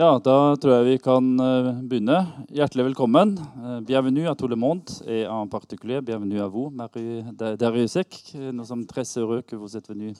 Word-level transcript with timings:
Ja, 0.00 0.14
da 0.16 0.56
tror 0.56 0.78
jeg 0.78 0.84
vi 0.86 0.98
kan 1.04 1.26
uh, 1.36 1.66
begynne. 1.84 2.14
Hjertelig 2.56 2.86
velkommen. 2.86 3.34
Uh, 3.36 3.80
bienvenue 3.84 4.30
à 4.30 4.34
tout 4.34 4.48
le 4.48 4.56
monde, 4.56 4.88
et 5.06 5.26
en 5.26 5.46
particulier 5.46 6.00
bienvenue 6.00 6.40
à 6.40 6.46
vous, 6.46 6.70
Marie 6.70 7.22
Dariusek. 7.36 8.34
Nous 8.34 8.64
sommes 8.64 8.86
très 8.86 9.04
heureux 9.18 9.42
que 9.42 9.56
vous 9.56 9.76
êtes 9.76 9.88
venu 9.88 10.14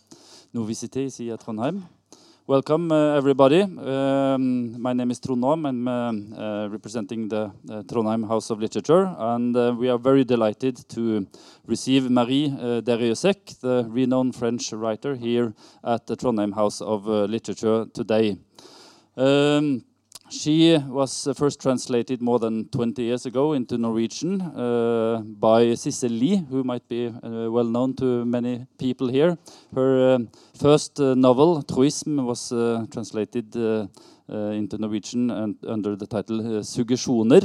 nous 0.53 0.65
visiter 0.65 1.07
ici 1.07 1.31
à 1.31 1.39
Trondheim. 1.39 1.81
Welcome, 2.47 2.93
uh, 2.93 3.17
everybody. 3.17 3.63
Um, 3.63 4.77
my 4.79 4.93
name 4.93 5.13
is 5.13 5.19
Trond 5.19 5.43
Aam. 5.45 5.65
I'm 5.65 5.89
uh, 5.89 6.69
representing 6.69 7.31
the 7.31 7.51
Trondheim 7.89 8.29
House 8.29 8.51
of 8.51 8.61
Literature, 8.61 9.09
and 9.19 9.57
we 9.79 9.89
are 9.89 9.99
very 9.99 10.27
delighted 10.27 10.77
to 10.91 11.27
receive 11.67 12.11
Marie 12.11 12.53
uh, 12.61 12.83
Dariusek, 12.83 13.61
the 13.61 13.87
renowned 13.89 14.37
French 14.37 14.75
writer, 14.75 15.15
here 15.15 15.55
at 15.83 16.07
the 16.07 16.17
Trondheim 16.17 16.53
House 16.55 16.83
of 16.83 17.07
Literature 17.07 17.87
today. 17.95 18.37
Um, 19.17 19.85
she 20.31 20.79
was 20.87 21.27
uh, 21.27 21.35
first 21.35 21.61
translated 21.61 22.23
more 22.23 22.39
than 22.39 22.69
20 22.69 23.03
years 23.03 23.27
ago 23.27 23.53
into 23.53 23.77
Norwegian 23.77 24.41
uh, 24.41 25.23
by 25.25 25.75
Sissel 25.75 26.13
Lie, 26.13 26.45
who 26.49 26.63
might 26.63 26.89
be 26.89 27.09
uh, 27.09 27.51
well 27.51 27.65
known 27.65 27.95
to 27.95 28.25
many 28.25 28.67
people 28.79 29.09
here. 29.09 29.37
Her 29.75 30.15
uh, 30.15 30.19
first 30.57 31.01
uh, 31.01 31.15
novel, 31.15 31.63
Truismes, 31.65 32.25
was 32.25 32.53
uh, 32.53 32.87
translated 32.93 33.57
into 34.29 34.79
Norwegian 34.79 35.29
and 35.33 35.57
under 35.67 35.97
the 35.97 36.07
title 36.07 36.63
Suggesjoner. 36.63 37.41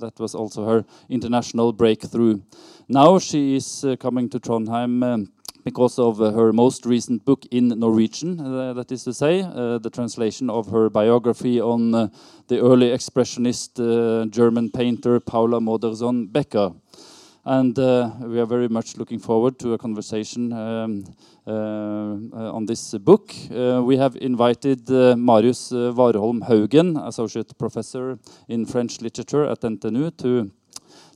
that 0.00 0.18
was 0.18 0.34
also 0.34 0.66
her 0.66 0.84
international 1.08 1.72
breakthrough. 1.72 2.40
Now 2.88 3.20
she 3.20 3.54
is 3.54 3.86
coming 4.00 4.28
to 4.30 4.40
Trondheim. 4.40 5.28
Because 5.64 5.98
of 5.98 6.20
uh, 6.20 6.30
her 6.32 6.52
most 6.52 6.84
recent 6.84 7.24
book 7.24 7.46
in 7.50 7.68
Norwegian, 7.68 8.38
uh, 8.38 8.74
that 8.74 8.92
is 8.92 9.02
to 9.04 9.14
say, 9.14 9.40
uh, 9.40 9.78
the 9.78 9.88
translation 9.88 10.50
of 10.50 10.66
her 10.68 10.90
biography 10.90 11.58
on 11.58 11.90
the 12.48 12.60
early 12.60 12.90
expressionist 12.90 14.30
German 14.30 14.70
painter 14.70 15.20
Paula 15.20 15.60
Modersohn 15.60 16.30
Becker. 16.30 16.74
And 17.46 17.76
we 17.76 18.40
are 18.40 18.46
very 18.46 18.68
much 18.68 18.98
looking 18.98 19.18
forward 19.18 19.58
to 19.60 19.72
a 19.72 19.78
conversation 19.78 20.52
um, 20.52 21.04
on 21.46 22.66
this 22.66 22.92
book. 22.98 23.34
we 23.50 23.96
have 23.96 24.16
invited 24.16 24.88
Marius 24.90 25.70
Warholm 25.72 26.46
Haugen, 26.46 27.06
Associate 27.06 27.50
Professor 27.58 28.18
in 28.48 28.66
French 28.66 29.00
Literature 29.00 29.44
at 29.44 29.60
NTNU, 29.60 30.16
to, 30.18 30.50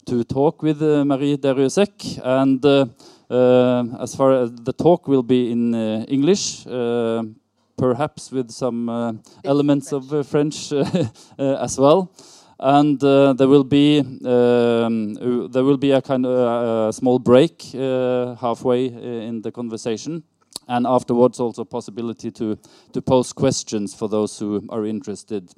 to 0.06 0.24
talk 0.24 0.62
with 0.62 0.80
Marie 0.80 1.36
Darrieussecq. 1.36 2.20
And 2.24 2.64
uh, 2.64 2.86
as 3.30 4.14
far 4.14 4.32
as 4.32 4.52
the 4.52 4.72
talk 4.72 5.08
will 5.08 5.22
be 5.22 5.50
in 5.50 5.74
uh, 5.74 6.04
English, 6.08 6.66
uh, 6.66 7.22
perhaps 7.76 8.32
with 8.32 8.50
some 8.50 9.20
elements 9.44 9.90
French. 9.90 10.10
of 10.10 10.26
French 10.26 10.72
as 11.38 11.78
well 11.78 12.10
and 12.60 13.02
uh, 13.04 13.32
there 13.34 13.48
will 13.48 13.64
be 13.64 14.00
um, 14.00 15.14
there 15.52 15.64
will 15.64 15.76
be 15.76 15.92
a 15.92 16.02
kind 16.02 16.26
of 16.26 16.88
a 16.88 16.92
small 16.92 17.18
break 17.18 17.64
uh, 17.74 18.34
halfway 18.34 18.86
in 18.86 19.42
the 19.42 19.52
conversation 19.52 20.22
and 20.69 20.86
afterwards 20.86 21.41
also 21.41 21.64
possibility 21.64 22.30
to 22.30 22.56
to 22.92 23.02
pose 23.02 23.33
questions 23.33 23.94
for 23.94 24.08
those 24.08 24.38
who 24.38 24.62
are 24.69 24.84
interested 24.86 25.50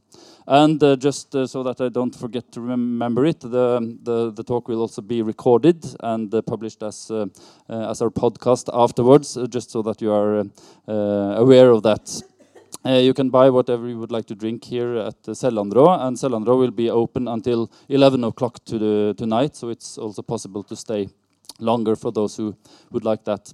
and 0.46 0.82
uh, 0.82 0.96
just 0.96 1.34
uh, 1.34 1.46
so 1.46 1.62
that 1.62 1.80
I 1.80 1.88
don't 1.88 2.14
forget 2.14 2.50
to 2.52 2.60
remember 2.60 3.24
it 3.26 3.40
the 3.40 3.98
the, 4.02 4.32
the 4.32 4.42
talk 4.42 4.68
will 4.68 4.80
also 4.80 5.02
be 5.02 5.22
recorded 5.22 5.84
and 6.00 6.34
uh, 6.34 6.42
published 6.42 6.82
as 6.82 7.10
uh, 7.10 7.26
uh, 7.68 7.90
as 7.90 8.02
our 8.02 8.10
podcast 8.10 8.68
afterwards 8.72 9.36
uh, 9.36 9.46
just 9.46 9.70
so 9.70 9.82
that 9.82 10.00
you 10.00 10.12
are 10.12 10.44
aware 10.86 11.70
of 11.70 11.82
that 11.82 12.22
you 12.84 13.12
can 13.12 13.28
buy 13.30 13.50
whatever 13.50 13.88
you 13.88 13.98
would 13.98 14.10
like 14.10 14.26
to 14.26 14.34
drink 14.34 14.64
here 14.64 14.96
at 14.96 15.28
uh, 15.28 15.32
and 15.32 16.16
Sellanraa 16.16 16.58
will 16.58 16.70
be 16.70 16.88
open 16.88 17.28
until 17.28 17.70
11 17.88 18.24
o'clock 18.24 18.64
to 18.64 19.12
tonight, 19.14 19.54
so 19.54 19.68
it's 19.68 19.98
also 19.98 20.22
possible 20.22 20.62
to 20.62 20.74
stay 20.74 21.08
longer 21.58 21.94
for 21.94 22.10
those 22.10 22.36
who 22.36 22.56
would 22.90 23.04
like 23.04 23.24
that. 23.24 23.52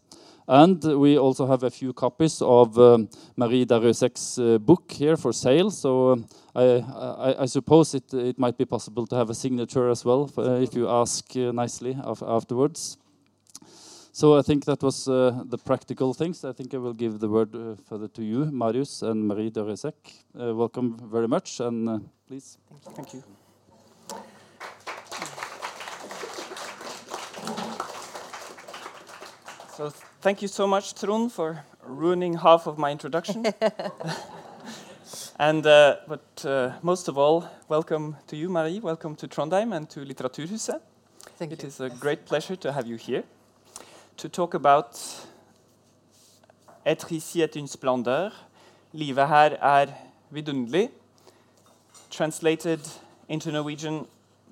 And 0.49 0.83
we 0.85 1.19
also 1.19 1.47
have 1.47 1.65
a 1.65 1.71
few 1.71 1.93
copies 1.93 2.41
of 2.41 2.79
um, 2.79 3.09
Marie 3.37 3.67
Darrieussecq's 3.67 4.39
uh, 4.39 4.59
book 4.59 4.93
here 4.93 5.17
for 5.17 5.33
sale. 5.33 5.71
So 5.71 6.13
um, 6.13 6.27
I, 6.55 6.65
I, 6.65 7.43
I, 7.43 7.47
suppose 7.47 7.95
it, 7.95 8.15
it 8.15 8.39
might 8.39 8.57
be 8.57 8.65
possible 8.65 9.07
to 9.09 9.17
have 9.17 9.29
a 9.29 9.35
signature 9.35 9.91
as 9.91 10.05
well 10.05 10.31
uh, 10.39 10.61
if 10.61 10.75
you 10.75 10.89
ask 10.89 11.37
uh, 11.37 11.51
nicely 11.53 11.97
af 12.05 12.23
afterwards. 12.23 12.97
So 14.13 14.39
I 14.39 14.43
think 14.43 14.65
that 14.65 14.83
was 14.83 15.09
uh, 15.09 15.43
the 15.45 15.59
practical 15.59 16.15
things. 16.15 16.45
I 16.45 16.53
think 16.53 16.73
I 16.73 16.79
will 16.79 16.95
give 16.95 17.19
the 17.19 17.29
word 17.29 17.55
uh, 17.55 17.75
further 17.89 18.09
to 18.09 18.23
you, 18.23 18.47
Marius 18.47 19.03
and 19.03 19.27
Marie 19.29 19.51
Darrieussecq. 19.51 19.95
Uh, 20.39 20.55
welcome 20.55 20.97
very 21.11 21.29
much, 21.29 21.61
and 21.61 22.09
please. 22.27 22.57
Thank 22.71 22.87
you. 22.87 22.93
Thank 22.95 23.15
you. 23.15 23.23
So 29.77 29.93
thank 30.21 30.43
you 30.43 30.49
so 30.49 30.67
much, 30.67 30.95
Trond, 30.95 31.33
for 31.33 31.65
ruining 31.83 32.35
half 32.35 32.67
of 32.67 32.79
my 32.79 32.91
introduction. 32.91 33.47
and 35.39 35.67
uh, 35.67 35.97
but 36.09 36.45
uh, 36.45 36.73
most 36.83 37.09
of 37.09 37.19
all, 37.19 37.49
welcome 37.69 38.17
to 38.27 38.37
you, 38.37 38.49
Marie. 38.49 38.81
Welcome 38.81 39.17
to 39.17 39.29
Trondheim 39.29 39.75
and 39.75 39.89
to 39.91 40.01
Litteraturhuset. 40.01 40.81
Thank 41.39 41.53
it 41.53 41.63
you. 41.63 41.69
is 41.69 41.81
a 41.81 41.91
great 41.91 42.25
pleasure 42.25 42.57
to 42.57 42.73
have 42.73 42.87
you 42.87 42.97
here 42.97 43.25
to 44.17 44.29
talk 44.29 44.55
about 44.55 44.97
Être 46.87 47.11
ici 47.11 47.41
est 47.41 47.57
une 47.57 47.67
splendeur. 47.67 48.31
Livet 48.95 49.27
her 49.27 49.59
er 49.61 49.87
vidunderlig. 50.31 50.91
Translated 52.11 52.81
into 53.29 53.51
Norwegian 53.51 54.07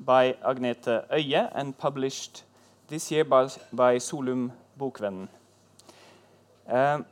by 0.05 0.35
Agnete 0.43 1.05
Øye 1.13 1.49
and 1.55 1.73
published 1.79 2.45
this 2.89 3.13
year 3.13 3.25
by, 3.25 3.47
by 3.73 3.99
Solum 4.01 4.51
Bokvennen. 4.77 5.29
Um, 6.67 7.05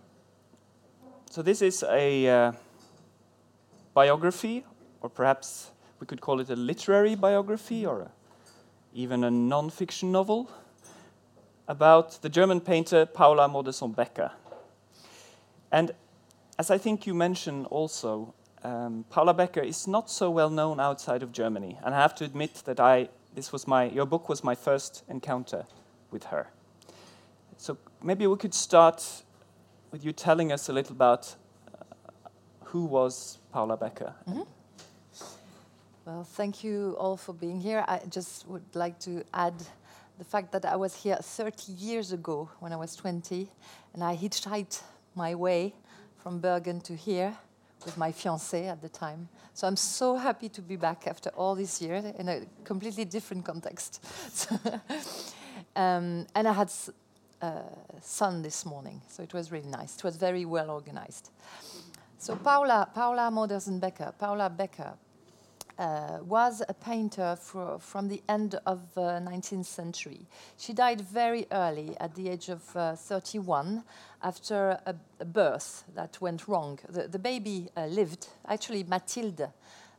so 1.30 1.42
this 1.42 1.60
is 1.60 1.82
a 1.82 2.28
uh, 2.28 2.52
biography, 3.94 4.64
or 5.00 5.10
perhaps 5.10 5.70
we 6.00 6.06
could 6.06 6.20
call 6.20 6.40
it 6.40 6.50
a 6.50 6.56
literary 6.56 7.14
biography, 7.14 7.84
or 7.84 8.00
a, 8.02 8.10
even 8.94 9.24
a 9.24 9.30
non-fiction 9.30 10.10
novel, 10.10 10.50
about 11.68 12.22
the 12.22 12.28
German 12.28 12.60
painter 12.60 13.06
Paula 13.06 13.48
Modersohn 13.48 13.94
Becker. 13.94 14.32
And 15.70 15.92
as 16.58 16.70
I 16.70 16.78
think 16.78 17.06
you 17.06 17.14
mentioned 17.14 17.66
also, 17.66 18.34
um, 18.64 19.04
Paula 19.10 19.34
Becker 19.34 19.62
is 19.62 19.86
not 19.86 20.10
so 20.10 20.30
well 20.30 20.50
known 20.50 20.80
outside 20.80 21.22
of 21.22 21.32
Germany, 21.32 21.78
and 21.84 21.94
I 21.94 22.00
have 22.00 22.14
to 22.16 22.24
admit 22.24 22.62
that 22.64 22.80
I 22.80 23.08
this 23.34 23.52
was 23.52 23.66
my 23.66 23.84
your 23.84 24.06
book 24.06 24.28
was 24.28 24.44
my 24.44 24.54
first 24.54 25.02
encounter 25.08 25.66
with 26.10 26.24
her. 26.24 26.48
So 27.56 27.76
maybe 28.02 28.26
we 28.26 28.36
could 28.36 28.54
start 28.54 29.22
with 29.92 30.04
you 30.04 30.12
telling 30.12 30.50
us 30.50 30.70
a 30.70 30.72
little 30.72 30.92
about 30.92 31.36
uh, 31.69 31.84
who 32.64 32.86
was 32.86 33.38
Paula 33.53 33.76
Becker. 33.76 34.14
Mm 34.26 34.34
-hmm. 34.34 34.47
Well, 36.04 36.26
thank 36.36 36.64
you 36.64 36.97
all 36.98 37.16
for 37.16 37.34
being 37.34 37.62
here. 37.62 37.84
I 37.88 38.00
just 38.10 38.47
would 38.47 38.75
like 38.75 38.97
to 38.98 39.10
add 39.30 39.54
the 40.19 40.25
fact 40.25 40.50
that 40.50 40.64
I 40.64 40.76
was 40.76 41.03
here 41.03 41.16
30 41.22 41.72
years 41.78 42.12
ago 42.12 42.48
when 42.60 42.72
I 42.72 42.76
was 42.76 42.97
20, 42.97 43.50
and 43.94 44.03
I 44.12 44.16
hitchhiked 44.16 44.82
my 45.14 45.34
way 45.36 45.75
from 46.22 46.41
Bergen 46.41 46.80
to 46.80 46.94
here 46.94 47.32
with 47.84 47.97
my 47.97 48.12
fiancé 48.12 48.69
at 48.69 48.80
the 48.80 48.88
time. 48.88 49.28
So 49.54 49.66
I'm 49.66 49.76
so 49.76 50.16
happy 50.16 50.48
to 50.48 50.62
be 50.62 50.76
back 50.76 51.06
after 51.06 51.30
all 51.36 51.56
these 51.56 51.84
years 51.84 52.04
in 52.19 52.28
a 52.28 52.41
completely 52.64 53.04
different 53.04 53.44
context. 53.44 54.00
um, 55.76 56.26
and 56.34 56.48
I 56.48 56.53
had 56.53 56.70
sun 58.00 58.42
this 58.42 58.64
morning, 58.64 59.00
so 59.08 59.22
it 59.22 59.34
was 59.34 59.50
really 59.50 59.69
nice. 59.69 59.97
It 59.97 60.04
was 60.04 60.16
very 60.16 60.44
well 60.44 60.70
organized. 60.70 61.30
So 62.19 62.36
Paula, 62.36 62.88
Paula 62.94 63.30
Modersohn 63.32 63.80
Becker, 63.80 64.12
Paula 64.18 64.48
Becker 64.48 64.94
uh, 65.78 66.18
was 66.22 66.62
a 66.68 66.74
painter 66.74 67.36
from 67.80 68.09
the 68.09 68.22
end 68.28 68.54
of 68.66 68.94
the 68.94 69.00
uh, 69.00 69.21
19th 69.21 69.65
century. 69.65 70.21
She 70.56 70.72
died 70.72 71.00
very 71.00 71.47
early, 71.50 71.97
at 71.98 72.15
the 72.15 72.28
age 72.28 72.48
of 72.48 72.77
uh, 72.77 72.94
31, 72.94 73.83
after 74.22 74.78
a, 74.86 74.94
a, 75.18 75.24
birth 75.24 75.84
that 75.94 76.21
went 76.21 76.47
wrong. 76.47 76.78
The, 76.89 77.09
the 77.09 77.18
baby 77.18 77.71
uh, 77.77 77.86
lived, 77.86 78.28
actually 78.47 78.84
Mathilde 78.84 79.48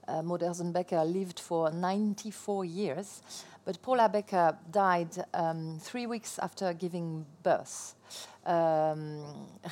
uh, 0.08 0.22
Modersohn 0.22 0.72
Becker 0.72 1.04
lived 1.04 1.40
for 1.40 1.72
94 1.72 2.66
years, 2.66 3.22
but 3.66 3.82
Paula 3.82 4.10
Becker 4.10 4.58
died 4.72 5.24
um, 5.34 5.80
three 5.80 6.06
weeks 6.06 6.40
after 6.40 6.74
giving 6.74 7.26
birth. 7.44 7.96
Um, 8.46 9.24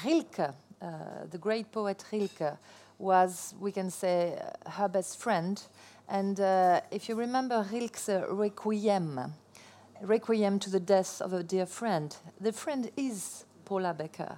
Rilke, 0.05 0.39
uh, 0.81 0.89
the 1.29 1.37
great 1.37 1.71
poet 1.71 2.03
Rilke, 2.11 2.57
was, 2.97 3.53
we 3.59 3.71
can 3.71 3.89
say, 3.89 4.39
her 4.65 4.87
best 4.87 5.19
friend. 5.19 5.61
And 6.07 6.39
uh, 6.39 6.81
if 6.91 7.09
you 7.09 7.15
remember 7.15 7.65
Rilke's 7.71 8.09
Requiem, 8.29 9.33
Requiem 10.01 10.59
to 10.59 10.69
the 10.69 10.79
death 10.79 11.21
of 11.21 11.33
a 11.33 11.43
dear 11.43 11.65
friend, 11.65 12.15
the 12.39 12.51
friend 12.51 12.91
is 12.95 13.45
Paula 13.65 13.93
Becker. 13.93 14.37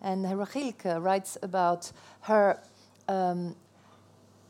And 0.00 0.24
Rilke 0.24 1.02
writes 1.02 1.38
about 1.42 1.92
her 2.22 2.60
um, 3.08 3.56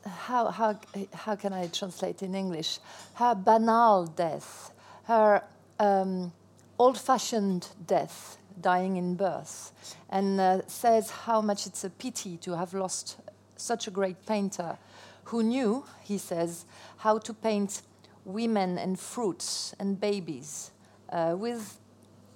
how, 0.06 0.50
how, 0.50 0.78
how 1.12 1.36
can 1.36 1.52
I 1.52 1.66
translate 1.68 2.22
in 2.22 2.34
English? 2.34 2.78
Her 3.14 3.34
banal 3.34 4.06
death, 4.06 4.72
her 5.04 5.42
um, 5.78 6.32
old 6.78 6.98
fashioned 6.98 7.68
death, 7.86 8.38
dying 8.60 8.96
in 8.96 9.16
birth, 9.16 9.72
and 10.08 10.40
uh, 10.40 10.66
says 10.66 11.10
how 11.10 11.40
much 11.40 11.66
it's 11.66 11.84
a 11.84 11.90
pity 11.90 12.36
to 12.38 12.56
have 12.56 12.72
lost 12.72 13.16
such 13.56 13.86
a 13.86 13.90
great 13.90 14.24
painter 14.26 14.78
who 15.24 15.42
knew, 15.42 15.84
he 16.02 16.18
says, 16.18 16.64
how 16.98 17.18
to 17.18 17.34
paint 17.34 17.82
women 18.24 18.78
and 18.78 18.98
fruits 18.98 19.74
and 19.78 20.00
babies 20.00 20.70
uh, 21.10 21.34
with 21.36 21.78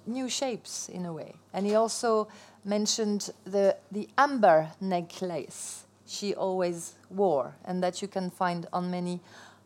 new 0.05 0.29
shapes 0.29 0.89
in 0.89 1.05
a 1.05 1.13
way. 1.13 1.35
And 1.53 1.65
he 1.65 1.75
also 1.75 2.27
mentioned 2.65 3.29
the, 3.45 3.77
the 3.91 4.09
amber 4.17 4.69
necklace 4.79 5.85
she 6.05 6.35
always 6.35 6.95
wore 7.11 7.55
and 7.65 7.83
that 7.83 8.01
you 8.01 8.07
can 8.07 8.29
find 8.29 8.67
on 8.73 8.89
many 8.89 9.19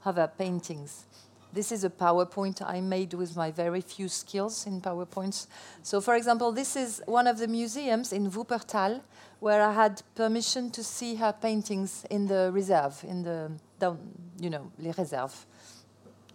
other 0.05 0.27
paintings. 0.37 1.05
This 1.53 1.71
is 1.71 1.85
a 1.85 1.89
PowerPoint 1.89 2.61
I 2.61 2.81
made 2.81 3.13
with 3.13 3.37
my 3.37 3.49
very 3.49 3.79
few 3.79 4.09
skills 4.09 4.67
in 4.67 4.81
PowerPoints. 4.81 5.47
So, 5.83 6.01
for 6.01 6.15
example, 6.15 6.51
this 6.51 6.75
is 6.75 7.01
one 7.05 7.27
of 7.27 7.37
the 7.37 7.47
museums 7.47 8.11
in 8.11 8.29
Wuppertal 8.29 9.01
where 9.39 9.61
I 9.61 9.71
had 9.71 10.01
permission 10.15 10.69
to 10.71 10.83
see 10.83 11.15
her 11.15 11.33
paintings 11.33 12.05
in 12.09 12.27
the 12.27 12.51
reserve, 12.53 13.01
in 13.07 13.23
the, 13.23 13.51
down, 13.79 13.99
you 14.37 14.49
know, 14.49 14.69
les 14.79 14.91
réserves. 14.91 15.45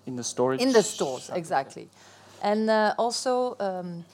In 0.06 0.16
the 0.16 0.24
storage? 0.24 0.62
In 0.62 0.72
the 0.72 0.82
stores, 0.82 1.30
exactly. 1.34 1.90
And 2.42 2.70
uh, 2.70 2.94
also, 2.96 3.56
um, 3.60 4.06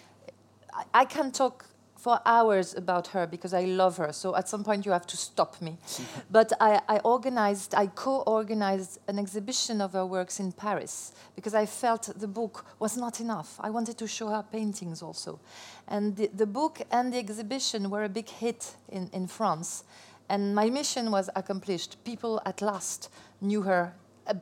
I, 0.74 1.02
I 1.02 1.04
can 1.04 1.30
talk 1.30 1.66
for 2.06 2.20
hours 2.24 2.72
about 2.76 3.08
her 3.08 3.26
because 3.26 3.52
I 3.52 3.64
love 3.64 3.96
her. 3.96 4.12
So 4.12 4.36
at 4.36 4.48
some 4.48 4.62
point 4.62 4.86
you 4.86 4.92
have 4.92 5.08
to 5.08 5.16
stop 5.16 5.60
me. 5.60 5.76
but 6.30 6.52
I, 6.60 6.80
I 6.88 6.98
organized, 6.98 7.74
I 7.74 7.88
co-organized 7.88 9.00
an 9.08 9.18
exhibition 9.18 9.80
of 9.80 9.92
her 9.94 10.06
works 10.06 10.38
in 10.38 10.52
Paris 10.52 11.14
because 11.34 11.52
I 11.52 11.66
felt 11.66 12.08
the 12.16 12.28
book 12.28 12.64
was 12.78 12.96
not 12.96 13.18
enough. 13.20 13.56
I 13.58 13.70
wanted 13.70 13.98
to 13.98 14.06
show 14.06 14.28
her 14.28 14.44
paintings 14.52 15.02
also. 15.02 15.40
And 15.88 16.14
the, 16.14 16.30
the 16.32 16.46
book 16.46 16.80
and 16.92 17.12
the 17.12 17.18
exhibition 17.18 17.90
were 17.90 18.04
a 18.04 18.08
big 18.08 18.28
hit 18.28 18.76
in, 18.88 19.10
in 19.12 19.26
France. 19.26 19.82
And 20.28 20.54
my 20.54 20.70
mission 20.70 21.10
was 21.10 21.28
accomplished. 21.34 21.96
People 22.04 22.40
at 22.46 22.62
last 22.62 23.10
knew 23.40 23.62
her 23.62 23.92
uh, 24.28 24.34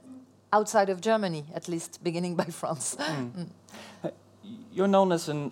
outside 0.52 0.90
of 0.90 1.00
Germany, 1.00 1.46
at 1.54 1.66
least, 1.66 2.04
beginning 2.04 2.36
by 2.36 2.44
France. 2.60 2.94
Mm. 3.00 3.48
You're 4.70 4.86
known 4.86 5.12
as 5.12 5.30
an 5.30 5.50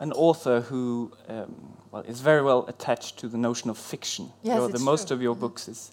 an 0.00 0.12
author 0.12 0.60
who 0.60 1.12
um, 1.28 1.76
well 1.90 2.02
is 2.02 2.20
very 2.20 2.42
well 2.42 2.64
attached 2.68 3.18
to 3.18 3.28
the 3.28 3.38
notion 3.38 3.70
of 3.70 3.78
fiction. 3.78 4.30
Yes, 4.42 4.72
the 4.72 4.78
most 4.78 5.08
true. 5.08 5.16
of 5.16 5.22
your 5.22 5.34
books 5.34 5.68
is 5.68 5.90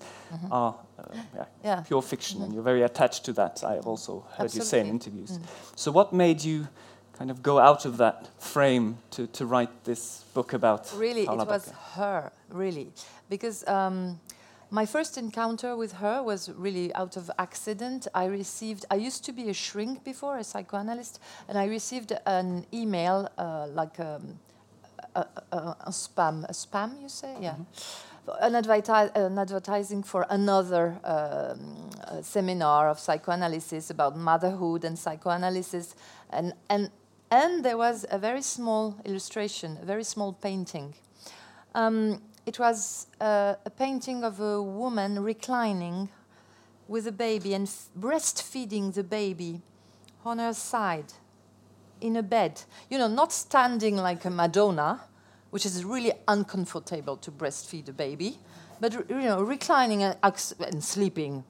are 0.52 0.76
uh, 1.00 1.04
yeah, 1.36 1.46
Yeah. 1.64 1.82
pure 1.82 2.02
fiction, 2.02 2.42
and 2.42 2.54
you're 2.54 2.64
very 2.64 2.84
attached 2.84 3.24
to 3.26 3.34
that. 3.34 3.64
I've 3.64 3.88
also 3.88 4.26
heard 4.38 4.54
you 4.54 4.62
say 4.62 4.80
in 4.80 4.96
Absolutely. 4.96 5.22
interviews. 5.22 5.40
So, 5.76 5.92
what 5.92 6.14
made 6.14 6.44
you 6.44 6.68
kind 7.18 7.32
of 7.32 7.42
go 7.42 7.60
out 7.60 7.86
of 7.86 7.98
that 7.98 8.30
frame 8.42 8.98
to, 9.12 9.28
to 9.28 9.46
write 9.46 9.84
this 9.84 10.26
book 10.34 10.54
about? 10.54 10.92
Really, 10.96 11.26
Paula 11.26 11.44
it 11.44 11.48
was 11.48 11.72
her, 11.96 12.32
really. 12.50 12.92
Because 13.30 13.68
um, 13.68 14.20
my 14.72 14.86
first 14.86 15.18
encounter 15.18 15.76
with 15.76 15.94
her 15.94 16.24
was 16.24 16.50
really 16.50 16.94
out 16.96 17.18
of 17.18 17.30
accident. 17.38 18.08
I 18.14 18.26
received, 18.26 18.86
I 18.90 18.96
used 18.96 19.24
to 19.26 19.32
be 19.32 19.50
a 19.50 19.54
shrink 19.54 20.04
before, 20.04 20.38
a 20.38 20.44
psychoanalyst, 20.44 21.20
and 21.48 21.58
I 21.58 21.66
received 21.66 22.14
an 22.26 22.66
email, 22.74 23.30
uh, 23.38 23.68
like 23.68 24.00
um, 24.00 24.40
a, 25.16 25.26
a, 25.52 25.58
a, 25.58 25.92
spam, 25.92 26.44
a 26.46 26.54
spam, 26.54 27.02
you 27.02 27.10
say? 27.10 27.36
Yeah. 27.40 27.56
An, 28.42 28.54
adverti- 28.54 29.16
an 29.16 29.38
advertising 29.38 30.02
for 30.02 30.26
another 30.30 30.98
um, 31.04 31.90
uh, 32.08 32.22
seminar 32.22 32.90
of 32.90 33.00
psychoanalysis 33.00 33.92
about 33.92 34.18
motherhood 34.18 34.84
and 34.84 34.98
psychoanalysis, 34.98 35.96
and, 36.32 36.54
and, 36.70 36.90
and 37.30 37.64
there 37.64 37.78
was 37.78 38.06
a 38.10 38.18
very 38.18 38.42
small 38.42 39.00
illustration, 39.06 39.78
a 39.82 39.86
very 39.86 40.04
small 40.04 40.34
painting. 40.34 40.96
Um, 41.76 42.22
it 42.46 42.60
was 42.60 43.08
uh, 43.20 43.56
a 43.66 43.70
painting 43.70 44.24
of 44.24 44.40
a 44.40 44.62
woman 44.62 45.20
reclining 45.20 46.10
with 46.88 47.08
a 47.08 47.12
baby 47.12 47.54
and 47.54 47.68
breastfeeding 48.00 48.94
the 48.94 49.04
baby 49.04 49.62
on 50.24 50.38
her 50.38 50.54
side 50.54 51.14
in 52.02 52.16
a 52.16 52.24
bed. 52.24 52.62
You 52.90 52.98
know, 52.98 53.08
not 53.08 53.32
standing 53.32 53.98
like 53.98 54.26
a 54.26 54.30
Madonna, 54.30 55.02
which 55.50 55.66
is 55.66 55.84
really 55.84 56.14
uncomfortable 56.28 57.18
to 57.18 57.32
breastfeed 57.32 57.90
a 57.90 57.94
baby, 57.94 58.38
but 58.80 58.94
you 59.10 59.22
know, 59.22 59.42
reclining 59.42 60.04
and, 60.04 60.18
and 60.22 60.84
sleeping. 60.84 61.44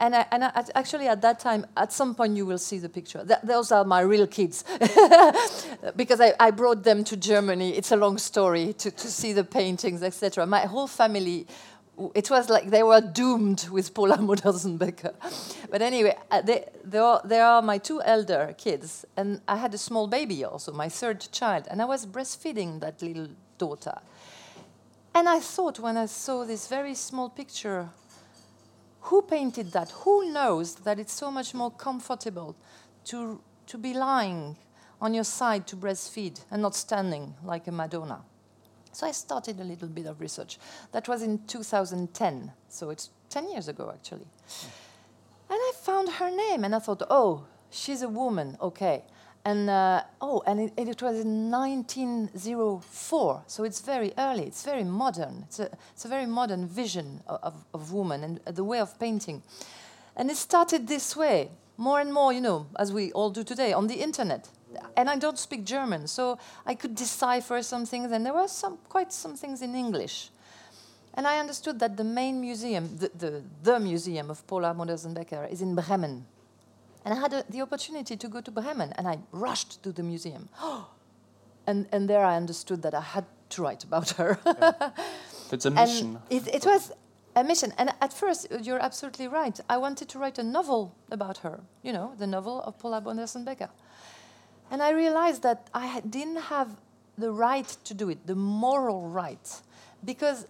And, 0.00 0.16
I, 0.16 0.26
and 0.32 0.44
I, 0.44 0.64
actually, 0.74 1.08
at 1.08 1.20
that 1.20 1.40
time, 1.40 1.66
at 1.76 1.92
some 1.92 2.14
point, 2.14 2.34
you 2.34 2.46
will 2.46 2.58
see 2.58 2.78
the 2.78 2.88
picture. 2.88 3.22
Th- 3.22 3.40
those 3.44 3.70
are 3.70 3.84
my 3.84 4.00
real 4.00 4.26
kids, 4.26 4.64
because 5.96 6.22
I, 6.22 6.32
I 6.40 6.50
brought 6.52 6.84
them 6.84 7.04
to 7.04 7.18
Germany. 7.18 7.76
It's 7.76 7.92
a 7.92 7.96
long 7.96 8.16
story 8.16 8.72
to, 8.72 8.90
to 8.90 9.08
see 9.08 9.34
the 9.34 9.44
paintings, 9.44 10.02
etc. 10.02 10.46
My 10.46 10.60
whole 10.60 10.86
family, 10.86 11.46
it 12.14 12.30
was 12.30 12.48
like 12.48 12.70
they 12.70 12.82
were 12.82 13.02
doomed 13.02 13.68
with 13.70 13.92
Paula 13.92 14.16
Modersohn-Becker. 14.30 15.12
But 15.70 15.82
anyway, 15.82 16.16
uh, 16.30 16.40
they, 16.40 16.64
they, 16.82 16.98
are, 16.98 17.20
they 17.22 17.40
are 17.40 17.60
my 17.60 17.76
two 17.76 18.00
elder 18.00 18.54
kids, 18.56 19.04
and 19.18 19.42
I 19.46 19.56
had 19.56 19.74
a 19.74 19.78
small 19.78 20.06
baby 20.06 20.44
also, 20.44 20.72
my 20.72 20.88
third 20.88 21.28
child, 21.30 21.68
and 21.70 21.82
I 21.82 21.84
was 21.84 22.06
breastfeeding 22.06 22.80
that 22.80 23.02
little 23.02 23.28
daughter. 23.58 23.98
And 25.14 25.28
I 25.28 25.40
thought 25.40 25.78
when 25.78 25.98
I 25.98 26.06
saw 26.06 26.46
this 26.46 26.68
very 26.68 26.94
small 26.94 27.28
picture 27.28 27.90
who 29.02 29.22
painted 29.22 29.72
that? 29.72 29.90
Who 29.90 30.32
knows 30.32 30.76
that 30.76 30.98
it's 30.98 31.12
so 31.12 31.30
much 31.30 31.54
more 31.54 31.70
comfortable 31.70 32.56
to, 33.06 33.40
to 33.66 33.78
be 33.78 33.94
lying 33.94 34.56
on 35.00 35.14
your 35.14 35.24
side 35.24 35.66
to 35.68 35.76
breastfeed 35.76 36.40
and 36.50 36.62
not 36.62 36.74
standing 36.74 37.34
like 37.42 37.66
a 37.66 37.72
Madonna? 37.72 38.22
So 38.92 39.06
I 39.06 39.12
started 39.12 39.60
a 39.60 39.64
little 39.64 39.88
bit 39.88 40.06
of 40.06 40.20
research. 40.20 40.58
That 40.92 41.08
was 41.08 41.22
in 41.22 41.46
2010, 41.46 42.52
so 42.68 42.90
it's 42.90 43.10
10 43.30 43.50
years 43.50 43.68
ago 43.68 43.90
actually. 43.94 44.26
Hmm. 44.46 44.68
And 45.50 45.58
I 45.58 45.72
found 45.82 46.08
her 46.08 46.30
name 46.30 46.64
and 46.64 46.74
I 46.74 46.78
thought, 46.78 47.02
oh, 47.10 47.44
she's 47.70 48.02
a 48.02 48.08
woman, 48.08 48.56
okay. 48.60 49.04
And 49.44 49.70
uh, 49.70 50.02
oh, 50.20 50.42
and 50.46 50.60
it, 50.60 50.72
it 50.76 51.02
was 51.02 51.20
in 51.20 51.50
1904, 51.50 53.42
so 53.46 53.64
it's 53.64 53.80
very 53.80 54.12
early, 54.18 54.44
it's 54.44 54.64
very 54.64 54.84
modern. 54.84 55.44
It's 55.46 55.60
a, 55.60 55.70
it's 55.92 56.04
a 56.04 56.08
very 56.08 56.26
modern 56.26 56.66
vision 56.66 57.22
of, 57.26 57.40
of, 57.42 57.64
of 57.72 57.92
woman 57.92 58.22
and 58.22 58.40
the 58.54 58.64
way 58.64 58.80
of 58.80 58.98
painting. 58.98 59.42
And 60.14 60.30
it 60.30 60.36
started 60.36 60.86
this 60.88 61.16
way, 61.16 61.50
more 61.78 62.00
and 62.00 62.12
more, 62.12 62.32
you 62.34 62.42
know, 62.42 62.66
as 62.78 62.92
we 62.92 63.12
all 63.12 63.30
do 63.30 63.42
today, 63.42 63.72
on 63.72 63.86
the 63.86 63.94
internet. 63.94 64.48
And 64.96 65.08
I 65.08 65.16
don't 65.16 65.38
speak 65.38 65.64
German, 65.64 66.06
so 66.06 66.38
I 66.66 66.74
could 66.74 66.94
decipher 66.94 67.62
some 67.62 67.86
things, 67.86 68.12
and 68.12 68.26
there 68.26 68.34
were 68.34 68.48
some, 68.48 68.78
quite 68.88 69.12
some 69.12 69.36
things 69.36 69.62
in 69.62 69.74
English. 69.74 70.30
And 71.14 71.26
I 71.26 71.38
understood 71.38 71.78
that 71.80 71.96
the 71.96 72.04
main 72.04 72.40
museum, 72.40 72.96
the, 72.98 73.10
the, 73.16 73.42
the 73.62 73.80
museum 73.80 74.30
of 74.30 74.46
Paula 74.46 74.74
Modersohn-Becker, 74.74 75.48
is 75.50 75.62
in 75.62 75.74
Bremen. 75.74 76.26
And 77.04 77.14
I 77.14 77.20
had 77.20 77.32
a, 77.32 77.44
the 77.48 77.62
opportunity 77.62 78.16
to 78.16 78.28
go 78.28 78.40
to 78.40 78.50
Bremen, 78.50 78.92
and 78.96 79.08
I 79.08 79.18
rushed 79.32 79.82
to 79.82 79.92
the 79.92 80.02
museum. 80.02 80.48
and, 81.66 81.86
and 81.92 82.08
there 82.08 82.24
I 82.24 82.36
understood 82.36 82.82
that 82.82 82.94
I 82.94 83.00
had 83.00 83.24
to 83.50 83.62
write 83.62 83.84
about 83.84 84.10
her. 84.10 84.38
It's 85.52 85.66
a 85.66 85.70
mission. 85.70 86.18
it, 86.30 86.46
it 86.46 86.64
was 86.64 86.92
a 87.34 87.44
mission. 87.44 87.72
And 87.78 87.92
at 88.00 88.12
first, 88.12 88.46
uh, 88.50 88.58
you're 88.62 88.78
absolutely 88.78 89.28
right. 89.28 89.58
I 89.68 89.78
wanted 89.78 90.08
to 90.10 90.18
write 90.18 90.38
a 90.38 90.42
novel 90.42 90.94
about 91.10 91.38
her, 91.38 91.60
you 91.82 91.92
know, 91.92 92.12
the 92.18 92.26
novel 92.26 92.62
of 92.62 92.78
Paula 92.78 93.00
Modersohn-Becker. 93.02 93.68
And 94.70 94.82
I 94.82 94.90
realized 94.90 95.42
that 95.42 95.68
I 95.74 96.00
didn't 96.08 96.42
have 96.42 96.80
the 97.18 97.32
right 97.32 97.66
to 97.84 97.94
do 97.94 98.08
it, 98.08 98.26
the 98.26 98.36
moral 98.36 99.08
right. 99.08 99.60
Because 100.04 100.46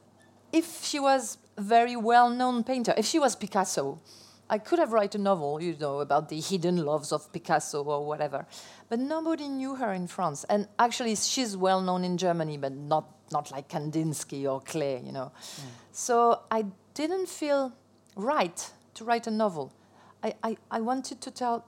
if 0.53 0.85
she 0.85 1.01
was 1.01 1.39
a 1.57 1.63
very 1.63 1.97
well-known 1.97 2.65
painter, 2.65 2.95
if 2.97 3.07
she 3.07 3.19
was 3.19 3.35
Picasso, 3.35 3.99
I 4.51 4.59
could 4.59 4.81
have 4.81 4.93
write 4.93 5.15
a 5.15 5.19
novel, 5.19 5.63
you 5.63 5.77
know, 5.79 6.01
about 6.01 6.29
the 6.29 6.41
hidden 6.41 6.85
loves 6.85 7.13
of 7.13 7.33
Picasso 7.33 7.85
or 7.85 8.05
whatever. 8.05 8.47
But 8.89 8.99
nobody 8.99 9.49
knew 9.49 9.77
her 9.77 9.93
in 9.93 10.09
France. 10.09 10.45
And 10.51 10.67
actually, 10.77 11.15
she's 11.15 11.57
well 11.57 11.81
known 11.81 12.03
in 12.03 12.19
Germany, 12.19 12.59
but 12.59 12.73
not, 12.73 13.09
not 13.31 13.53
like 13.53 13.69
Kandinsky 13.69 14.51
or 14.51 14.61
Klee, 14.61 15.07
you 15.07 15.13
know. 15.13 15.31
Mm. 15.33 15.63
So 15.93 16.41
I 16.51 16.67
didn't 16.95 17.29
feel 17.29 17.73
right 18.17 18.71
to 18.95 19.05
write 19.05 19.29
a 19.29 19.31
novel. 19.31 19.73
I, 20.25 20.35
I, 20.43 20.57
I 20.69 20.81
wanted 20.81 21.21
to 21.21 21.31
tell, 21.31 21.65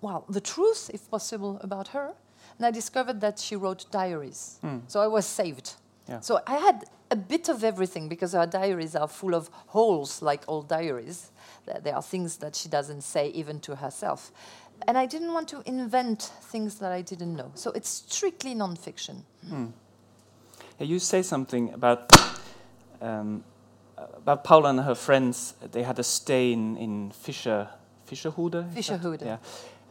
well, 0.00 0.24
the 0.28 0.40
truth, 0.40 0.90
if 0.94 1.10
possible, 1.10 1.60
about 1.62 1.88
her. 1.88 2.14
And 2.56 2.66
I 2.66 2.70
discovered 2.70 3.20
that 3.20 3.38
she 3.38 3.54
wrote 3.54 3.84
diaries. 3.90 4.60
Mm. 4.64 4.82
So 4.86 5.00
I 5.00 5.08
was 5.08 5.26
saved. 5.26 5.74
Yeah. 6.08 6.20
So 6.20 6.40
I 6.46 6.56
had 6.56 6.84
a 7.10 7.16
bit 7.16 7.48
of 7.48 7.62
everything 7.62 8.08
because 8.08 8.32
her 8.32 8.46
diaries 8.46 8.96
are 8.96 9.08
full 9.08 9.34
of 9.34 9.50
holes, 9.68 10.22
like 10.22 10.42
all 10.46 10.62
diaries. 10.62 11.30
There 11.66 11.94
are 11.94 12.02
things 12.02 12.38
that 12.38 12.56
she 12.56 12.68
doesn't 12.68 13.02
say 13.02 13.28
even 13.28 13.60
to 13.60 13.76
herself. 13.76 14.32
And 14.86 14.98
I 14.98 15.06
didn't 15.06 15.32
want 15.32 15.48
to 15.48 15.62
invent 15.66 16.32
things 16.50 16.78
that 16.78 16.92
I 16.92 17.02
didn't 17.02 17.36
know. 17.36 17.50
So 17.54 17.70
it's 17.72 17.88
strictly 17.88 18.54
nonfiction. 18.54 19.22
Yeah, 20.78 20.86
you 20.86 20.98
say 20.98 21.22
something 21.22 21.72
about 21.72 22.12
um, 23.00 23.44
about 23.96 24.44
Paula 24.44 24.70
and 24.70 24.80
her 24.80 24.94
friends, 24.94 25.54
they 25.72 25.82
had 25.82 25.98
a 25.98 26.02
stay 26.02 26.52
in, 26.52 26.76
in 26.76 27.10
Fischer, 27.10 27.68
Fischerhude? 28.08 28.64
Fischerhude. 28.72 29.22
Yeah. 29.22 29.38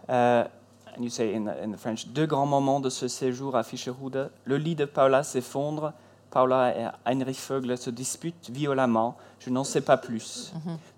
Uh, 0.07 0.47
and 0.93 1.03
you 1.03 1.09
say 1.09 1.33
in, 1.33 1.47
in 1.47 1.71
the 1.71 1.77
French, 1.77 2.13
deux 2.13 2.27
grands 2.27 2.45
moments 2.45 2.79
de 2.79 2.89
ce 2.89 3.07
séjour 3.07 3.55
à 3.55 3.63
Fischerhude. 3.63 4.29
Le 4.45 4.57
lit 4.57 4.75
de 4.75 4.85
Paula 4.85 5.23
s'effondre. 5.23 5.93
Paula 6.33 6.91
Heinrich 7.05 7.39
Vögler 7.49 7.75
se 7.77 7.91
disputent 7.91 8.49
violemment. 8.49 9.15
Je 9.39 9.49
n'en 9.51 9.63
sais 9.63 9.81
pas 9.85 9.97
plus. 9.97 10.51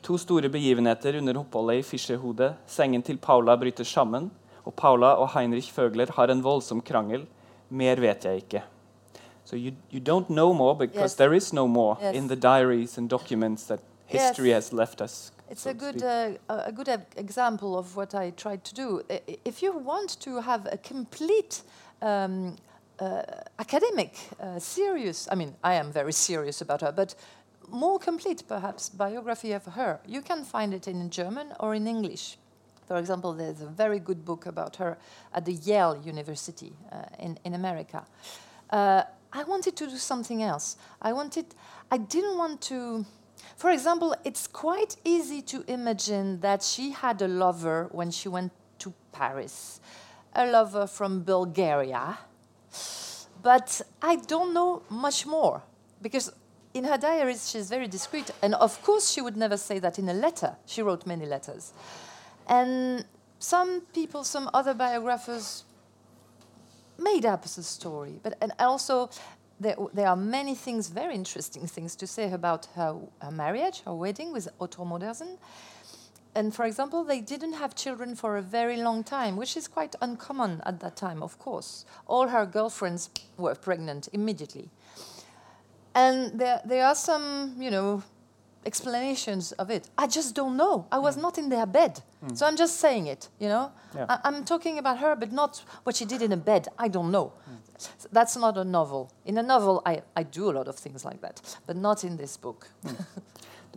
To 0.04 0.18
store 0.18 0.50
begivenheter 0.50 1.18
under 1.18 1.38
oppholdet 1.38 1.80
i 1.80 1.84
Fischerhude. 1.84 2.54
Sengen 2.68 3.04
til 3.04 3.18
Paula 3.18 3.56
bryter 3.56 3.84
sammen, 3.84 4.32
og 4.66 4.74
Paula 4.74 5.08
og 5.20 5.30
Heinrich 5.34 5.74
Føgler 5.74 6.12
har 6.16 6.32
en 6.32 6.44
voldsom 6.44 6.82
krangel. 6.82 7.26
Mer 7.70 7.96
vet 8.00 8.26
jeg 8.26 8.36
ikke. 8.36 8.64
So 9.46 9.56
you, 9.56 9.72
you 9.94 10.00
don't 10.00 10.28
know 10.28 10.54
more 10.54 10.76
because 10.76 11.02
Yes. 11.04 11.16
there 11.16 11.36
is 11.36 11.54
no 11.54 11.68
more 11.68 11.98
Yes. 12.02 12.16
in 12.16 12.28
the 12.28 12.36
diaries 12.36 12.98
and 12.98 13.10
documents 13.10 13.64
that 13.68 13.80
history 14.06 14.48
Yes. 14.50 14.70
has 14.70 14.74
left 14.74 15.02
us. 15.02 15.32
It's 15.52 15.62
so 15.62 15.70
a 15.70 15.74
good, 15.74 16.02
uh, 16.04 16.32
a 16.50 16.72
good 16.72 16.90
example 17.18 17.76
of 17.78 17.96
what 17.98 18.14
I 18.14 18.32
tried 18.32 18.60
to 18.64 18.74
do. 18.76 19.02
If 19.46 19.62
you 19.64 19.74
want 19.86 20.20
to 20.24 20.42
have 20.42 20.62
a 20.72 20.78
complete 20.78 21.62
um, 22.02 22.56
uh, 23.00 23.22
academic, 23.60 24.18
uh, 24.40 24.60
serious, 24.60 25.28
I 25.32 25.36
mean, 25.36 25.56
I 25.64 25.76
am 25.76 25.92
very 25.92 26.14
serious 26.14 26.62
about 26.62 26.82
her, 26.82 26.92
but 26.92 27.16
more 27.70 28.00
complete 28.00 28.44
perhaps 28.48 28.90
biography 28.90 29.52
of 29.52 29.66
her, 29.66 30.00
you 30.06 30.22
can 30.22 30.44
find 30.44 30.74
it 30.74 30.88
in 30.88 31.10
German 31.10 31.54
or 31.60 31.76
in 31.76 31.88
English. 31.88 32.38
For 32.88 32.98
example, 32.98 33.34
there's 33.34 33.62
a 33.62 33.68
very 33.68 34.00
good 34.00 34.24
book 34.24 34.46
about 34.46 34.76
her 34.76 34.98
at 35.34 35.46
the 35.46 35.54
Yale 35.54 36.00
University 36.06 36.74
uh, 36.92 37.04
in, 37.20 37.38
in 37.44 37.56
America. 37.56 38.06
Uh, 38.70 39.04
I 39.34 39.44
wanted 39.44 39.76
to 39.78 39.88
do 39.88 39.98
something 39.98 40.44
else. 40.44 40.78
I 41.02 41.12
wanted, 41.12 41.46
I 41.92 41.98
didn't 41.98 42.38
want 42.38 42.62
to, 42.62 43.06
for 43.58 43.72
example, 43.72 44.16
it's 44.24 44.48
quite 44.48 44.98
easy 45.04 45.42
to 45.44 45.64
imagine 45.68 46.40
that 46.42 46.64
she 46.64 46.92
had 46.92 47.22
a 47.22 47.28
lover 47.28 47.90
when 47.92 48.12
she 48.12 48.30
went 48.30 48.52
to 48.80 48.94
Paris, 49.12 49.82
a 50.34 50.46
lover 50.46 50.88
from 50.88 51.24
Bulgaria. 51.24 52.18
But 53.42 53.82
I 54.02 54.16
don't 54.16 54.54
know 54.54 54.82
much 54.90 55.26
more 55.26 55.62
because 56.02 56.32
in 56.74 56.84
her 56.84 56.98
diaries 56.98 57.50
she's 57.50 57.70
very 57.70 57.88
discreet. 57.88 58.32
And 58.42 58.56
of 58.56 58.82
course, 58.84 59.10
she 59.10 59.22
would 59.22 59.38
never 59.38 59.58
say 59.58 59.80
that 59.80 59.98
in 60.00 60.10
a 60.10 60.14
letter. 60.14 60.56
She 60.66 60.82
wrote 60.82 61.06
many 61.06 61.26
letters. 61.26 61.74
And 62.48 63.06
some 63.40 63.82
people, 63.94 64.24
some 64.24 64.50
other 64.54 64.74
biographers 64.74 65.64
made 66.98 67.26
up 67.26 67.44
the 67.44 67.64
story. 67.64 68.20
But 68.22 68.38
and 68.42 68.52
also, 68.60 69.10
there, 69.60 69.76
there 69.94 70.08
are 70.08 70.16
many 70.16 70.56
things, 70.56 70.90
very 70.90 71.16
interesting 71.16 71.66
things 71.68 71.96
to 71.98 72.08
say 72.08 72.32
about 72.32 72.68
her, 72.76 72.96
her 73.22 73.32
marriage, 73.32 73.82
her 73.86 73.94
wedding 73.94 74.32
with 74.34 74.48
Otto 74.60 74.84
Modersohn. 74.84 75.38
And 76.36 76.54
for 76.54 76.66
example, 76.66 77.06
they 77.06 77.22
didn't 77.22 77.54
have 77.54 77.76
children 77.76 78.14
for 78.14 78.38
a 78.38 78.42
very 78.42 78.76
long 78.76 79.04
time, 79.04 79.38
which 79.38 79.56
is 79.56 79.70
quite 79.70 79.96
uncommon 80.02 80.62
at 80.66 80.82
that 80.82 80.98
time, 80.98 81.24
of 81.24 81.40
course. 81.40 81.86
All 82.08 82.28
her 82.28 82.46
girlfriends 82.46 83.10
were 83.38 83.56
pregnant 83.56 84.10
immediately. 84.12 84.70
And 85.96 86.38
there, 86.38 86.62
there 86.66 86.86
are 86.86 86.96
some, 86.96 87.56
you 87.58 87.72
know, 87.72 88.04
explanations 88.66 89.54
of 89.54 89.70
it. 89.70 89.90
I 89.98 90.08
just 90.08 90.36
don't 90.36 90.58
know. 90.58 90.88
I 90.92 91.00
was 91.00 91.16
mm. 91.18 91.22
not 91.22 91.38
in 91.38 91.48
their 91.50 91.66
bed. 91.66 92.02
Mm. 92.24 92.38
So 92.38 92.46
I'm 92.46 92.58
just 92.58 92.80
saying 92.80 93.08
it, 93.08 93.30
you 93.40 93.48
know? 93.48 93.72
Yeah. 93.96 94.06
I, 94.10 94.20
I'm 94.26 94.44
talking 94.44 94.78
about 94.78 94.98
her, 95.00 95.16
but 95.16 95.32
not 95.32 95.64
what 95.84 95.96
she 95.96 96.04
did 96.04 96.22
in 96.22 96.34
a 96.34 96.38
bed. 96.38 96.68
I 96.78 96.90
don't 96.90 97.12
know. 97.12 97.32
S- 97.76 98.08
That's 98.12 98.36
not 98.36 98.58
a 98.58 98.64
novel. 98.64 99.12
In 99.26 99.38
a 99.38 99.44
novel, 99.44 99.82
I, 99.86 100.02
I 100.18 100.24
do 100.24 100.50
a 100.50 100.54
lot 100.54 100.68
of 100.68 100.76
things 100.76 101.06
like 101.06 101.22
that, 101.22 101.42
but 101.66 101.78
not 101.78 102.04
in 102.04 102.18
this 102.18 102.36
book. 102.38 102.68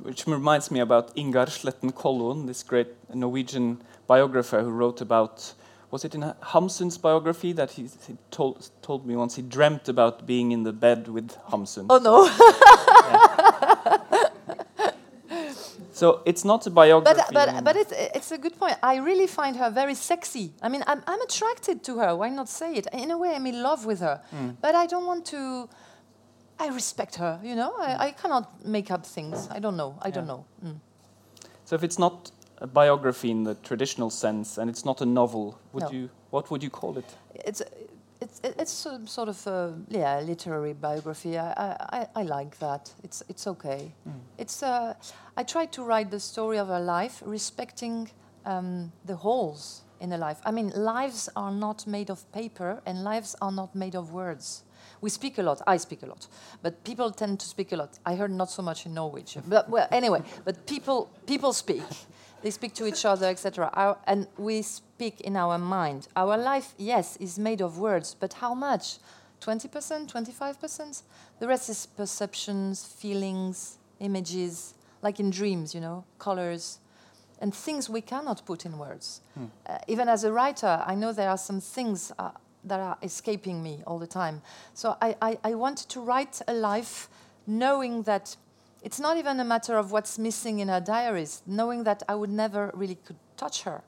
which 0.02 0.26
reminds 0.26 0.70
me 0.70 0.80
about 0.80 1.14
Ingar 1.16 1.48
Sletten 1.48 2.46
this 2.46 2.62
great 2.62 2.88
Norwegian 3.14 3.82
biographer 4.06 4.62
who 4.62 4.70
wrote 4.70 5.00
about. 5.00 5.54
Was 5.90 6.04
it 6.04 6.14
in 6.14 6.20
Hamsun's 6.20 6.98
biography 6.98 7.54
that 7.54 7.70
he, 7.70 7.88
he 8.06 8.18
told, 8.30 8.68
told 8.82 9.06
me 9.06 9.16
once 9.16 9.36
he 9.36 9.42
dreamt 9.42 9.88
about 9.88 10.26
being 10.26 10.52
in 10.52 10.62
the 10.62 10.72
bed 10.72 11.08
with 11.08 11.34
Hamsun? 11.50 11.86
Oh 11.88 11.98
no! 11.98 12.28
So 15.98 16.22
it's 16.24 16.44
not 16.44 16.64
a 16.64 16.70
biography. 16.70 17.20
but 17.32 17.34
but 17.34 17.64
but 17.64 17.76
it's 17.76 17.92
it's 18.16 18.30
a 18.30 18.38
good 18.38 18.56
point. 18.56 18.76
I 18.84 18.98
really 19.08 19.26
find 19.26 19.56
her 19.56 19.68
very 19.68 19.94
sexy. 19.94 20.52
I 20.62 20.68
mean, 20.68 20.84
I'm 20.86 21.02
I'm 21.08 21.20
attracted 21.22 21.82
to 21.82 21.98
her. 21.98 22.14
Why 22.14 22.28
not 22.28 22.48
say 22.48 22.74
it? 22.74 22.86
In 22.92 23.10
a 23.10 23.18
way, 23.18 23.34
I'm 23.34 23.48
in 23.48 23.64
love 23.64 23.84
with 23.84 23.98
her. 23.98 24.20
Hmm. 24.30 24.50
But 24.60 24.76
I 24.76 24.86
don't 24.86 25.06
want 25.06 25.26
to. 25.34 25.68
I 26.60 26.68
respect 26.68 27.16
her. 27.16 27.40
You 27.42 27.54
know, 27.54 27.72
I, 27.78 28.08
I 28.08 28.10
cannot 28.12 28.64
make 28.64 28.90
up 28.90 29.06
things. 29.06 29.48
I 29.50 29.58
don't 29.60 29.76
know. 29.76 29.94
I 30.02 30.10
don't 30.10 30.26
know. 30.26 30.44
Mm. 30.64 30.76
so 31.64 31.76
if 31.76 31.82
it's 31.84 31.98
not 31.98 32.30
a 32.60 32.66
biography 32.66 33.30
in 33.30 33.44
the 33.44 33.54
traditional 33.54 34.10
sense 34.10 34.58
and 34.60 34.68
it's 34.70 34.84
not 34.84 35.00
a 35.00 35.06
novel, 35.06 35.58
would 35.72 35.84
No. 35.84 35.90
you 35.92 36.10
what 36.30 36.50
would 36.50 36.62
you 36.62 36.70
call 36.70 36.98
it? 36.98 37.04
It's 37.34 37.62
it's 38.20 38.40
it's 38.42 38.72
some 38.72 39.06
sort 39.06 39.28
of 39.28 39.46
a, 39.46 39.74
yeah 39.88 40.20
literary 40.20 40.72
biography. 40.74 41.38
I, 41.38 41.52
I, 41.98 42.06
I- 42.16 42.22
like 42.24 42.58
that. 42.58 42.94
It's 43.04 43.22
it's 43.28 43.46
okay. 43.46 43.92
It's 44.38 44.62
uh, 44.62 44.94
I 45.40 45.44
tried 45.44 45.70
to 45.72 45.84
write 45.84 46.10
the 46.10 46.20
story 46.20 46.58
of 46.58 46.68
her 46.68 46.80
life, 46.80 47.22
respecting 47.26 48.10
um, 48.44 48.92
the 49.06 49.14
holes 49.16 49.82
in 50.00 50.12
a 50.12 50.18
life. 50.18 50.40
I 50.44 50.50
mean, 50.52 50.72
lives 50.74 51.28
are 51.34 51.52
not 51.52 51.86
made 51.86 52.10
of 52.10 52.24
paper, 52.32 52.80
and 52.86 53.04
lives 53.04 53.36
are 53.40 53.52
not 53.52 53.74
made 53.74 53.96
of 53.98 54.10
words. 54.12 54.64
We 55.00 55.10
speak 55.10 55.38
a 55.38 55.42
lot. 55.42 55.62
I 55.66 55.76
speak 55.76 56.02
a 56.02 56.06
lot, 56.06 56.26
but 56.62 56.84
people 56.84 57.10
tend 57.10 57.40
to 57.40 57.46
speak 57.46 57.72
a 57.72 57.76
lot. 57.76 57.98
I 58.04 58.14
heard 58.16 58.30
not 58.30 58.50
so 58.50 58.62
much 58.62 58.86
in 58.86 58.94
Norwegian, 58.94 59.44
but 59.46 59.68
well, 59.68 59.88
anyway. 59.90 60.22
But 60.44 60.66
people 60.66 61.10
people 61.26 61.52
speak. 61.52 61.82
They 62.42 62.50
speak 62.50 62.74
to 62.74 62.86
each 62.86 63.04
other, 63.04 63.26
etc. 63.26 63.96
And 64.06 64.28
we 64.36 64.62
speak 64.62 65.20
in 65.22 65.36
our 65.36 65.58
mind. 65.58 66.06
Our 66.14 66.36
life, 66.36 66.74
yes, 66.78 67.16
is 67.16 67.38
made 67.38 67.60
of 67.60 67.78
words, 67.78 68.14
but 68.14 68.34
how 68.34 68.54
much? 68.54 68.98
20%, 69.40 70.10
25%? 70.10 71.02
The 71.38 71.48
rest 71.48 71.68
is 71.68 71.86
perceptions, 71.86 72.84
feelings, 72.84 73.78
images, 74.00 74.74
like 75.02 75.20
in 75.20 75.30
dreams, 75.30 75.74
you 75.74 75.80
know, 75.80 76.04
colors, 76.18 76.78
and 77.40 77.54
things 77.54 77.88
we 77.88 78.00
cannot 78.00 78.44
put 78.44 78.66
in 78.66 78.78
words. 78.78 79.20
Uh, 79.66 79.78
even 79.86 80.08
as 80.08 80.24
a 80.24 80.32
writer, 80.32 80.82
I 80.84 80.94
know 80.94 81.12
there 81.12 81.30
are 81.30 81.38
some 81.38 81.60
things 81.60 82.12
uh, 82.18 82.30
that 82.64 82.80
are 82.80 82.98
escaping 83.02 83.62
me 83.62 83.82
all 83.86 83.98
the 83.98 84.06
time. 84.06 84.42
So 84.74 84.96
I, 85.00 85.16
I, 85.22 85.38
I 85.44 85.54
wanted 85.54 85.88
to 85.90 86.00
write 86.00 86.40
a 86.48 86.52
life 86.52 87.08
knowing 87.46 88.02
that 88.02 88.36
it's 88.82 89.00
not 89.00 89.16
even 89.16 89.40
a 89.40 89.44
matter 89.44 89.76
of 89.76 89.90
what's 89.90 90.18
missing 90.18 90.60
in 90.60 90.68
her 90.68 90.80
diaries, 90.80 91.42
knowing 91.46 91.84
that 91.84 92.02
I 92.08 92.14
would 92.14 92.30
never 92.30 92.70
really 92.74 92.96
could 92.96 93.16
touch 93.36 93.62
her. 93.62 93.82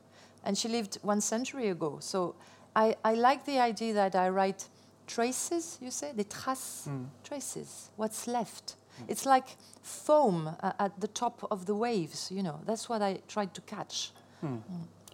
And 0.44 0.56
she 0.56 0.68
lived 0.68 0.98
one 1.02 1.20
century 1.20 1.68
ago. 1.68 1.98
So 2.00 2.34
I, 2.74 2.96
I 3.04 3.14
like 3.14 3.44
the 3.44 3.58
idea 3.58 3.94
that 3.94 4.14
I 4.14 4.28
write 4.30 4.68
traces, 5.06 5.78
you 5.80 5.90
say, 5.90 6.12
the 6.14 6.24
traces, 6.24 6.84
hmm. 6.86 7.04
traces, 7.22 7.90
what's 7.96 8.26
left. 8.26 8.76
It's 9.08 9.26
like 9.26 9.56
foam 9.82 10.56
uh, 10.62 10.72
at 10.78 11.00
the 11.00 11.08
top 11.08 11.46
of 11.50 11.66
the 11.66 11.74
waves, 11.74 12.30
you 12.30 12.42
know. 12.42 12.60
That's 12.66 12.88
what 12.88 13.02
I 13.02 13.20
tried 13.28 13.54
to 13.54 13.60
catch. 13.62 14.12
Hmm. 14.40 14.56
Mm. 14.56 14.60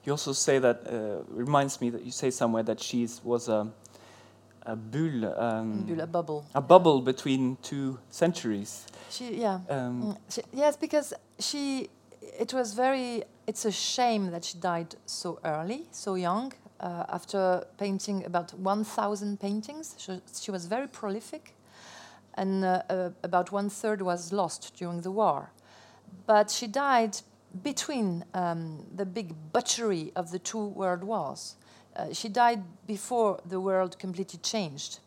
You 0.07 0.13
also 0.13 0.33
say 0.33 0.61
that 0.61 0.87
uh, 0.87 1.25
reminds 1.29 1.81
me 1.81 1.91
that 1.91 2.05
you 2.05 2.13
say 2.13 2.31
somewhere 2.31 2.63
that 2.63 2.81
she 2.81 3.09
was 3.25 3.49
a 3.49 3.67
a 4.67 4.75
bull, 4.75 5.25
um, 5.39 5.85
Bulle, 5.87 6.01
a 6.01 6.07
bubble. 6.07 6.45
a 6.55 6.61
bubble 6.61 7.01
between 7.01 7.57
two 7.63 7.99
centuries. 8.11 8.87
She, 9.11 9.41
yeah. 9.41 9.61
Um, 9.71 10.03
Mm, 10.03 10.17
she, 10.29 10.43
yes, 10.53 10.77
because 10.77 11.15
she, 11.39 11.89
it 12.21 12.53
was 12.53 12.75
very, 12.75 13.23
it's 13.47 13.65
a 13.65 13.71
shame 13.71 14.33
that 14.33 14.45
she 14.45 14.59
died 14.59 14.97
so 15.07 15.39
early, 15.45 15.87
so 15.93 16.17
young, 16.17 16.53
uh, 16.81 17.05
after 17.09 17.65
painting 17.79 18.25
about 18.25 18.53
1,000 18.55 19.39
paintings. 19.39 19.95
She, 19.99 20.21
she 20.41 20.51
was 20.51 20.67
very 20.67 20.89
prolific, 20.89 21.55
and 22.35 22.65
uh, 22.65 22.83
uh, 22.91 23.11
about 23.23 23.53
one 23.53 23.71
third 23.71 24.03
was 24.03 24.33
lost 24.33 24.75
during 24.77 25.03
the 25.03 25.13
war. 25.13 25.51
But 26.27 26.51
she 26.51 26.67
died 26.67 27.19
between 27.63 28.25
um, 28.35 28.85
the 28.95 29.07
big 29.07 29.35
butchery 29.53 30.13
of 30.17 30.31
the 30.31 30.39
two 30.39 30.67
world 30.67 31.05
wars. 31.05 31.57
Uh, 31.97 32.13
she 32.13 32.29
died 32.29 32.63
before 32.87 33.41
the 33.47 33.61
world 33.61 33.99
completely 33.99 34.39
changed. 34.43 35.01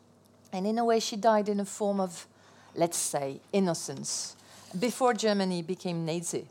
And 0.52 0.66
in 0.66 0.78
a 0.78 0.84
way, 0.84 1.00
she 1.00 1.16
died 1.16 1.48
in 1.48 1.60
a 1.60 1.64
form 1.64 2.00
of, 2.00 2.26
let's 2.74 2.96
say, 2.96 3.40
innocence 3.52 4.36
before 4.78 5.14
Germany 5.14 5.62
became 5.62 6.04
Nazi. 6.04 6.46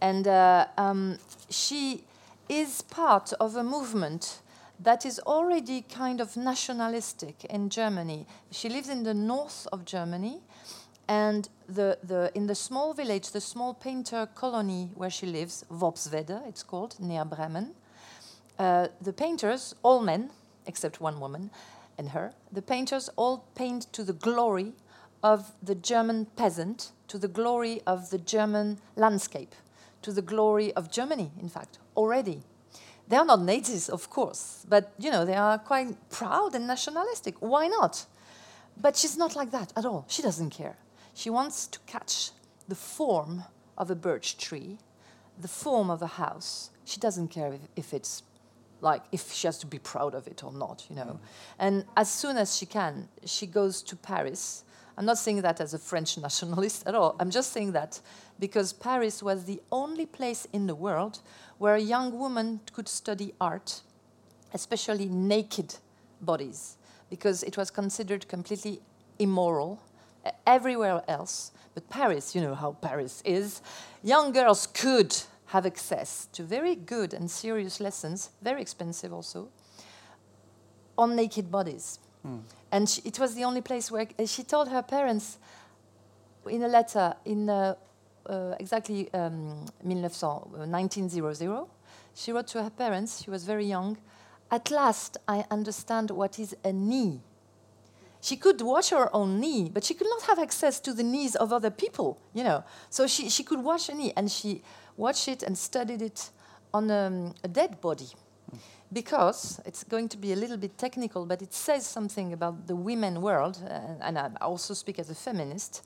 And 0.00 0.26
uh, 0.26 0.66
um, 0.76 1.18
she 1.50 2.04
is 2.48 2.82
part 2.82 3.32
of 3.40 3.56
a 3.56 3.62
movement 3.62 4.40
that 4.80 5.04
is 5.04 5.18
already 5.20 5.82
kind 5.82 6.20
of 6.20 6.36
nationalistic 6.36 7.44
in 7.46 7.68
Germany. 7.68 8.26
She 8.50 8.68
lives 8.68 8.88
in 8.88 9.02
the 9.02 9.14
north 9.14 9.66
of 9.72 9.84
Germany, 9.84 10.40
and 11.08 11.48
the, 11.68 11.98
the, 12.02 12.30
in 12.34 12.46
the 12.46 12.54
small 12.54 12.92
village, 12.92 13.30
the 13.30 13.40
small 13.40 13.74
painter 13.74 14.28
colony 14.34 14.90
where 14.94 15.10
she 15.10 15.26
lives, 15.26 15.64
Worpswede, 15.70 16.46
it's 16.46 16.62
called, 16.62 16.96
near 17.00 17.24
Bremen, 17.24 17.74
uh, 18.58 18.88
the 19.00 19.12
painters, 19.12 19.74
all 19.82 20.00
men, 20.02 20.30
except 20.66 21.00
one 21.00 21.18
woman 21.18 21.50
and 21.96 22.10
her, 22.10 22.32
the 22.52 22.62
painters 22.62 23.08
all 23.16 23.44
paint 23.54 23.92
to 23.92 24.04
the 24.04 24.12
glory 24.12 24.72
of 25.22 25.52
the 25.62 25.74
German 25.74 26.26
peasant 26.36 26.92
to 27.08 27.18
the 27.18 27.28
glory 27.28 27.80
of 27.86 28.10
the 28.10 28.18
German 28.18 28.78
landscape, 28.94 29.54
to 30.02 30.12
the 30.12 30.22
glory 30.22 30.72
of 30.74 30.90
Germany, 30.90 31.32
in 31.40 31.48
fact, 31.48 31.78
already. 31.96 32.42
They 33.08 33.16
are 33.16 33.24
not 33.24 33.40
natives, 33.40 33.88
of 33.88 34.10
course, 34.10 34.66
but 34.68 34.92
you 34.98 35.10
know, 35.10 35.24
they 35.24 35.34
are 35.34 35.58
quite 35.58 35.96
proud 36.10 36.54
and 36.54 36.66
nationalistic. 36.66 37.36
Why 37.40 37.66
not? 37.66 38.04
But 38.80 38.96
she's 38.96 39.16
not 39.16 39.34
like 39.34 39.50
that 39.50 39.72
at 39.74 39.86
all. 39.86 40.04
She 40.08 40.22
doesn't 40.22 40.50
care. 40.50 40.76
She 41.18 41.30
wants 41.30 41.66
to 41.66 41.80
catch 41.80 42.30
the 42.68 42.76
form 42.76 43.42
of 43.76 43.90
a 43.90 43.96
birch 43.96 44.38
tree, 44.38 44.78
the 45.36 45.48
form 45.48 45.90
of 45.90 46.00
a 46.00 46.06
house. 46.06 46.70
She 46.84 47.00
doesn't 47.00 47.32
care 47.32 47.54
if, 47.54 47.60
if 47.74 47.92
it's 47.92 48.22
like 48.80 49.02
if 49.10 49.32
she 49.32 49.48
has 49.48 49.58
to 49.58 49.66
be 49.66 49.80
proud 49.80 50.14
of 50.14 50.28
it 50.28 50.44
or 50.44 50.52
not, 50.52 50.86
you 50.88 50.94
know. 50.94 51.18
Mm. 51.18 51.18
And 51.58 51.84
as 51.96 52.08
soon 52.08 52.36
as 52.36 52.56
she 52.56 52.66
can, 52.66 53.08
she 53.24 53.48
goes 53.48 53.82
to 53.82 53.96
Paris. 53.96 54.62
I'm 54.96 55.06
not 55.06 55.18
saying 55.18 55.42
that 55.42 55.60
as 55.60 55.74
a 55.74 55.78
French 55.80 56.16
nationalist 56.26 56.86
at 56.86 56.94
all. 56.94 57.16
I'm 57.18 57.30
just 57.30 57.52
saying 57.52 57.72
that 57.72 58.00
because 58.38 58.72
Paris 58.72 59.20
was 59.20 59.44
the 59.44 59.60
only 59.72 60.06
place 60.06 60.46
in 60.52 60.68
the 60.68 60.76
world 60.76 61.18
where 61.58 61.74
a 61.74 61.80
young 61.80 62.16
woman 62.16 62.60
could 62.72 62.86
study 62.86 63.34
art, 63.40 63.80
especially 64.54 65.06
naked 65.06 65.74
bodies, 66.20 66.76
because 67.10 67.42
it 67.42 67.56
was 67.56 67.72
considered 67.72 68.28
completely 68.28 68.80
immoral 69.18 69.82
everywhere 70.46 71.02
else. 71.08 71.52
But 71.74 71.88
Paris, 71.88 72.34
you 72.34 72.40
know 72.40 72.54
how 72.54 72.72
Paris 72.72 73.22
is, 73.24 73.62
young 74.02 74.32
girls 74.32 74.66
could 74.66 75.16
have 75.46 75.64
access 75.66 76.26
to 76.32 76.42
very 76.42 76.74
good 76.74 77.14
and 77.14 77.30
serious 77.30 77.80
lessons, 77.80 78.30
very 78.42 78.60
expensive 78.60 79.12
also, 79.12 79.48
on 80.96 81.16
naked 81.16 81.50
bodies. 81.50 82.00
And 82.72 82.88
she, 82.88 83.00
it 83.04 83.18
was 83.18 83.34
the 83.34 83.44
only 83.44 83.60
place 83.60 83.90
where 83.90 84.06
she 84.26 84.42
told 84.42 84.68
her 84.68 84.82
parents 84.82 85.38
in 86.46 86.62
a 86.62 86.68
letter 86.68 87.14
in 87.24 87.48
uh, 87.48 87.74
uh, 88.26 88.54
exactly 88.60 89.12
um, 89.14 89.64
1900, 89.82 90.62
uh, 90.62 90.66
1900, 90.66 91.66
she 92.14 92.32
wrote 92.32 92.46
to 92.48 92.62
her 92.62 92.70
parents, 92.70 93.22
she 93.22 93.30
was 93.30 93.44
very 93.44 93.64
young, 93.64 93.96
At 94.50 94.70
last 94.70 95.18
I 95.26 95.44
understand 95.50 96.10
what 96.10 96.38
is 96.38 96.56
a 96.64 96.72
knee. 96.72 97.20
She 98.20 98.36
could 98.36 98.60
wash 98.60 98.90
her 98.90 99.14
own 99.14 99.40
knee, 99.40 99.70
but 99.72 99.84
she 99.84 99.94
could 99.94 100.08
not 100.08 100.22
have 100.22 100.38
access 100.38 100.80
to 100.80 100.92
the 100.92 101.04
knees 101.04 101.36
of 101.36 101.52
other 101.52 101.70
people, 101.70 102.18
you 102.34 102.42
know. 102.42 102.64
So 102.90 103.06
she, 103.06 103.30
she 103.30 103.44
could 103.44 103.62
wash 103.62 103.88
a 103.88 103.94
knee, 103.94 104.12
and 104.16 104.30
she 104.30 104.62
watched 104.96 105.28
it 105.28 105.42
and 105.42 105.56
studied 105.56 106.02
it 106.02 106.30
on 106.74 106.90
um, 106.90 107.34
a 107.44 107.48
dead 107.48 107.80
body. 107.80 108.08
Because 108.90 109.60
it's 109.66 109.84
going 109.84 110.08
to 110.08 110.16
be 110.16 110.32
a 110.32 110.36
little 110.36 110.56
bit 110.56 110.78
technical, 110.78 111.26
but 111.26 111.42
it 111.42 111.52
says 111.52 111.86
something 111.86 112.32
about 112.32 112.66
the 112.66 112.74
women 112.74 113.20
world, 113.20 113.62
uh, 113.64 114.02
and 114.02 114.18
I 114.18 114.30
also 114.40 114.74
speak 114.74 114.98
as 114.98 115.10
a 115.10 115.14
feminist. 115.14 115.84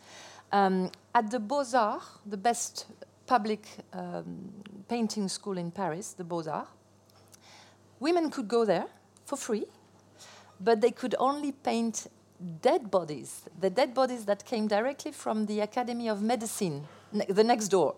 Um, 0.52 0.90
at 1.14 1.30
the 1.30 1.40
Beaux 1.40 1.74
Arts, 1.74 2.06
the 2.24 2.36
best 2.36 2.86
public 3.26 3.66
um, 3.92 4.52
painting 4.88 5.28
school 5.28 5.58
in 5.58 5.70
Paris, 5.70 6.12
the 6.12 6.24
Beaux 6.24 6.48
Arts, 6.48 6.70
women 7.98 8.30
could 8.30 8.48
go 8.48 8.64
there 8.64 8.86
for 9.26 9.36
free, 9.36 9.66
but 10.60 10.80
they 10.80 10.92
could 10.92 11.14
only 11.18 11.52
paint 11.52 12.06
dead 12.60 12.90
bodies, 12.90 13.42
the 13.60 13.70
dead 13.70 13.94
bodies 13.94 14.24
that 14.26 14.44
came 14.44 14.66
directly 14.66 15.12
from 15.12 15.46
the 15.46 15.60
Academy 15.60 16.08
of 16.08 16.22
Medicine, 16.22 16.84
ne- 17.12 17.26
the 17.26 17.44
next 17.44 17.68
door. 17.68 17.94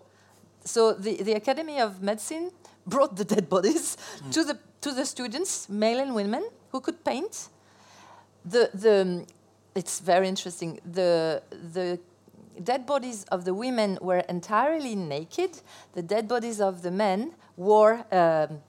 So 0.63 0.93
the, 0.93 1.21
the 1.21 1.33
Academy 1.33 1.79
of 1.79 2.01
Medicine 2.01 2.51
brought 2.85 3.15
the 3.15 3.25
dead 3.25 3.49
bodies 3.49 3.97
to, 4.31 4.43
the, 4.43 4.57
to 4.81 4.91
the 4.91 5.05
students, 5.05 5.69
male 5.69 5.99
and 5.99 6.15
women, 6.15 6.47
who 6.71 6.79
could 6.79 7.03
paint. 7.03 7.49
The, 8.43 8.69
the, 8.73 9.25
it's 9.73 9.99
very 9.99 10.27
interesting. 10.27 10.79
The, 10.85 11.41
the 11.73 11.99
dead 12.63 12.85
bodies 12.85 13.25
of 13.25 13.45
the 13.45 13.53
women 13.53 13.97
were 14.01 14.19
entirely 14.29 14.95
naked. 14.95 15.61
The 15.93 16.01
dead 16.01 16.27
bodies 16.27 16.61
of 16.61 16.81
the 16.81 16.91
men 16.91 17.33
wore 17.57 18.05
um, 18.11 18.61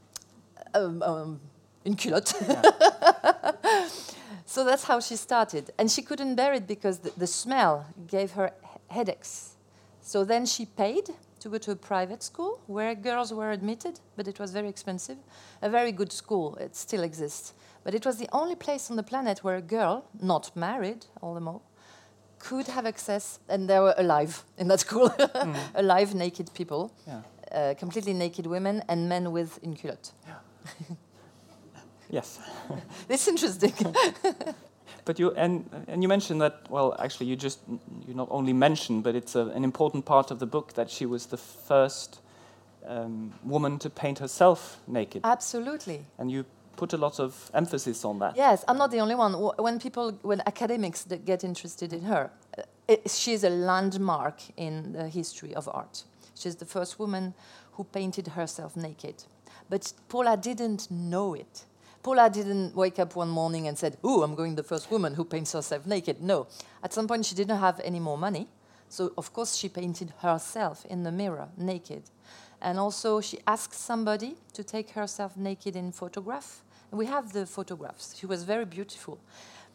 um, 0.75 1.03
um, 1.03 1.41
une 1.85 1.97
culotte. 1.97 2.35
so 4.47 4.65
that's 4.65 4.85
how 4.85 5.01
she 5.01 5.17
started. 5.17 5.71
And 5.79 5.91
she 5.91 6.03
couldn't 6.03 6.37
bear 6.37 6.55
it 6.55 6.67
because 6.67 6.99
the, 7.01 7.11
the 7.17 7.27
smell 7.27 7.87
gave 8.07 8.33
her 8.33 8.53
headaches. 8.89 9.57
So 10.01 10.25
then 10.25 10.47
she 10.47 10.65
paid 10.67 11.11
to 11.41 11.49
go 11.49 11.59
to 11.59 11.73
a 11.73 11.77
private 11.77 12.23
school 12.23 12.61
where 12.67 12.95
girls 12.95 13.33
were 13.33 13.51
admitted, 13.51 14.01
but 14.17 14.27
it 14.29 14.39
was 14.39 14.53
very 14.53 14.69
expensive. 14.69 15.19
A 15.63 15.69
very 15.69 15.93
good 15.93 16.13
school, 16.13 16.55
it 16.57 16.75
still 16.77 17.03
exists. 17.03 17.53
But 17.85 17.95
it 17.95 18.07
was 18.07 18.17
the 18.17 18.29
only 18.33 18.55
place 18.57 18.91
on 18.91 18.97
the 18.97 19.03
planet 19.03 19.45
where 19.45 19.57
a 19.57 19.63
girl, 19.63 20.05
not 20.21 20.51
married, 20.57 21.07
all 21.21 21.35
the 21.35 21.41
more, 21.41 21.61
could 22.39 22.67
have 22.69 22.87
access, 22.87 23.39
and 23.49 23.69
they 23.69 23.79
were 23.81 23.95
alive 23.99 24.45
in 24.59 24.69
that 24.69 24.81
school, 24.81 25.13
alive 25.75 26.15
naked 26.15 26.53
people, 26.55 26.93
Yeah. 27.07 27.21
uh, 27.53 27.75
completely 27.75 28.13
naked 28.15 28.47
women, 28.47 28.83
and 28.89 29.09
men 29.09 29.33
with 29.33 29.59
une 29.63 29.75
culotte. 29.77 30.13
Yes. 32.11 32.39
It's 33.09 33.29
interesting. 33.29 33.73
But 35.05 35.21
you 35.21 35.31
and 35.37 35.65
and 35.89 36.03
you 36.03 36.09
mentioned 36.09 36.41
that 36.41 36.69
well 36.69 36.97
actually 36.99 37.31
you 37.31 37.37
just 37.37 37.61
you 38.09 38.15
not 38.15 38.29
only 38.31 38.53
mentioned 38.53 39.05
but 39.05 39.15
it's 39.15 39.37
a, 39.37 39.47
an 39.55 39.63
important 39.65 40.05
part 40.05 40.33
of 40.33 40.39
the 40.39 40.47
book 40.47 40.73
that 40.73 40.91
she 40.91 41.07
was 41.07 41.27
the 41.27 41.37
first 41.37 42.21
um, 42.89 43.33
woman 43.45 43.79
to 43.79 43.91
paint 43.91 44.19
herself 44.19 44.81
naked 44.87 45.21
Absolutely. 45.25 46.01
and 46.19 46.31
you 46.31 46.45
put 46.77 46.93
a 46.93 46.97
lot 46.97 47.19
of 47.19 47.51
emphasis 47.55 48.05
on 48.05 48.19
that. 48.19 48.37
Yes, 48.37 48.65
I'm 48.69 48.79
not 48.79 48.91
the 48.91 49.01
only 49.01 49.15
one. 49.15 49.33
When 49.33 49.79
people, 49.79 50.13
when 50.23 50.43
academics 50.47 51.07
get 51.25 51.43
interested 51.43 51.93
in 51.93 52.03
her, 52.03 52.31
uh, 52.57 52.63
it, 52.87 53.11
she's 53.11 53.45
a 53.45 53.51
landmark 53.51 54.41
in 54.57 54.93
the 54.93 55.09
history 55.09 55.55
of 55.55 55.69
art. 55.69 56.05
She's 56.35 56.57
the 56.57 56.67
first 56.67 56.99
woman 56.99 57.35
who 57.73 57.85
painted 57.85 58.29
herself 58.29 58.77
naked. 58.77 59.25
But 59.69 59.93
Paula 60.09 60.37
didn't 60.37 60.91
know 60.91 61.35
it. 61.35 61.65
Paula 62.07 62.31
didn't 62.31 62.77
wake 62.77 63.01
up 63.01 63.17
one 63.17 63.29
morning 63.29 63.67
and 63.67 63.77
said, 63.77 63.99
"Oh, 64.05 64.23
I'm 64.23 64.37
going 64.37 64.55
the 64.55 64.63
first 64.63 64.93
woman 64.93 65.15
who 65.15 65.25
paints 65.25 65.51
herself 65.55 65.87
naked." 65.87 66.23
No, 66.23 66.47
at 66.81 66.93
some 66.93 67.09
point 67.09 67.27
she 67.27 67.35
didn't 67.35 67.59
have 67.59 67.81
any 67.81 67.99
more 67.99 68.17
money, 68.17 68.47
so 68.89 69.13
of 69.19 69.33
course 69.33 69.57
she 69.57 69.69
painted 69.69 70.13
herself 70.23 70.87
in 70.87 71.03
the 71.03 71.11
mirror 71.11 71.49
naked, 71.57 72.05
and 72.61 72.79
also 72.79 73.21
she 73.21 73.41
asked 73.45 73.75
somebody 73.75 74.37
to 74.53 74.63
take 74.63 74.91
herself 74.91 75.37
naked 75.37 75.75
in 75.75 75.91
photograph. 75.91 76.63
And 76.93 76.99
we 77.01 77.07
have 77.07 77.33
the 77.33 77.45
photographs. 77.45 78.15
She 78.17 78.27
was 78.27 78.45
very 78.45 78.67
beautiful. 78.67 79.19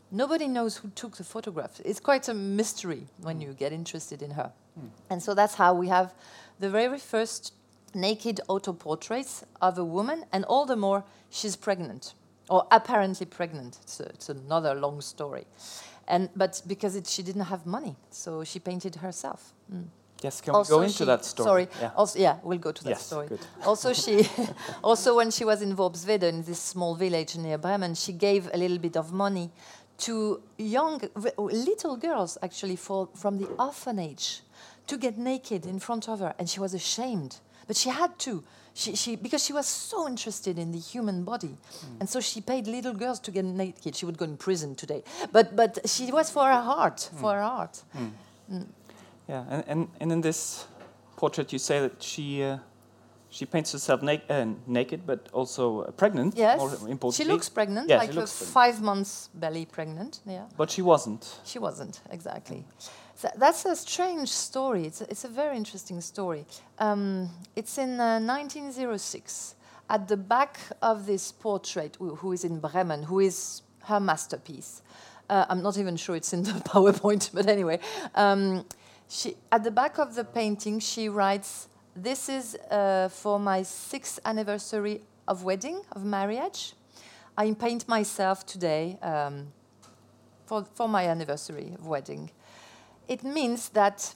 Nobody 0.10 0.48
knows 0.48 0.78
who 0.78 0.90
took 0.92 1.18
the 1.18 1.26
photographs. 1.26 1.82
It's 1.84 2.00
quite 2.00 2.30
a 2.30 2.34
mystery 2.34 3.08
when 3.22 3.42
you 3.42 3.52
get 3.52 3.74
interested 3.74 4.22
in 4.22 4.32
her. 4.32 4.54
Hmm. 4.76 4.88
And 5.10 5.22
so 5.22 5.34
that's 5.34 5.56
how 5.56 5.74
we 5.74 5.90
have 5.90 6.14
the 6.62 6.70
very 6.70 6.98
first 7.00 7.54
naked 7.94 8.40
autoportraits 8.48 9.44
of 9.62 9.78
a 9.78 9.84
woman, 9.84 10.24
and 10.32 10.46
all 10.46 10.66
the 10.66 10.78
more 10.78 11.04
she's 11.30 11.58
pregnant, 11.58 12.14
or 12.52 12.68
apparently 12.70 13.26
pregnant. 13.26 13.80
It's, 13.82 14.02
a, 14.02 14.04
it's 14.04 14.30
another 14.30 14.76
long 14.76 15.00
story. 15.00 15.46
And, 16.08 16.30
but 16.36 16.62
because 16.68 16.98
it, 16.98 17.08
she 17.08 17.24
didn't 17.24 17.46
have 17.46 17.66
money, 17.66 17.96
so 18.10 18.44
she 18.44 18.60
painted 18.60 18.96
herself. 18.96 19.54
Mm. 19.74 19.86
Yes, 20.22 20.42
can 20.42 20.54
we 20.54 20.64
go 20.66 20.82
into 20.82 20.94
she- 20.94 21.06
that 21.06 21.24
story? 21.24 21.46
Sorry. 21.46 21.68
Yeah. 21.82 21.92
Also, 21.96 22.20
yeah, 22.20 22.36
we'll 22.44 22.58
go 22.60 22.74
to 22.74 22.84
that 22.84 22.90
Yes, 22.90 23.06
story. 23.06 23.28
good. 23.28 23.40
Also, 23.66 23.94
she, 23.94 24.28
also 24.84 25.16
when 25.16 25.32
she 25.32 25.46
was 25.46 25.62
in 25.62 25.76
Worpswede, 25.78 26.24
in 26.24 26.44
this 26.44 26.60
small 26.60 26.94
village 26.94 27.38
near 27.38 27.58
Bremen, 27.58 27.96
she 27.96 28.12
gave 28.12 28.50
a 28.54 28.58
little 28.58 28.78
bit 28.78 28.98
of 28.98 29.14
money 29.14 29.50
to 30.00 30.42
young, 30.58 31.02
little 31.38 31.96
girls 31.96 32.38
actually 32.44 32.76
for, 32.76 33.08
from 33.16 33.38
the 33.38 33.48
orphanage 33.58 34.42
to 34.88 34.98
get 34.98 35.18
naked 35.18 35.66
in 35.66 35.80
front 35.80 36.10
of 36.10 36.20
her, 36.20 36.34
and 36.38 36.50
she 36.50 36.60
was 36.60 36.74
ashamed, 36.74 37.40
but 37.68 37.78
she 37.78 37.90
had 37.90 38.20
to. 38.20 38.44
She, 38.74 38.96
she, 38.96 39.16
because 39.18 39.44
she 39.44 39.52
was 39.54 39.66
so 39.68 40.08
interested 40.08 40.58
in 40.58 40.72
the 40.72 40.80
human 40.80 41.24
body, 41.26 41.58
and 42.00 42.10
so 42.10 42.22
she 42.22 42.40
paid 42.42 42.68
little 42.68 42.94
girls 42.94 43.20
to 43.22 43.32
get 43.32 43.44
naked. 43.44 43.96
She 43.96 44.06
would 44.06 44.18
go 44.18 44.24
in 44.26 44.38
prison 44.38 44.76
today, 44.76 45.04
but 45.34 45.56
but 45.56 45.80
she 45.86 46.10
was 46.12 46.30
for 46.30 46.46
her 46.46 46.62
heart, 46.62 47.10
for 47.20 47.34
her 47.34 47.42
heart. 47.44 47.84
Yeah, 49.28 49.44
and, 49.50 49.64
and, 49.68 49.88
and 50.00 50.12
in 50.12 50.22
this 50.22 50.66
portrait 51.18 51.54
you 51.54 51.60
say 51.60 51.80
that 51.80 52.02
she 52.02 52.44
uh, 52.44 52.58
she 53.30 53.46
paints 53.46 53.72
herself 53.72 54.02
na- 54.02 54.18
uh, 54.30 54.46
naked 54.68 55.06
but 55.06 55.30
also 55.34 55.82
uh, 55.82 55.92
pregnant. 55.92 56.36
Yes, 56.38 56.60
she 57.14 57.24
looks 57.26 57.50
pregnant, 57.50 57.90
Yeah, 57.90 57.98
like 57.98 58.14
looks 58.14 58.32
pregnant. 58.38 58.54
five 58.54 58.82
months 58.82 59.30
belly 59.34 59.66
pregnant. 59.66 60.20
Yeah, 60.26 60.46
But 60.58 60.72
she 60.72 60.82
wasn't. 60.82 61.40
she 61.46 61.60
wasn't 61.60 62.02
exactly. 62.10 62.64
That's 63.38 63.66
a 63.66 63.76
strange 63.76 64.30
story. 64.30 64.86
It's 64.86 65.02
a, 65.02 65.10
it's 65.10 65.24
a 65.24 65.28
very 65.28 65.56
interesting 65.56 66.02
story. 66.02 66.46
Um, 66.80 67.30
it's 67.56 67.78
in 67.78 68.00
uh, 68.00 68.20
1906. 68.20 69.56
At 69.90 70.08
the 70.08 70.18
back 70.18 70.60
of 70.82 71.06
this 71.06 71.32
portrait, 71.32 71.98
who, 72.00 72.16
who 72.16 72.32
is 72.32 72.44
in 72.44 72.60
Bremen, 72.60 73.04
who 73.04 73.20
is 73.20 73.62
her 73.84 74.00
masterpiece. 74.00 74.82
Uh, 75.30 75.46
I'm 75.50 75.62
not 75.62 75.78
even 75.78 75.98
sure 75.98 76.16
it's 76.16 76.34
in 76.34 76.44
the 76.44 76.52
PowerPoint, 76.66 77.32
but 77.34 77.48
anyway, 77.48 77.80
um, 78.16 78.66
she, 79.10 79.36
at 79.52 79.64
the 79.64 79.72
back 79.72 79.98
of 79.98 80.16
the 80.16 80.24
painting, 80.24 80.80
she 80.80 81.10
writes, 81.10 81.68
"This 81.96 82.30
is 82.30 82.56
uh, 82.70 83.10
for 83.10 83.40
my 83.40 83.64
sixth 83.64 84.20
anniversary 84.24 85.02
of 85.28 85.44
wedding, 85.44 85.82
of 85.92 86.04
marriage. 86.04 86.74
I 87.38 87.52
paint 87.54 87.88
myself 87.88 88.46
today 88.46 88.98
um, 89.02 89.54
for, 90.46 90.66
for 90.76 90.88
my 90.88 91.08
anniversary 91.08 91.74
of 91.76 91.88
wedding. 91.88 92.32
It 93.08 93.24
means 93.24 93.70
that 93.70 94.16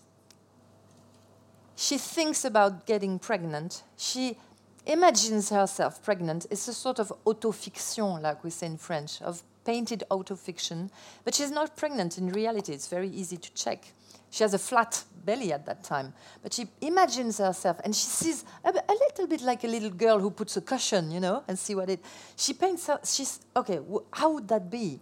she 1.75 1.97
thinks 1.97 2.45
about 2.45 2.85
getting 2.85 3.19
pregnant. 3.19 3.83
She 3.97 4.37
imagines 4.85 5.49
herself 5.49 6.03
pregnant. 6.03 6.45
It's 6.49 6.67
a 6.67 6.73
sort 6.73 6.99
of 6.99 7.11
autofiction, 7.25 8.21
like 8.21 8.43
we 8.43 8.49
say 8.49 8.67
in 8.67 8.77
French, 8.77 9.21
of 9.21 9.43
painted 9.65 10.03
autofiction. 10.09 10.89
But 11.23 11.35
she's 11.35 11.51
not 11.51 11.75
pregnant 11.75 12.17
in 12.17 12.31
reality. 12.31 12.73
It's 12.73 12.87
very 12.87 13.09
easy 13.09 13.37
to 13.37 13.53
check. 13.53 13.85
She 14.29 14.43
has 14.43 14.53
a 14.53 14.59
flat 14.59 15.03
belly 15.23 15.53
at 15.53 15.65
that 15.65 15.83
time, 15.83 16.13
but 16.43 16.53
she 16.53 16.67
imagines 16.81 17.37
herself 17.37 17.79
and 17.83 17.95
she 17.95 18.05
sees 18.05 18.43
a, 18.63 18.69
a 18.69 18.93
little 18.93 19.27
bit 19.27 19.41
like 19.41 19.63
a 19.63 19.67
little 19.67 19.89
girl 19.89 20.19
who 20.19 20.29
puts 20.29 20.57
a 20.57 20.61
cushion, 20.61 21.09
you 21.09 21.19
know, 21.19 21.43
and 21.47 21.57
see 21.57 21.73
what 21.73 21.89
it. 21.89 22.03
She 22.35 22.53
paints 22.53 22.87
her. 22.87 22.99
She's 23.03 23.39
okay. 23.55 23.79
how 24.11 24.33
would 24.33 24.47
that 24.49 24.69
be? 24.69 24.99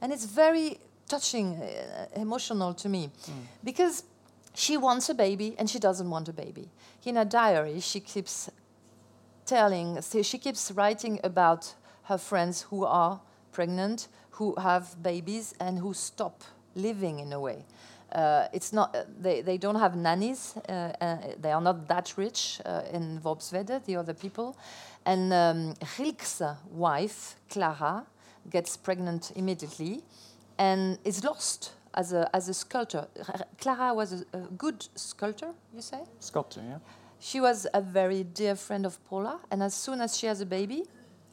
And 0.00 0.12
it's 0.12 0.24
very 0.24 0.78
touching, 1.12 1.46
uh, 1.56 2.20
emotional 2.20 2.74
to 2.74 2.88
me, 2.88 3.10
because 3.62 4.04
she 4.54 4.76
wants 4.76 5.10
a 5.10 5.14
baby 5.14 5.54
and 5.58 5.68
she 5.68 5.78
doesn't 5.78 6.10
want 6.10 6.28
a 6.28 6.32
baby. 6.32 6.66
In 7.04 7.16
her 7.16 7.28
diary, 7.28 7.80
she 7.80 8.00
keeps 8.00 8.50
telling, 9.44 10.00
she 10.22 10.38
keeps 10.38 10.70
writing 10.70 11.20
about 11.24 11.74
her 12.04 12.18
friends 12.18 12.66
who 12.70 12.84
are 12.86 13.20
pregnant, 13.52 14.08
who 14.38 14.54
have 14.56 14.84
babies, 15.02 15.54
and 15.60 15.78
who 15.78 15.94
stop 15.94 16.42
living 16.74 17.20
in 17.20 17.32
a 17.32 17.38
way. 17.38 17.64
Uh, 18.12 18.46
it's 18.52 18.72
not, 18.72 18.94
uh, 18.94 19.04
they, 19.22 19.42
they 19.42 19.58
don't 19.58 19.80
have 19.80 19.96
nannies, 19.96 20.54
uh, 20.68 20.72
uh, 20.72 21.16
they 21.40 21.52
are 21.52 21.62
not 21.62 21.88
that 21.88 22.14
rich 22.16 22.60
uh, 22.64 22.96
in 22.96 23.20
Worpswede, 23.24 23.84
the 23.84 23.96
other 23.96 24.14
people. 24.14 24.54
And 25.04 25.32
um, 25.32 25.74
Rilke's 25.98 26.42
wife, 26.70 27.36
Clara, 27.50 28.04
gets 28.50 28.76
pregnant 28.76 29.32
immediately 29.34 30.02
and 30.62 30.98
is 31.04 31.24
lost 31.24 31.72
as 31.94 32.12
a, 32.12 32.30
as 32.32 32.48
a 32.48 32.54
sculptor. 32.54 33.06
Clara 33.60 33.92
was 33.92 34.12
a, 34.12 34.24
a 34.32 34.40
good 34.64 34.86
sculptor, 34.94 35.50
you 35.74 35.82
say? 35.82 36.02
Sculptor, 36.20 36.62
yeah. 36.64 36.78
She 37.18 37.40
was 37.40 37.66
a 37.74 37.80
very 37.80 38.22
dear 38.22 38.54
friend 38.56 38.86
of 38.86 39.04
Paula, 39.04 39.40
and 39.50 39.62
as 39.62 39.74
soon 39.74 40.00
as 40.00 40.16
she 40.16 40.26
has 40.26 40.40
a 40.40 40.46
baby, 40.46 40.84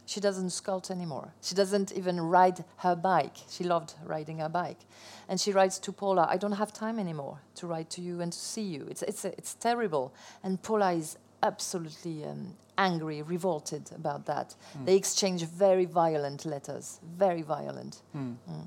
she 0.06 0.20
doesn't 0.20 0.50
sculpt 0.50 0.90
anymore. 0.90 1.28
She 1.42 1.54
doesn't 1.54 1.92
even 1.92 2.20
ride 2.20 2.64
her 2.78 2.96
bike. 2.96 3.38
She 3.50 3.64
loved 3.64 3.94
riding 4.04 4.40
her 4.40 4.50
bike. 4.50 4.82
And 5.28 5.40
she 5.40 5.52
writes 5.52 5.78
to 5.80 5.92
Paula, 5.92 6.28
I 6.28 6.38
don't 6.38 6.58
have 6.64 6.74
time 6.74 6.98
anymore 6.98 7.38
to 7.56 7.68
write 7.68 7.92
to 7.92 8.02
you 8.02 8.22
and 8.22 8.34
to 8.34 8.40
see 8.40 8.64
you. 8.76 8.88
It's, 8.90 9.04
it's, 9.04 9.26
it's 9.26 9.54
terrible. 9.54 10.12
And 10.44 10.62
Paula 10.62 10.94
is 10.94 11.18
absolutely 11.44 12.26
um, 12.26 12.56
angry, 12.80 13.22
revolted 13.22 13.92
about 13.96 14.26
that. 14.26 14.56
Hmm. 14.74 14.86
They 14.86 14.96
exchange 14.96 15.44
very 15.46 15.86
violent 15.86 16.46
letters, 16.46 17.00
very 17.18 17.44
violent. 17.44 18.02
Hmm. 18.14 18.34
Hmm. 18.48 18.62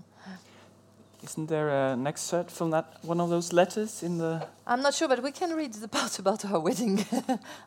Isn't 1.25 1.47
there 1.49 1.69
an 1.69 2.07
excerpt 2.07 2.51
from 2.51 2.71
that 2.71 2.97
one 3.03 3.21
of 3.21 3.31
those 3.31 3.53
letters 3.53 4.03
in 4.03 4.19
the? 4.19 4.45
I'm 4.67 4.83
not 4.83 4.95
sure, 4.95 5.09
but 5.09 5.23
we 5.23 5.31
can 5.31 5.55
read 5.55 5.73
the 5.75 5.89
part 5.89 6.19
about 6.23 6.43
her 6.43 6.59
wedding. 6.59 7.05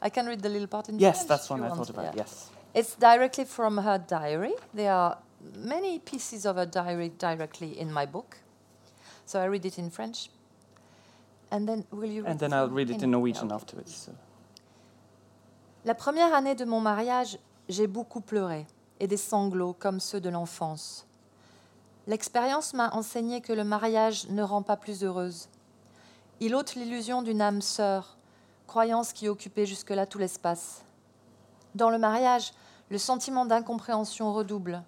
I 0.01 0.09
can 0.09 0.25
read 0.25 0.41
the 0.41 0.49
little 0.49 0.67
part 0.67 0.89
in 0.89 0.99
Yes, 0.99 1.17
French 1.19 1.27
that's 1.29 1.49
one 1.49 1.63
I 1.63 1.67
want. 1.69 1.77
thought 1.79 1.89
about. 1.89 2.03
Yeah. 2.05 2.23
Yes. 2.23 2.49
It's 2.73 2.95
directly 2.95 3.45
from 3.45 3.77
her 3.77 3.97
diary. 3.97 4.53
There 4.73 4.91
are 4.91 5.17
many 5.55 5.99
pieces 5.99 6.45
of 6.45 6.57
her 6.57 6.65
diary 6.65 7.09
directly 7.17 7.79
in 7.79 7.91
my 7.93 8.05
book. 8.05 8.37
So 9.25 9.39
I 9.39 9.45
read 9.45 9.65
it 9.65 9.77
in 9.79 9.89
French. 9.89 10.29
And 11.51 11.67
then 11.67 11.85
will 11.91 12.11
you 12.11 12.25
And 12.25 12.37
then 12.39 12.51
I'll 12.51 12.69
read 12.69 12.89
it 12.89 13.01
in 13.01 13.11
Norwegian 13.11 13.45
okay. 13.45 13.55
afterwards. 13.55 13.95
So. 13.95 14.11
La 15.85 15.93
première 15.93 16.33
année 16.33 16.55
de 16.55 16.65
mon 16.65 16.81
mariage, 16.81 17.37
j'ai 17.69 17.87
beaucoup 17.87 18.19
pleuré 18.19 18.65
et 18.99 19.07
des 19.07 19.17
sanglots 19.17 19.73
comme 19.79 19.99
ceux 19.99 20.19
de 20.19 20.29
l'enfance. 20.29 21.05
L'expérience 22.07 22.73
m'a 22.73 22.93
enseigné 22.93 23.41
que 23.41 23.53
le 23.53 23.63
mariage 23.63 24.27
ne 24.29 24.43
rend 24.43 24.61
pas 24.61 24.77
plus 24.77 25.03
heureuse. 25.03 25.49
Il 26.39 26.53
ôte 26.53 26.75
l'illusion 26.75 27.23
d'une 27.23 27.41
âme 27.41 27.61
sœur, 27.61 28.17
croyance 28.67 29.11
qui 29.11 29.27
occupait 29.27 29.65
jusque-là 29.65 30.05
tout 30.05 30.19
l'espace. 30.19 30.83
Dans 31.73 31.89
le 31.89 31.97
mariage, 31.97 32.53
le 32.89 32.99
sentiment 32.99 33.45
d'incompréhension 33.45 34.33
redouble, 34.33 34.83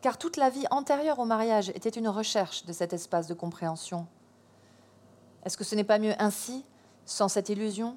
car 0.00 0.16
toute 0.16 0.36
la 0.36 0.48
vie 0.48 0.66
antérieure 0.70 1.18
au 1.18 1.26
mariage 1.26 1.68
était 1.70 1.88
une 1.90 2.08
recherche 2.08 2.64
de 2.64 2.72
cet 2.72 2.92
espace 2.92 3.26
de 3.26 3.34
compréhension. 3.34 4.06
Est-ce 5.44 5.56
que 5.56 5.64
ce 5.64 5.74
n'est 5.74 5.84
pas 5.84 5.98
mieux 5.98 6.14
ainsi, 6.18 6.64
sans 7.04 7.28
cette 7.28 7.50
illusion, 7.50 7.96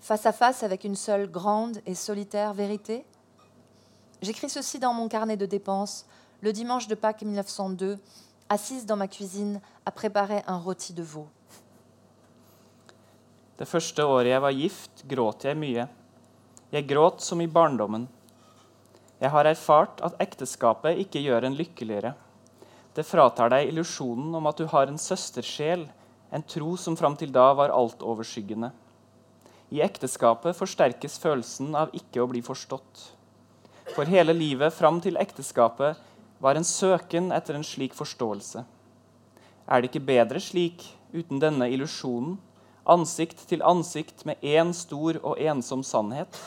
face 0.00 0.24
à 0.24 0.32
face 0.32 0.62
avec 0.62 0.84
une 0.84 0.96
seule 0.96 1.30
grande 1.30 1.80
et 1.84 1.94
solitaire 1.94 2.54
vérité? 2.54 3.04
J'écris 4.22 4.48
ceci 4.48 4.78
dans 4.78 4.94
mon 4.94 5.08
carnet 5.08 5.36
de 5.36 5.46
dépenses 5.46 6.06
le 6.42 6.52
dimanche 6.52 6.88
de 6.88 6.96
Pâques 6.96 7.22
1902, 7.22 7.98
assise 8.48 8.84
dans 8.84 8.96
ma 8.96 9.06
cuisine 9.06 9.60
à 9.86 9.92
préparer 9.92 10.42
un 10.48 10.58
rôti 10.58 10.92
de 10.92 11.02
veau. 11.02 11.28
Det 13.58 13.68
første 13.68 14.02
året 14.02 14.32
jeg 14.32 14.42
var 14.42 14.50
gift, 14.50 15.04
gråt 15.06 15.46
jeg 15.46 15.54
mye. 15.54 15.86
Jeg 16.74 16.88
gråt 16.88 17.22
som 17.22 17.40
i 17.40 17.46
barndommen. 17.46 18.08
Jeg 19.22 19.30
har 19.30 19.46
erfart 19.46 20.02
at 20.02 20.18
ekteskapet 20.18 20.98
ikke 20.98 21.22
gjør 21.22 21.46
en 21.46 21.54
lykkeligere. 21.54 22.16
Det 22.96 23.06
fratar 23.06 23.52
deg 23.54 23.70
illusjonen 23.70 24.34
om 24.34 24.50
at 24.50 24.58
du 24.58 24.66
har 24.66 24.90
en 24.90 24.98
søstersjel, 24.98 25.86
en 26.34 26.42
tro 26.42 26.74
som 26.74 26.98
fram 26.98 27.14
til 27.16 27.30
da 27.30 27.52
var 27.54 27.70
altoverskyggende. 27.70 28.72
I 29.70 29.84
ekteskapet 29.86 30.58
forsterkes 30.58 31.20
følelsen 31.22 31.76
av 31.78 31.94
ikke 31.94 32.24
å 32.24 32.30
bli 32.32 32.42
forstått. 32.42 33.12
For 33.94 34.10
hele 34.10 34.34
livet 34.34 34.74
fram 34.74 34.98
til 35.04 35.20
ekteskapet 35.20 36.10
var 36.42 36.58
en 36.58 36.66
søken 36.66 37.30
etter 37.32 37.54
en 37.54 37.66
slik 37.66 37.94
forståelse. 37.94 38.64
Er 39.68 39.80
det 39.80 39.92
ikke 39.92 40.06
bedre 40.08 40.40
slik, 40.42 40.82
uten 41.14 41.38
denne 41.38 41.68
illusjonen, 41.70 42.38
ansikt 42.82 43.44
til 43.46 43.62
ansikt 43.62 44.24
med 44.26 44.42
én 44.42 44.72
stor 44.74 45.20
og 45.22 45.38
ensom 45.38 45.84
sannhet? 45.86 46.40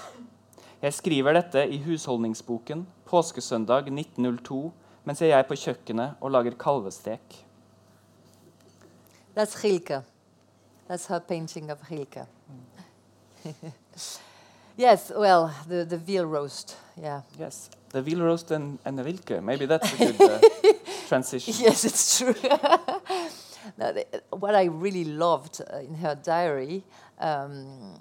Jeg 0.81 0.93
skriver 0.93 1.38
dette 1.38 1.63
i 1.71 1.79
husholdningsboken 1.86 2.84
påskesøndag 3.08 3.88
1902 3.88 4.60
mens 5.05 5.21
jeg 5.21 5.31
er 5.31 5.45
på 5.47 5.55
kjøkkenet 5.55 6.19
og 6.19 6.34
lager 6.34 6.58
kalvestek. 6.60 7.45
That's 9.36 9.55
Rilke. 9.63 10.01
That's 10.89 11.08
her 11.08 11.19
painting 11.19 11.71
of 11.71 11.79
Rilke. 11.91 12.25
yes, 14.77 15.12
well, 15.15 15.51
the, 15.67 15.86
the 15.86 15.97
veal 15.97 16.25
roast. 16.25 16.77
Yeah. 16.97 17.21
Yes, 17.39 17.69
The 17.95 18.01
veal 18.01 18.23
roast 18.23 18.51
and, 18.51 18.77
and 18.84 18.99
the 18.99 19.05
Rilke. 19.05 19.41
Maybe 19.41 19.67
that's 19.67 19.93
a 19.93 19.97
good 19.97 20.21
uh, 20.21 20.41
transition. 21.08 21.53
Yes, 21.58 21.86
it's 21.86 22.19
true. 22.19 22.36
Now, 23.77 23.93
the, 23.93 24.05
what 24.31 24.53
I 24.53 24.65
really 24.65 25.05
loved 25.05 25.62
uh, 25.62 25.77
in 25.77 25.95
her 25.95 26.13
diary, 26.13 26.84
um, 27.19 27.97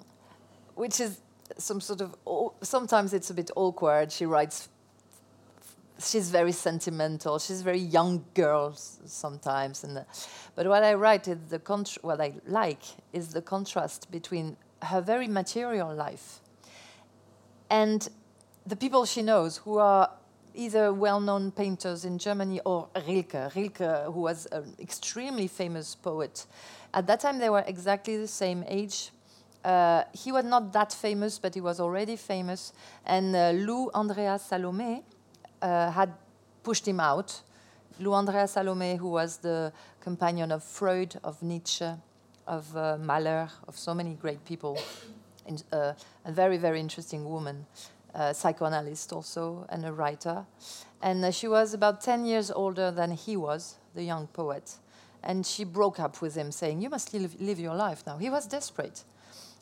which 0.75 0.99
is 0.99 1.21
some 1.57 1.79
sort 1.79 2.01
of, 2.01 2.13
sometimes 2.61 3.13
it's 3.13 3.29
a 3.29 3.33
bit 3.33 3.51
awkward. 3.55 4.11
She 4.11 4.25
writes, 4.25 4.67
she's 5.97 6.29
very 6.29 6.51
sentimental. 6.51 7.39
She's 7.39 7.61
very 7.61 7.79
young 7.79 8.25
girl 8.33 8.73
sometimes. 8.73 9.85
And 9.85 9.95
the, 9.95 10.05
but 10.55 10.67
what 10.67 10.83
I 10.83 10.95
write 10.95 11.29
is 11.29 11.37
the 11.49 11.59
contr- 11.59 12.03
what 12.03 12.19
I 12.19 12.33
like 12.45 12.83
is 13.13 13.29
the 13.29 13.41
contrast 13.41 14.11
between 14.11 14.57
her 14.81 14.99
very 14.99 15.29
material 15.29 15.95
life 15.95 16.41
and 17.69 18.09
the 18.65 18.75
people 18.75 19.05
she 19.05 19.21
knows 19.21 19.57
who 19.57 19.77
are 19.77 20.09
either 20.55 20.91
well-known 20.91 21.51
painters 21.51 22.05
in 22.05 22.17
Germany 22.17 22.59
or 22.65 22.87
Rilke. 23.07 23.53
Rilke, 23.55 24.05
who 24.05 24.21
was 24.21 24.47
an 24.47 24.73
extremely 24.79 25.47
famous 25.47 25.95
poet. 25.95 26.45
At 26.93 27.07
that 27.07 27.19
time, 27.19 27.39
they 27.39 27.49
were 27.49 27.63
exactly 27.67 28.17
the 28.17 28.27
same 28.27 28.63
age. 28.67 29.11
Uh, 29.63 30.03
he 30.13 30.31
was 30.31 30.45
not 30.45 30.71
that 30.73 30.93
famous, 30.93 31.37
but 31.39 31.53
he 31.53 31.61
was 31.61 31.79
already 31.79 32.15
famous. 32.15 32.73
And 33.05 33.35
uh, 33.35 33.51
Lou 33.51 33.91
Andreas-Salomé 33.93 35.03
uh, 35.61 35.91
had 35.91 36.13
pushed 36.63 36.87
him 36.87 36.99
out. 36.99 37.41
Lou 37.99 38.13
Andreas-Salomé, 38.13 38.97
who 38.97 39.09
was 39.09 39.37
the 39.37 39.73
companion 40.01 40.51
of 40.51 40.63
Freud, 40.63 41.19
of 41.23 41.41
Nietzsche, 41.43 41.89
of 42.47 42.75
uh, 42.75 42.97
Mahler, 42.99 43.49
of 43.67 43.77
so 43.77 43.93
many 43.93 44.13
great 44.13 44.43
people, 44.45 44.79
and, 45.47 45.63
uh, 45.71 45.93
a 46.25 46.31
very, 46.31 46.57
very 46.57 46.79
interesting 46.79 47.27
woman, 47.27 47.65
uh, 48.15 48.33
psychoanalyst 48.33 49.11
also, 49.11 49.65
and 49.69 49.85
a 49.85 49.91
writer. 49.91 50.45
And 51.01 51.23
uh, 51.23 51.31
she 51.31 51.47
was 51.47 51.73
about 51.73 52.01
10 52.01 52.25
years 52.25 52.49
older 52.49 52.89
than 52.89 53.11
he 53.11 53.35
was, 53.35 53.75
the 53.93 54.03
young 54.03 54.27
poet. 54.27 54.75
And 55.23 55.45
she 55.45 55.63
broke 55.63 55.99
up 55.99 56.21
with 56.21 56.35
him, 56.35 56.51
saying, 56.51 56.81
You 56.81 56.89
must 56.89 57.13
live, 57.13 57.39
live 57.41 57.59
your 57.59 57.75
life 57.75 58.03
now. 58.07 58.17
He 58.17 58.29
was 58.29 58.47
desperate. 58.47 59.03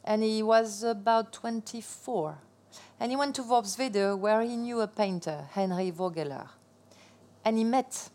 And 0.03 0.21
he 0.21 0.43
was 0.43 0.83
about 0.83 1.33
24. 1.33 2.37
And 2.99 3.11
he 3.11 3.15
went 3.15 3.35
to 3.35 3.43
Worpswede, 3.43 4.17
where 4.19 4.41
he 4.41 4.55
knew 4.55 4.81
a 4.81 4.87
painter, 4.87 5.45
Henry 5.51 5.91
Vogeler. 5.91 6.47
And 7.45 7.57
he 7.57 7.63
met 7.63 8.09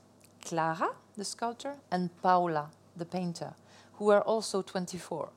Clara, 0.44 0.90
the 1.16 1.24
sculptor, 1.24 1.74
and 1.90 2.11
Paula, 2.22 2.70
the 2.96 3.05
painter, 3.05 3.55
who 3.94 4.07
were 4.07 4.22
also 4.22 4.62
24. 4.62 5.31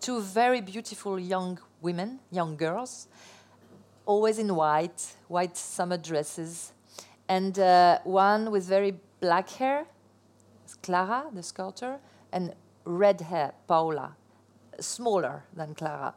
Two 0.00 0.20
very 0.20 0.60
beautiful 0.60 1.18
young 1.18 1.58
women, 1.82 2.20
young 2.30 2.56
girls, 2.56 3.08
always 4.06 4.38
in 4.38 4.54
white, 4.54 5.14
white 5.28 5.56
summer 5.56 5.96
dresses, 5.96 6.72
and 7.28 7.58
uh, 7.58 7.98
one 8.04 8.50
with 8.50 8.64
very 8.64 8.94
black 9.20 9.48
hair, 9.50 9.86
Clara, 10.82 11.26
the 11.32 11.42
sculptor, 11.42 11.98
and 12.32 12.54
red 12.84 13.20
hair, 13.20 13.52
Paula, 13.66 14.16
smaller 14.78 15.44
than 15.54 15.74
Clara. 15.74 16.14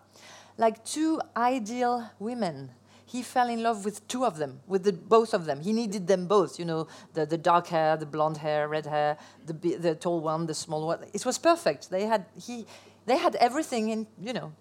Like 0.58 0.84
two 0.86 1.22
ideal 1.36 2.10
women. 2.20 2.72
He 3.06 3.22
fell 3.22 3.48
in 3.48 3.62
love 3.62 3.86
with 3.86 4.08
two 4.08 4.26
of 4.26 4.38
them, 4.38 4.62
with 4.66 4.84
the, 4.86 4.94
both 4.94 5.36
of 5.36 5.46
them. 5.46 5.62
He 5.62 5.72
needed 5.72 6.08
them 6.08 6.26
both, 6.26 6.58
you 6.58 6.66
know, 6.66 6.88
the, 7.14 7.28
the 7.28 7.38
dark 7.38 7.68
hair, 7.68 7.96
the 7.96 8.08
blonde 8.08 8.38
hair, 8.38 8.68
red 8.68 8.88
hair, 8.88 9.18
the, 9.46 9.54
the 9.54 9.94
tall 9.94 10.20
one, 10.20 10.48
the 10.48 10.56
small 10.56 10.88
one. 10.88 11.00
It 11.14 11.24
was 11.24 11.38
perfect. 11.38 11.92
They 11.92 12.06
had, 12.06 12.26
he, 12.40 12.66
they 13.06 13.18
had 13.18 13.36
everything 13.36 13.90
in, 13.90 14.08
you 14.20 14.34
know. 14.34 14.54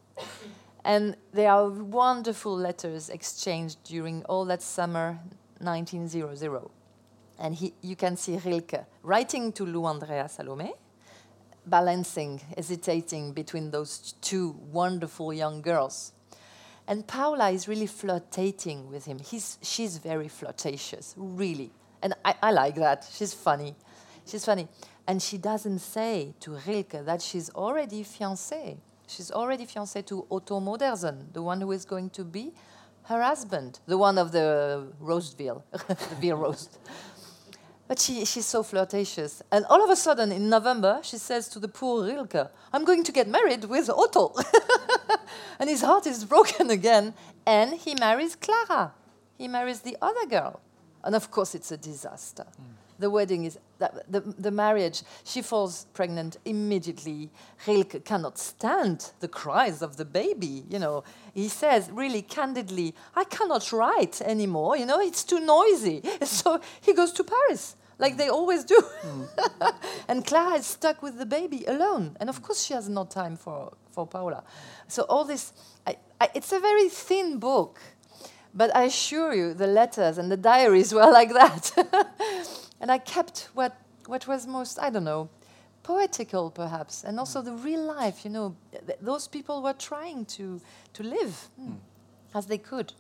And 0.85 1.17
there 1.33 1.51
are 1.53 1.69
wonderful 1.69 2.57
letters 2.57 3.09
exchanged 3.09 3.79
during 3.85 4.25
all 4.25 4.45
that 4.47 4.63
summer 4.63 5.19
1900. 5.59 6.69
And 7.39 7.55
he, 7.55 7.75
you 7.81 7.97
can 7.97 8.17
see 8.17 8.37
Rilke 8.37 8.85
writing 9.03 9.53
to 9.53 9.65
Lou 9.65 9.87
Andreas-Salomé, 9.87 10.73
balancing, 11.67 12.41
hesitating 12.57 13.33
between 13.33 13.71
those 13.71 14.15
two 14.21 14.57
wonderful 14.73 15.33
young 15.33 15.63
girls. 15.63 16.13
And 16.89 17.07
Paula 17.07 17.51
is 17.51 17.69
really 17.69 17.87
flirtating 17.87 18.91
with 18.91 19.05
him. 19.05 19.21
He's, 19.21 19.59
she's 19.63 19.99
very 19.99 20.29
flirtatious, 20.29 21.15
really. 21.17 21.71
And 22.03 22.15
I, 22.25 22.35
I 22.43 22.51
like 22.51 22.75
that. 22.77 23.09
She's 23.13 23.33
funny. 23.33 23.77
She's 24.27 24.45
funny. 24.45 24.67
And 25.07 25.23
she 25.23 25.39
doesn't 25.39 25.79
say 25.79 26.35
to 26.41 26.59
Rilke 26.67 27.05
that 27.05 27.23
she's 27.23 27.51
already 27.51 28.03
fiancée. 28.03 28.79
She's 29.15 29.31
already 29.31 29.67
fiancée 29.67 30.05
to 30.07 30.27
Otto 30.31 30.59
Modersohn, 30.61 31.33
the 31.33 31.43
one 31.43 31.61
who 31.61 31.71
is 31.73 31.85
going 31.85 32.11
to 32.11 32.25
be 32.25 32.53
her 33.05 33.23
husband, 33.23 33.81
the 33.87 33.99
one 33.99 34.17
of 34.17 34.33
the 34.33 34.87
roast 35.01 35.37
veal, 35.39 35.65
the 35.73 36.17
veal 36.21 36.37
roast. 36.37 36.79
But 37.89 37.99
she, 37.99 38.25
she's 38.25 38.47
so 38.47 38.63
flirtatious. 38.63 39.43
And 39.51 39.67
all 39.67 39.85
of 39.85 39.91
a 39.91 39.97
sudden, 39.97 40.33
in 40.33 40.49
November, 40.49 41.01
she 41.03 41.19
says 41.19 41.49
to 41.51 41.59
the 41.59 41.69
poor 41.69 42.07
Rilke, 42.07 42.51
I'm 42.73 42.85
going 42.85 43.05
to 43.05 43.13
get 43.13 43.29
married 43.29 43.65
with 43.65 43.91
Otto. 43.91 44.33
and 45.59 45.69
his 45.69 45.83
heart 45.83 46.07
is 46.07 46.25
broken 46.25 46.71
again. 46.71 47.13
And 47.45 47.75
he 47.75 47.95
marries 47.95 48.35
Clara. 48.35 48.95
He 49.37 49.47
marries 49.47 49.81
the 49.81 49.99
other 50.01 50.25
girl. 50.27 50.61
And 51.05 51.15
of 51.15 51.31
course, 51.31 51.55
it's 51.55 51.71
a 51.71 51.77
disaster. 51.77 52.47
Mm. 52.47 52.82
The 53.03 53.11
wedding 53.11 53.43
is, 53.47 53.59
the, 53.79 54.23
the, 54.39 54.53
marriage, 54.53 55.03
she 55.25 55.43
falls 55.43 55.87
pregnant 55.93 56.37
immediately. 56.45 57.31
Rilke 57.67 58.05
cannot 58.05 58.39
stand 58.39 59.11
the 59.19 59.27
cries 59.27 59.83
of 59.83 59.97
the 59.97 60.05
baby. 60.05 60.63
You 60.71 60.79
know, 60.79 61.03
he 61.35 61.49
says 61.49 61.91
really 61.91 62.23
candidly, 62.23 62.95
I 63.17 63.25
cannot 63.25 63.73
write 63.73 64.21
anymore. 64.21 64.77
You 64.77 64.87
know, 64.87 65.01
it's 65.01 65.25
too 65.25 65.41
noisy. 65.41 66.03
So 66.23 66.61
he 66.81 66.95
goes 66.95 67.11
to 67.15 67.25
Paris 67.25 67.75
like 67.99 68.17
they 68.19 68.29
always 68.29 68.63
do. 68.63 68.81
and 70.09 70.25
Clara 70.25 70.55
is 70.59 70.67
stuck 70.67 71.03
with 71.03 71.19
the 71.19 71.27
baby 71.27 71.65
alone. 71.67 72.17
And 72.21 72.31
of 72.31 72.41
course, 72.41 72.65
she 72.65 72.75
has 72.75 72.89
no 72.89 73.05
time 73.05 73.37
for, 73.37 73.73
for 73.91 74.07
Paula. 74.07 74.45
So, 74.87 75.03
all 75.09 75.25
this, 75.25 75.53
I, 75.87 75.97
I, 76.21 76.29
it's 76.35 76.53
a 76.53 76.61
very 76.61 76.89
thin 76.89 77.39
book, 77.39 77.81
but 78.55 78.75
I 78.77 78.85
assure 78.85 79.35
you, 79.35 79.55
the 79.55 79.67
letters 79.67 80.19
and 80.19 80.31
the 80.31 80.37
diaries 80.37 80.95
were 80.99 81.11
like 81.11 81.33
that. 81.33 82.61
And 82.83 82.91
I 82.91 82.99
kept 82.99 83.49
what, 83.55 83.75
what 84.07 84.27
was 84.27 84.47
most, 84.47 84.79
I 84.79 84.91
don't 84.91 85.05
know, 85.05 85.29
poetical 85.83 86.51
perhaps, 86.51 87.05
and 87.05 87.19
also 87.19 87.41
the 87.43 87.53
real 87.53 87.83
life. 87.85 88.25
You 88.25 88.31
know, 88.31 88.57
th- 88.87 88.99
those 89.01 89.29
people 89.29 89.63
were 89.63 89.73
trying 89.73 90.27
to, 90.37 90.61
to 90.93 91.03
live 91.03 91.49
mm, 91.61 91.77
as 92.35 92.47
they 92.47 92.59
could. 92.59 92.93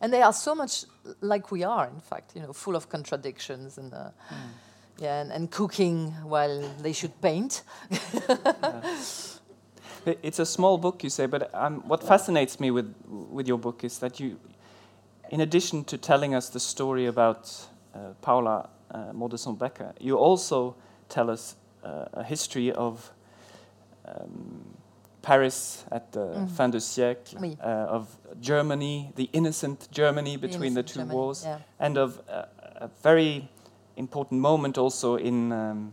And 0.00 0.12
they 0.12 0.22
are 0.22 0.32
so 0.32 0.54
much 0.54 0.84
like 1.20 1.50
we 1.50 1.64
are, 1.64 1.86
in 1.88 2.00
fact, 2.00 2.32
you 2.36 2.42
know, 2.42 2.52
full 2.52 2.76
of 2.76 2.88
contradictions 2.88 3.78
and, 3.78 3.92
uh, 3.94 4.10
yeah, 4.98 5.20
and, 5.22 5.32
and 5.32 5.50
cooking 5.50 6.12
while 6.22 6.60
they 6.82 6.92
should 6.92 7.20
paint. 7.20 7.62
I- 10.06 10.18
It's 10.22 10.38
a 10.38 10.44
small 10.46 10.76
book, 10.78 11.02
you 11.02 11.10
say, 11.10 11.26
but 11.26 11.50
um, 11.54 11.82
what 11.88 12.02
fascinates 12.02 12.60
me 12.60 12.70
with, 12.70 12.94
with 13.08 13.48
your 13.48 13.58
book 13.58 13.84
is 13.84 13.98
that 14.00 14.20
you, 14.20 14.38
in 15.30 15.40
addition 15.40 15.84
to 15.84 15.96
telling 15.98 16.34
us 16.34 16.50
the 16.50 16.60
story 16.60 17.06
about 17.06 17.50
uh, 17.94 18.12
Paula 18.20 18.68
uh, 18.90 19.12
Modersohn 19.12 19.58
Becker, 19.58 19.92
you 20.00 20.16
also 20.16 20.74
tell 21.08 21.30
us 21.30 21.56
uh, 21.84 22.06
a 22.14 22.24
history 22.24 22.72
of 22.72 23.12
um, 24.06 24.64
Paris 25.22 25.84
at 25.90 26.12
the 26.12 26.46
fin 26.56 26.70
du 26.70 26.78
siècle, 26.78 27.40
Oui. 27.40 27.56
uh, 27.60 27.96
of 27.96 28.06
Germany, 28.40 29.10
the 29.16 29.30
innocent 29.32 29.88
Germany 29.90 30.36
between 30.36 30.74
the 30.74 30.80
innocent 30.80 30.88
two 30.88 30.98
Germany, 31.00 31.16
wars, 31.16 31.44
yeah. 31.44 31.58
and 31.78 31.96
of 31.96 32.20
uh, 32.28 32.44
a 32.76 32.90
very 33.02 33.48
important 33.96 34.40
moment 34.40 34.76
also 34.78 35.16
in 35.16 35.52
um, 35.52 35.92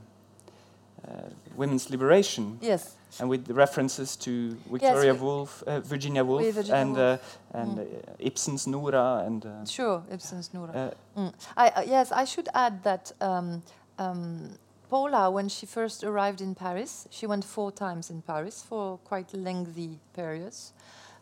uh, 1.07 1.29
women's 1.55 1.89
liberation 1.89 2.57
yes. 2.61 2.95
And 3.19 3.29
with 3.29 3.45
the 3.45 3.53
references 3.53 4.15
to 4.17 4.55
Victoria 4.71 5.13
we- 5.13 5.19
Woolf, 5.19 5.63
uh, 5.63 5.79
Virginia 5.81 6.23
Woolf, 6.23 6.41
Oui, 6.43 6.51
Virginia 6.51 6.75
and 6.81 6.95
Woolf. 6.95 7.39
Uh, 7.53 7.57
and 7.57 7.79
uh, 7.79 7.83
Ibsen's 8.19 8.67
Nora, 8.67 9.23
and 9.25 9.45
uh, 9.45 9.65
Sure, 9.65 10.03
Ibsen's 10.09 10.53
Nora. 10.53 10.71
uh, 10.73 10.91
Mm. 11.19 11.33
I, 11.57 11.69
uh, 11.69 11.81
yes, 11.85 12.11
I 12.11 12.23
should 12.25 12.47
add 12.53 12.83
that 12.83 13.11
um, 13.19 13.61
um, 13.99 14.51
Paula, 14.89 15.29
when 15.29 15.49
she 15.49 15.65
first 15.65 16.03
arrived 16.03 16.41
in 16.41 16.55
Paris, 16.55 17.07
she 17.09 17.27
went 17.27 17.43
four 17.43 17.71
times 17.71 18.09
in 18.09 18.21
Paris 18.21 18.63
for 18.63 18.97
quite 19.03 19.33
lengthy 19.33 19.99
periods. 20.13 20.73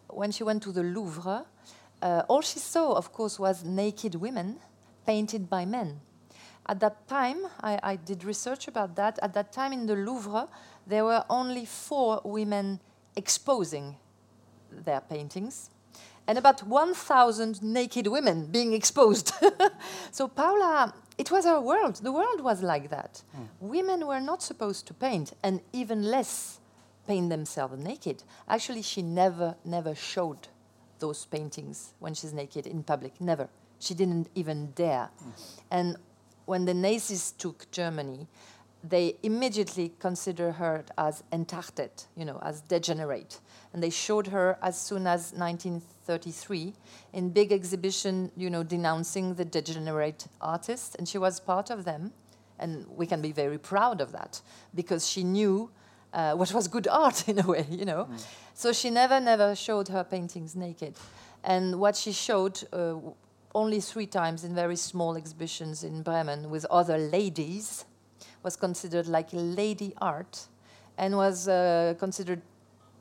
When 0.10 0.32
she 0.32 0.44
went 0.44 0.62
to 0.64 0.72
the 0.72 0.84
Louvre, 0.84 1.46
uh, 2.02 2.22
all 2.28 2.42
she 2.42 2.60
saw, 2.60 2.94
of 2.94 3.12
course, 3.12 3.40
was 3.40 3.64
naked 3.64 4.16
women 4.16 4.58
painted 5.06 5.50
by 5.50 5.66
men. 5.66 6.00
At 6.68 6.80
that 6.82 7.08
time, 7.08 7.48
I, 7.62 7.80
I 7.82 7.96
did 7.96 8.24
research 8.24 8.68
about 8.68 8.96
that. 8.96 9.18
At 9.24 9.34
that 9.34 9.52
time 9.52 9.74
in 9.74 9.88
the 9.88 9.96
Louvre, 9.96 10.48
there 10.90 11.06
were 11.06 11.24
only 11.30 11.66
four 11.66 12.22
women 12.24 12.80
exposing 13.16 13.96
their 14.72 15.02
paintings 15.02 15.70
and 16.28 16.38
about 16.38 16.62
1,000 16.62 17.64
naked 17.64 18.06
women 18.06 18.46
being 18.46 18.74
exposed. 18.74 19.34
so 20.12 20.28
Paula, 20.28 20.94
it 21.18 21.32
was 21.32 21.46
her 21.46 21.60
world. 21.60 21.96
The 21.96 22.12
world 22.12 22.42
was 22.42 22.62
like 22.62 22.92
that. 22.92 23.24
Hmm. 23.36 23.44
Women 23.60 24.06
were 24.06 24.20
not 24.20 24.44
supposed 24.44 24.86
to 24.88 24.94
paint, 24.94 25.34
and 25.42 25.60
even 25.74 26.04
less 26.04 26.60
paint 27.08 27.32
themselves 27.32 27.84
naked. 27.84 28.24
Actually, 28.48 28.84
she 28.84 29.02
never, 29.02 29.56
never 29.66 29.96
showed 29.96 30.50
those 31.00 31.26
paintings 31.26 31.94
when 31.98 32.14
she's 32.14 32.32
naked 32.32 32.68
in 32.68 32.84
public. 32.84 33.20
Never. 33.20 33.50
She 33.80 33.96
didn't 33.96 34.30
even 34.36 34.72
dare. 34.76 35.10
Hmm. 35.20 35.30
And 35.72 35.98
when 36.46 36.66
the 36.66 36.76
Nazis 36.76 37.32
took 37.32 37.72
Germany, 37.72 38.28
they 38.84 39.18
immediately 39.24 39.92
considered 40.00 40.54
her 40.54 40.86
as 40.98 41.24
entartet, 41.32 42.08
you 42.16 42.24
know, 42.24 42.40
as 42.42 42.62
degenerate. 42.62 43.40
And 43.74 43.84
they 43.84 43.90
showed 43.90 44.28
her 44.28 44.58
as 44.62 44.80
soon 44.80 45.06
as 45.06 45.34
1933 45.34 46.74
in 47.14 47.30
big 47.30 47.52
exhibition, 47.52 48.32
you 48.38 48.50
know, 48.50 48.64
denouncing 48.64 49.36
the 49.36 49.46
degenerate 49.46 50.28
artists, 50.42 50.96
and 50.96 51.08
she 51.08 51.18
was 51.18 51.40
part 51.40 51.70
of 51.70 51.84
them. 51.86 52.14
And 52.58 52.86
we 52.90 53.06
can 53.06 53.22
be 53.22 53.32
very 53.32 53.58
proud 53.58 54.02
of 54.02 54.12
that 54.14 54.42
because 54.74 55.08
she 55.08 55.24
knew 55.24 55.70
uh, 56.14 56.34
what 56.34 56.54
was 56.54 56.68
good 56.68 56.88
art 56.88 57.28
in 57.28 57.40
a 57.40 57.48
way, 57.48 57.66
you 57.70 57.86
know. 57.86 58.10
So 58.54 58.74
she 58.74 58.90
never, 58.90 59.20
never 59.20 59.56
showed 59.56 59.90
her 59.90 60.04
paintings 60.04 60.56
naked. 60.56 60.96
And 61.44 61.80
what 61.80 61.96
she 61.96 62.12
showed 62.12 62.64
uh, 62.74 62.96
only 63.56 63.80
three 63.80 64.08
times 64.08 64.44
in 64.44 64.54
very 64.54 64.76
small 64.76 65.16
exhibitions 65.16 65.84
in 65.84 66.02
Bremen 66.02 66.50
with 66.50 66.66
other 66.66 66.98
ladies 66.98 67.86
was 68.44 68.56
considered 68.56 69.08
like 69.08 69.28
lady 69.32 69.94
art 70.02 70.48
and 70.98 71.16
was 71.16 71.48
uh, 71.48 71.94
considered 72.00 72.42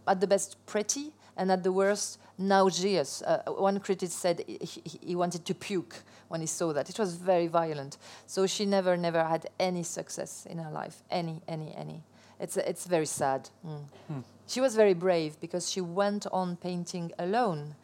at 0.06 0.20
the 0.20 0.26
best 0.26 0.56
pretty 0.66 1.12
and 1.36 1.50
at 1.52 1.62
the 1.62 1.72
worst 1.72 2.18
nauseous. 2.38 3.22
Uh, 3.22 3.42
one 3.46 3.80
critic 3.80 4.10
said 4.10 4.44
he, 4.46 4.98
he- 5.02 5.16
wanted 5.16 5.44
to 5.44 5.54
puke 5.54 5.96
when 6.28 6.40
he 6.40 6.46
saw 6.46 6.72
that. 6.72 6.88
It 6.90 6.98
was 6.98 7.14
very 7.14 7.46
violent. 7.46 7.98
So 8.26 8.46
she 8.46 8.66
never, 8.66 8.96
never 8.96 9.24
had 9.24 9.48
any 9.58 9.82
success 9.82 10.46
in 10.48 10.58
her 10.58 10.70
life. 10.70 11.02
Any, 11.10 11.40
any, 11.48 11.74
any. 11.76 12.02
It's, 12.40 12.56
it's 12.56 12.86
very 12.86 13.06
sad. 13.06 13.50
Mm. 13.66 14.22
She 14.46 14.60
was 14.60 14.74
very 14.76 14.94
brave 14.94 15.38
because 15.40 15.70
she 15.70 15.80
went 15.80 16.26
on 16.32 16.56
painting 16.56 17.12
alone. 17.18 17.74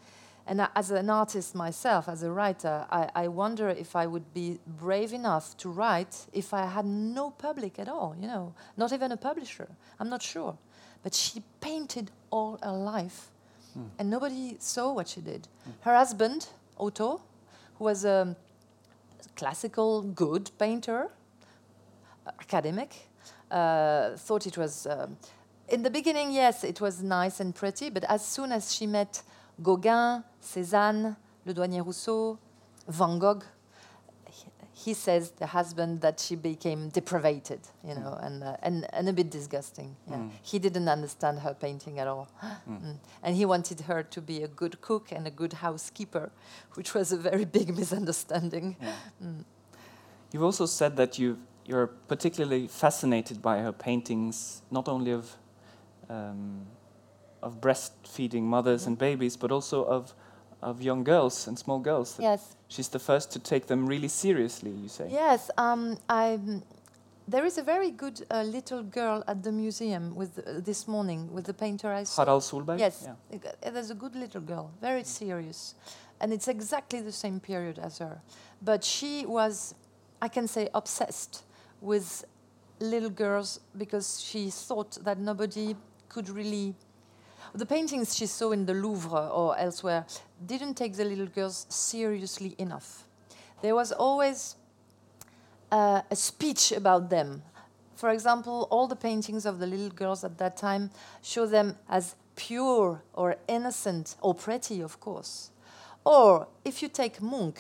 And 0.47 0.69
as 0.77 0.91
an 0.91 1.09
artist 1.09 1.55
myself, 1.55 2.09
as 2.09 2.23
a 2.23 2.31
writer, 2.31 2.87
I, 2.91 3.09
I 3.15 3.29
wonder 3.29 3.71
if 3.71 3.97
I 3.97 4.07
would 4.07 4.35
be 4.35 4.59
brave 4.67 5.15
enough 5.15 5.57
to 5.59 5.71
write 5.71 6.27
if 6.35 6.53
I 6.53 6.67
had 6.67 6.85
no 6.85 7.31
public 7.31 7.79
at 7.79 7.89
all, 7.89 8.15
you 8.21 8.27
know, 8.27 8.53
not 8.77 8.93
even 8.93 9.11
a 9.11 9.17
publisher. 9.17 9.69
I'm 9.99 10.11
not 10.11 10.23
sure. 10.23 10.59
But 11.03 11.15
she 11.15 11.43
painted 11.61 12.11
all 12.31 12.59
her 12.63 12.73
life, 12.73 13.31
and 13.99 14.11
nobody 14.11 14.57
saw 14.59 14.93
what 14.93 15.09
she 15.09 15.21
did. 15.21 15.49
Her 15.81 15.95
husband, 15.97 16.49
Otto, 16.79 17.23
who 17.79 17.85
was 17.85 18.05
a 18.05 18.37
classical 19.37 20.03
good 20.03 20.51
painter, 20.59 21.09
academic, 22.27 23.09
uh, 23.51 24.17
thought 24.17 24.47
it 24.47 24.57
was. 24.59 24.87
Um, 24.87 25.17
in 25.69 25.83
the 25.83 25.91
beginning, 25.91 26.33
yes, 26.33 26.65
it 26.65 26.81
was 26.81 27.03
nice 27.03 27.41
and 27.41 27.55
pretty, 27.55 27.89
but 27.91 28.05
as 28.05 28.25
soon 28.25 28.53
as 28.53 28.75
she 28.75 28.87
met 28.87 29.23
Gauguin, 29.63 30.23
Cézanne, 30.43 31.17
Le 31.47 31.55
Douanier 31.55 31.81
Rousseau, 31.81 32.39
Van 32.89 33.19
Gogh, 33.19 33.43
he, 34.77 34.93
says 34.93 35.31
the 35.39 35.47
husband 35.47 36.01
that 36.01 36.19
she 36.21 36.35
became 36.35 36.89
depravated, 36.89 37.61
you 37.83 37.95
know, 37.95 38.19
and, 38.21 38.43
uh, 38.43 38.57
and 38.61 38.87
and 38.93 39.09
a 39.09 39.13
bit 39.13 39.31
disgusting. 39.31 39.97
Yeah. 40.11 40.17
Mm. 40.17 40.31
He 40.43 40.59
didn't 40.59 40.89
understand 40.89 41.39
her 41.39 41.55
painting 41.55 41.99
at 42.01 42.07
all, 42.09 42.29
Mm. 42.69 42.99
and 43.23 43.37
he 43.37 43.47
wanted 43.47 43.83
her 43.83 44.03
to 44.03 44.21
be 44.21 44.43
a 44.43 44.49
good 44.49 44.81
cook 44.81 45.13
and 45.13 45.27
a 45.27 45.31
good 45.31 45.53
housekeeper, 45.55 46.31
which 46.75 46.93
was 46.93 47.13
a 47.13 47.17
very 47.17 47.45
big 47.45 47.75
misunderstanding. 47.81 48.77
You've 50.33 50.43
also 50.43 50.67
said 50.67 50.97
that 50.97 51.19
you 51.19 51.39
you're 51.67 51.87
particularly 52.09 52.67
fascinated 52.67 53.41
by 53.41 53.59
her 53.63 53.73
paintings, 53.73 54.63
not 54.71 54.89
only 54.89 55.13
of 55.13 55.37
um, 56.11 56.67
of 57.45 57.61
breastfeeding 57.61 58.43
mothers 58.43 58.87
and 58.87 58.99
babies, 58.99 59.37
but 59.37 59.51
also 59.53 59.85
of 59.85 60.15
of 60.63 60.81
young 60.81 61.05
girls 61.05 61.47
and 61.49 61.59
small 61.59 61.79
girls. 61.79 62.17
Yes. 62.19 62.57
She's 62.69 62.89
the 62.89 62.99
first 62.99 63.31
to 63.33 63.39
take 63.39 63.67
them 63.67 63.87
really 63.87 64.09
seriously. 64.09 64.71
You 64.71 64.89
say. 64.89 65.09
Yes, 65.11 65.51
um, 65.59 65.99
I'm, 66.09 66.63
there 67.29 67.45
is 67.45 67.59
a 67.59 67.63
very 67.63 67.91
good 67.91 68.25
uh, 68.31 68.43
little 68.43 68.83
girl 68.83 69.23
at 69.29 69.43
the 69.43 69.53
museum 69.53 70.15
with 70.15 70.39
uh, 70.39 70.61
this 70.65 70.89
morning 70.89 71.31
with 71.35 71.45
the 71.45 71.53
painter 71.55 71.93
I 71.93 72.05
saw. 72.05 72.25
Harald 72.25 72.43
Sohlberg. 72.43 72.79
Yes, 72.79 73.07
Yeah. 73.31 73.71
there's 73.73 73.91
a 73.91 73.95
good 73.95 74.15
little 74.17 74.41
girl, 74.41 74.71
very 74.81 75.05
serious, 75.05 75.75
and 76.21 76.33
it's 76.33 76.49
exactly 76.49 77.03
the 77.03 77.13
same 77.13 77.41
period 77.41 77.79
as 77.79 77.99
her. 77.99 78.23
But 78.63 78.85
she 78.85 79.27
was, 79.27 79.75
I 80.23 80.29
can 80.29 80.49
say, 80.49 80.69
obsessed 80.73 81.45
with 81.83 82.25
little 82.81 83.11
girls 83.11 83.61
because 83.77 84.21
she 84.21 84.51
thought 84.51 84.99
that 85.05 85.19
nobody 85.19 85.77
could 86.09 86.29
really. 86.31 86.75
The 87.55 87.67
paintings 87.67 88.17
she 88.17 88.27
saw 88.27 88.51
in 88.51 88.67
the 88.67 88.75
Louvre 88.75 89.29
or 89.29 89.57
elsewhere 89.57 90.07
didn't 90.45 90.75
take 90.75 90.97
the 90.97 91.05
little 91.05 91.27
girls 91.27 91.67
seriously 91.69 92.57
enough. 92.59 93.05
There 93.63 93.77
was 93.77 93.93
always 93.93 94.57
uh, 95.71 96.03
a 96.11 96.17
speech 96.17 96.73
about 96.73 97.11
them. 97.11 97.43
For 97.95 98.11
example, 98.11 98.67
all 98.71 98.89
the 98.89 98.97
paintings 98.97 99.47
of 99.47 99.61
the 99.61 99.69
little 99.69 99.89
girls 99.89 100.25
at 100.25 100.37
that 100.39 100.57
time 100.57 100.91
show 101.23 101.47
them 101.47 101.77
as 101.89 102.17
pure 102.35 103.03
or 103.13 103.37
innocent 103.47 104.17
or 104.21 104.35
pretty, 104.35 104.81
of 104.81 104.99
course. 104.99 105.51
Or 106.05 106.49
if 106.65 106.83
you 106.83 106.89
take 106.89 107.23
Munch, 107.23 107.59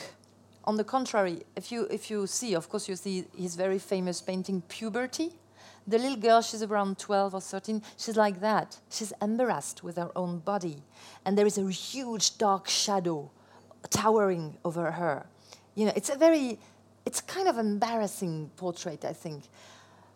on 0.65 0.77
the 0.77 0.85
contrary, 0.85 1.43
if 1.57 1.71
you 1.71 1.87
if 1.91 2.11
you 2.11 2.27
see, 2.27 2.55
of 2.55 2.69
course, 2.69 2.89
you 2.89 2.97
see 2.97 3.27
his 3.37 3.55
very 3.55 3.79
famous 3.79 4.21
painting 4.21 4.63
Puberty. 4.63 5.33
The 5.87 5.99
little 5.99 6.17
girl, 6.17 6.41
she's 6.41 6.63
around 6.63 6.99
12 6.99 7.35
or 7.35 7.41
13, 7.41 7.83
she's 7.99 8.17
like 8.17 8.41
that. 8.41 8.79
She's 8.91 9.13
embarrassed 9.21 9.83
with 9.83 9.97
her 9.97 10.11
own 10.17 10.39
body. 10.39 10.83
And 11.25 11.37
there 11.37 11.47
is 11.47 11.59
a 11.59 11.71
huge 11.71 12.39
dark 12.39 12.69
shadow 12.69 13.31
towering 13.91 14.57
over 14.65 14.93
her. 14.93 15.27
You 15.75 15.87
know, 15.87 15.93
it's 15.95 16.09
a 16.09 16.17
very, 16.17 16.59
it's 17.05 17.21
kind 17.21 17.49
of 17.49 17.59
embarrassing 17.59 18.51
portrait, 18.57 19.05
I 19.05 19.13
think. 19.13 19.45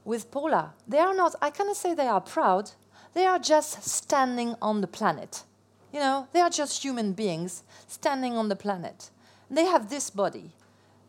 With 0.05 0.31
Paula, 0.31 0.73
they 0.87 1.01
are 1.01 1.15
not, 1.15 1.35
I 1.43 1.51
cannot 1.51 1.77
say 1.77 1.93
they 1.93 2.07
are 2.07 2.21
proud, 2.21 2.71
they 3.13 3.27
are 3.27 3.39
just 3.39 3.83
standing 3.83 4.55
on 4.63 4.81
the 4.81 4.87
planet. 4.87 5.45
You 5.93 6.01
know, 6.01 6.29
they 6.33 6.41
are 6.41 6.51
just 6.51 6.83
human 6.83 7.13
beings 7.13 7.63
standing 7.87 8.37
on 8.37 8.49
the 8.49 8.57
planet. 8.57 9.11
They 9.51 9.65
have 9.65 9.91
this 9.91 10.11
body. 10.11 10.53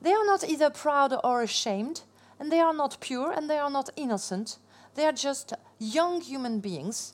They 0.01 0.13
are 0.13 0.25
not 0.25 0.47
either 0.47 0.69
proud 0.69 1.13
or 1.23 1.41
ashamed, 1.41 2.01
and 2.39 2.51
they 2.51 2.59
are 2.59 2.73
not 2.73 2.97
pure 2.99 3.31
and 3.31 3.49
they 3.49 3.57
are 3.57 3.69
not 3.69 3.89
innocent. 3.95 4.57
They 4.95 5.05
are 5.05 5.11
just 5.11 5.53
young 5.77 6.21
human 6.21 6.59
beings, 6.59 7.13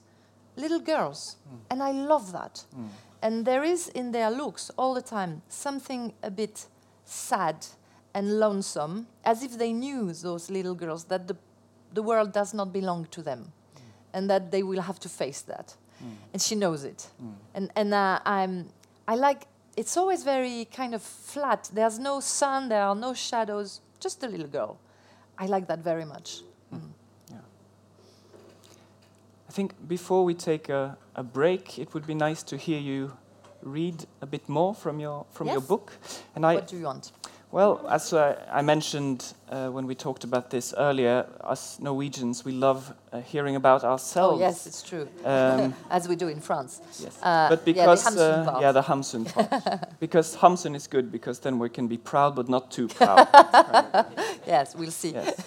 little 0.55 0.79
girls. 0.79 1.38
Hmm. 1.47 1.55
And 1.69 1.83
I 1.83 1.91
love 1.91 2.31
that. 2.31 2.65
Hmm. 2.73 2.88
And 3.21 3.45
there 3.45 3.63
is 3.63 3.88
in 3.89 4.11
their 4.11 4.29
looks 4.29 4.71
all 4.77 4.93
the 4.93 5.01
time 5.01 5.41
something 5.49 6.13
a 6.21 6.29
bit 6.29 6.67
sad 7.05 7.65
and 8.13 8.39
lonesome, 8.39 9.07
as 9.23 9.43
if 9.43 9.57
they 9.57 9.73
knew, 9.73 10.13
those 10.13 10.49
little 10.49 10.75
girls, 10.75 11.05
that 11.05 11.27
the, 11.27 11.35
the 11.93 12.01
world 12.01 12.31
does 12.31 12.53
not 12.53 12.71
belong 12.71 13.05
to 13.11 13.21
them 13.21 13.51
hmm. 13.73 13.81
and 14.13 14.29
that 14.29 14.51
they 14.51 14.63
will 14.63 14.81
have 14.81 14.99
to 14.99 15.09
face 15.09 15.41
that. 15.41 15.75
And 16.33 16.41
she 16.41 16.55
knows 16.55 16.83
it. 16.83 17.07
And, 17.53 17.71
and 17.75 17.93
uh, 17.93 18.19
I'm, 18.25 18.67
I 19.07 19.15
like, 19.15 19.47
it's 19.75 19.97
always 19.97 20.23
very 20.23 20.65
kind 20.65 20.93
of 20.93 21.01
flat. 21.01 21.69
There's 21.73 21.99
no 21.99 22.19
sun, 22.19 22.69
there 22.69 22.83
are 22.83 22.95
no 22.95 23.13
shadows, 23.13 23.81
just 23.99 24.23
a 24.23 24.27
little 24.27 24.47
girl. 24.47 24.77
I 25.38 25.45
like 25.48 25.67
that 25.67 25.80
very 25.80 26.06
much. 26.06 26.41
Mm-hmm. 26.74 27.38
I 29.48 29.52
think 29.52 29.88
before 29.88 30.26
we 30.26 30.34
take 30.34 30.69
a, 30.69 30.98
a 31.15 31.24
break, 31.24 31.80
it 31.80 31.93
would 31.93 32.06
be 32.06 32.15
nice 32.15 32.43
to 32.43 32.58
hear 32.58 32.80
you 32.80 33.13
read 33.62 34.06
a 34.21 34.26
bit 34.26 34.48
more 34.48 34.74
from 34.74 35.00
your 35.00 35.26
from 35.32 35.48
your 35.48 35.62
book. 35.62 35.91
And 36.36 36.45
I 36.45 36.56
what 36.56 36.67
do 36.67 36.78
you 36.78 36.86
want? 36.86 37.12
Well, 37.55 37.87
as 37.89 38.11
I, 38.11 38.35
I 38.51 38.61
mentioned 38.61 39.33
uh, 39.49 39.69
when 39.69 39.87
we 39.87 39.95
talked 39.95 40.25
about 40.25 40.49
this 40.49 40.73
earlier, 40.77 41.25
us 41.39 41.79
Norwegians 41.79 42.43
we 42.43 42.51
love 42.51 42.93
uh, 43.13 43.21
hearing 43.21 43.55
about 43.55 43.85
ourselves. 43.85 44.41
Oh, 44.41 44.45
yes, 44.45 44.67
it's 44.67 44.83
true. 44.83 45.07
Um, 45.23 45.73
As 45.89 46.05
we 46.09 46.17
do 46.17 46.27
in 46.27 46.41
France. 46.41 46.81
Yes. 46.99 47.17
Uh, 47.23 47.47
but 47.47 47.65
yeah, 47.65 47.85
the 47.85 47.95
because 47.95 48.03
Hamsun 48.03 48.17
uh, 48.19 48.51
part. 48.51 48.61
yeah, 48.61 48.71
the 48.73 48.81
Hamsun 48.81 49.25
part. 49.33 49.89
because 50.01 50.35
Hamsun 50.35 50.75
is 50.75 50.87
good 50.87 51.09
because 51.13 51.39
then 51.39 51.57
we 51.57 51.69
can 51.69 51.87
be 51.87 51.97
proud 51.97 52.35
but 52.35 52.49
not 52.49 52.71
too 52.71 52.87
proud. 52.99 53.25
Yes, 54.45 54.75
we'll 54.75 54.91
see. 54.91 55.11
yes. 55.13 55.39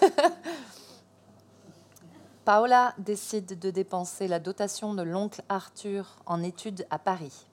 Paula 2.46 2.94
décide 2.96 3.58
de 3.58 3.70
dépenser 3.70 4.28
la 4.28 4.38
dotation 4.38 4.94
de 4.94 5.02
l'oncle 5.02 5.42
Arthur 5.50 6.06
en 6.24 6.42
études 6.42 6.86
à 6.90 6.98
Paris. 6.98 7.44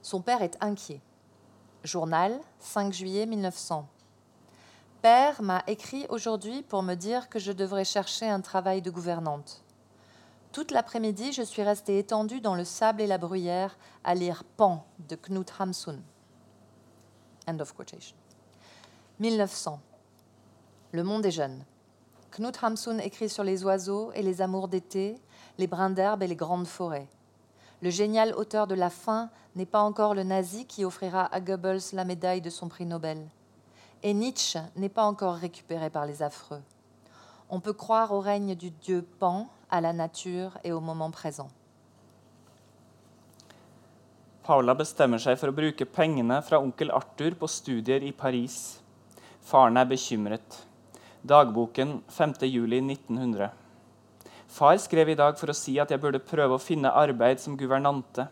Son 0.00 0.22
père 0.22 0.40
est 0.40 0.56
inquiet. 0.62 1.02
Journal, 1.84 2.40
5 2.60 2.94
juillet 2.94 3.26
1900. 3.26 3.86
Père 5.02 5.42
m'a 5.42 5.62
écrit 5.66 6.06
aujourd'hui 6.08 6.62
pour 6.62 6.82
me 6.82 6.94
dire 6.94 7.28
que 7.28 7.38
je 7.38 7.52
devrais 7.52 7.84
chercher 7.84 8.26
un 8.26 8.40
travail 8.40 8.80
de 8.80 8.90
gouvernante. 8.90 9.62
Toute 10.52 10.70
l'après-midi, 10.70 11.34
je 11.34 11.42
suis 11.42 11.62
restée 11.62 11.98
étendue 11.98 12.40
dans 12.40 12.54
le 12.54 12.64
sable 12.64 13.02
et 13.02 13.06
la 13.06 13.18
bruyère 13.18 13.76
à 14.02 14.14
lire 14.14 14.44
Pan 14.56 14.86
de 15.10 15.14
Knut 15.14 15.52
Hamsun. 15.58 16.00
End 17.46 17.58
of 17.60 17.74
quotation. 17.74 18.16
1900. 19.20 19.78
Le 20.92 21.04
monde 21.04 21.26
est 21.26 21.30
jeune. 21.30 21.66
Knut 22.30 22.56
Hamsun 22.62 22.98
écrit 22.98 23.28
sur 23.28 23.44
les 23.44 23.62
oiseaux 23.62 24.10
et 24.12 24.22
les 24.22 24.40
amours 24.40 24.68
d'été, 24.68 25.16
les 25.58 25.66
brins 25.66 25.90
d'herbe 25.90 26.22
et 26.22 26.28
les 26.28 26.34
grandes 26.34 26.66
forêts. 26.66 27.08
Le 27.84 27.90
génial 27.90 28.32
auteur 28.32 28.66
de 28.66 28.74
La 28.74 28.88
faim 28.88 29.28
n'est 29.56 29.66
pas 29.66 29.82
encore 29.82 30.14
le 30.14 30.22
nazi 30.22 30.64
qui 30.64 30.86
offrira 30.86 31.26
à 31.26 31.38
Goebbels 31.38 31.92
la 31.92 32.06
médaille 32.06 32.40
de 32.40 32.48
son 32.48 32.66
prix 32.66 32.86
Nobel. 32.86 33.18
Et 34.02 34.14
Nietzsche 34.14 34.58
n'est 34.76 34.88
pas 34.88 35.04
encore 35.04 35.34
récupéré 35.34 35.90
par 35.90 36.06
les 36.06 36.22
affreux. 36.22 36.62
On 37.50 37.60
peut 37.60 37.74
croire 37.74 38.12
au 38.12 38.20
règne 38.20 38.54
du 38.54 38.70
dieu 38.70 39.06
Pan, 39.18 39.50
à 39.68 39.82
la 39.82 39.92
nature 39.92 40.56
et 40.64 40.72
au 40.72 40.80
moment 40.80 41.10
présent. 41.10 41.50
Paula 44.44 44.72
bestemmer 44.72 45.20
seg 45.20 45.36
for 45.36 45.52
å 45.52 45.56
bruke 45.56 45.84
pengene 45.84 46.40
fra 46.40 46.62
onkel 46.64 46.88
Arthur 46.88 47.36
på 47.36 47.48
studier 47.52 48.00
i 48.08 48.14
Paris. 48.16 48.80
Faren 49.44 49.76
er 49.76 49.84
bekymret. 49.92 50.62
Dagboken 51.20 51.98
5. 52.08 52.48
juli 54.54 54.60
1900. 54.60 54.60
Far 54.60 54.76
skrev 54.78 55.08
i 55.08 55.14
dag 55.14 55.38
for 55.38 55.50
å 55.50 55.54
si 55.54 55.80
at 55.80 55.90
jeg 55.90 56.00
burde 56.00 56.20
prøve 56.22 56.54
å 56.54 56.62
finne 56.62 56.90
arbeid 56.90 57.40
som 57.40 57.56
guvernante. 57.56 58.28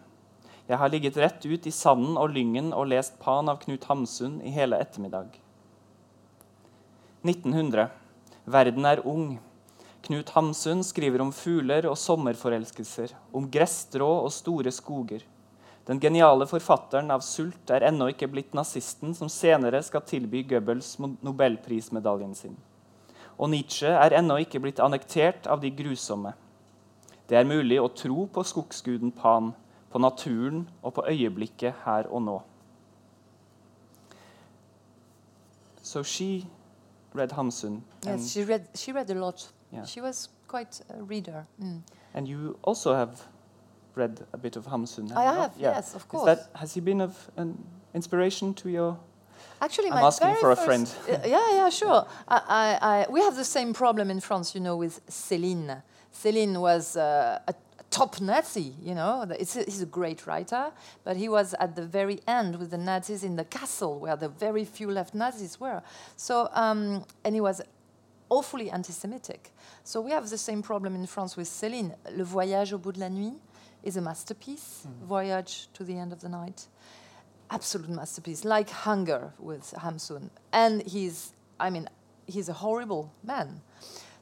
Jeg 0.68 0.78
har 0.78 0.88
ligget 0.88 1.16
rett 1.16 1.44
ut 1.44 1.66
i 1.66 1.70
sanden 1.70 2.16
og 2.16 2.30
lyngen 2.30 2.72
og 2.72 2.86
lest 2.88 3.18
Pan 3.18 3.48
av 3.48 3.58
Knut 3.58 3.84
Hamsun 3.84 4.40
i 4.42 4.52
hele 4.54 4.78
ettermiddag. 4.78 5.34
1900. 7.24 7.90
Verden 8.46 8.86
er 8.86 9.02
ung. 9.04 9.40
Knut 10.02 10.30
Hamsun 10.30 10.82
skriver 10.82 11.20
om 11.22 11.32
fugler 11.32 11.86
og 11.86 11.98
sommerforelskelser, 11.98 13.12
om 13.32 13.50
gresstrå 13.50 14.24
og 14.24 14.32
store 14.32 14.70
skoger. 14.70 15.22
Den 15.86 15.98
geniale 15.98 16.46
forfatteren 16.46 17.10
av 17.10 17.20
'Sult' 17.22 17.70
er 17.74 17.82
ennå 17.90 18.10
ikke 18.10 18.30
blitt 18.30 18.54
nazisten 18.54 19.14
som 19.14 19.28
senere 19.28 19.82
skal 19.82 20.02
tilby 20.06 20.44
Goebbels 20.46 20.98
nobelprismedaljen 20.98 22.34
sin. 22.34 22.56
Og 23.42 23.50
Nietzsche 23.50 23.88
er 23.90 24.14
ennå 24.14 24.36
ikke 24.44 24.60
blitt 24.62 24.78
annektert 24.80 25.48
av 25.50 25.60
de 25.64 25.70
grusomme. 25.74 26.30
Det 27.28 27.38
er 27.40 27.48
mulig 27.48 27.80
å 27.82 27.88
tro 27.90 28.26
på 28.30 28.44
skogsguden 28.46 29.10
Pan, 29.16 29.48
på 29.90 29.98
naturen 29.98 30.68
og 30.82 30.94
på 30.94 31.04
øyeblikket 31.10 31.74
her 31.84 32.06
og 32.06 32.22
nå. 32.22 32.36
So 35.82 36.02
she 36.02 36.46
read 37.14 37.32
Hamsun, 37.32 37.82
Yes, 38.06 38.30
she 38.30 38.44
read, 38.44 38.60
she 38.74 38.92
read 38.92 39.10
a 39.10 39.14
lot. 39.14 39.52
Yeah. 39.72 39.84
She 39.84 40.00
was 40.00 40.28
quite 40.48 40.80
a 40.90 41.02
reader. 41.02 41.44
Mm. 41.58 41.82
and 42.14 42.28
you 42.28 42.56
also 42.62 42.94
have 42.94 43.10
read 43.96 44.20
a 44.32 44.38
bit 44.38 44.56
of 44.56 44.66
Hamsun. 44.66 45.10
I 45.16 45.22
have, 45.24 45.52
Yeah. 45.58 45.76
yes, 45.76 45.94
of 45.94 46.02
Is 46.02 46.08
course. 46.08 46.24
that, 46.26 46.48
has 46.54 46.74
he 46.74 46.80
been 46.80 47.00
of 47.00 47.30
an 47.36 47.58
inspiration 47.94 48.54
to 48.54 48.68
your 48.68 48.96
Actually, 49.60 49.90
I'm 49.90 50.00
my 50.00 50.06
asking 50.06 50.34
for 50.36 50.50
a 50.50 50.56
first- 50.56 50.66
friend. 50.66 50.94
Yeah, 51.24 51.54
yeah, 51.54 51.68
sure. 51.70 52.06
I, 52.28 52.40
I, 52.48 52.78
I, 52.82 53.06
we 53.10 53.20
have 53.20 53.36
the 53.36 53.44
same 53.44 53.72
problem 53.72 54.10
in 54.10 54.20
France, 54.20 54.54
you 54.54 54.60
know, 54.60 54.76
with 54.76 55.04
Céline. 55.06 55.82
Céline 56.12 56.60
was 56.60 56.96
uh, 56.96 57.38
a 57.46 57.54
top 57.90 58.20
Nazi, 58.20 58.74
you 58.82 58.94
know. 58.94 59.24
It's 59.38 59.56
a, 59.56 59.62
he's 59.64 59.82
a 59.82 59.86
great 59.86 60.26
writer, 60.26 60.72
but 61.04 61.16
he 61.16 61.28
was 61.28 61.54
at 61.60 61.76
the 61.76 61.86
very 61.86 62.20
end 62.26 62.56
with 62.56 62.70
the 62.70 62.78
Nazis 62.78 63.22
in 63.22 63.36
the 63.36 63.44
castle 63.44 63.98
where 64.00 64.16
the 64.16 64.28
very 64.28 64.64
few 64.64 64.90
left 64.90 65.14
Nazis 65.14 65.60
were. 65.60 65.82
So, 66.16 66.48
um, 66.52 67.04
and 67.24 67.34
he 67.34 67.40
was 67.40 67.60
awfully 68.30 68.70
anti-Semitic. 68.70 69.52
So 69.84 70.00
we 70.00 70.10
have 70.10 70.28
the 70.30 70.38
same 70.38 70.62
problem 70.62 70.94
in 70.94 71.06
France 71.06 71.36
with 71.36 71.48
Céline. 71.48 71.94
Le 72.16 72.24
Voyage 72.24 72.72
au 72.72 72.78
bout 72.78 72.92
de 72.92 73.00
la 73.00 73.08
nuit 73.08 73.34
is 73.84 73.96
a 73.96 74.00
masterpiece. 74.00 74.86
Voyage 75.06 75.68
to 75.74 75.84
the 75.84 75.98
end 75.98 76.12
of 76.12 76.20
the 76.20 76.28
night, 76.28 76.66
absolute 77.52 77.88
masterpiece. 77.88 78.44
Like 78.44 78.70
Hunger 78.70 79.32
with 79.38 79.74
Hamsun, 79.84 80.30
and 80.52 80.82
he's, 80.82 81.32
I 81.60 81.70
mean, 81.70 81.88
he's 82.26 82.48
a 82.48 82.54
horrible 82.54 83.12
man. 83.22 83.60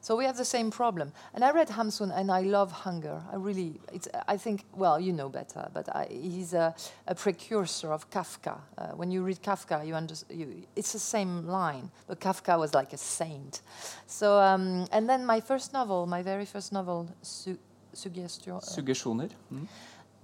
So 0.03 0.15
we 0.15 0.25
have 0.25 0.35
the 0.35 0.45
same 0.45 0.71
problem. 0.71 1.11
And 1.35 1.43
I 1.43 1.51
read 1.51 1.67
Hamsun, 1.69 2.11
and 2.19 2.31
I 2.31 2.41
love 2.41 2.71
Hunger. 2.71 3.21
I 3.31 3.35
really, 3.35 3.79
it's, 3.93 4.07
I 4.27 4.35
think, 4.35 4.65
well, 4.75 4.99
you 4.99 5.13
know 5.13 5.29
better, 5.29 5.69
but 5.73 5.87
I, 5.95 6.07
he's 6.09 6.53
a, 6.53 6.73
a 7.07 7.13
precursor 7.13 7.93
of 7.93 8.09
Kafka. 8.09 8.57
Uh, 8.77 8.87
when 8.99 9.11
you 9.11 9.21
read 9.23 9.43
Kafka, 9.43 9.85
you 9.85 9.93
understand. 9.93 10.39
You, 10.39 10.63
it's 10.75 10.93
the 10.93 10.99
same 10.99 11.45
line, 11.45 11.91
but 12.07 12.19
Kafka 12.19 12.57
was 12.57 12.73
like 12.73 12.93
a 12.93 12.97
saint. 12.97 13.61
So, 14.07 14.39
um, 14.39 14.87
and 14.91 15.07
then 15.07 15.23
my 15.23 15.39
first 15.39 15.71
novel, 15.71 16.07
my 16.07 16.23
very 16.23 16.45
first 16.45 16.73
novel, 16.73 17.07
Su- 17.21 17.59
Suggestion. 17.93 18.53
uh, 18.53 18.59
Suggestioner. 18.59 19.29
Mm. 19.53 19.67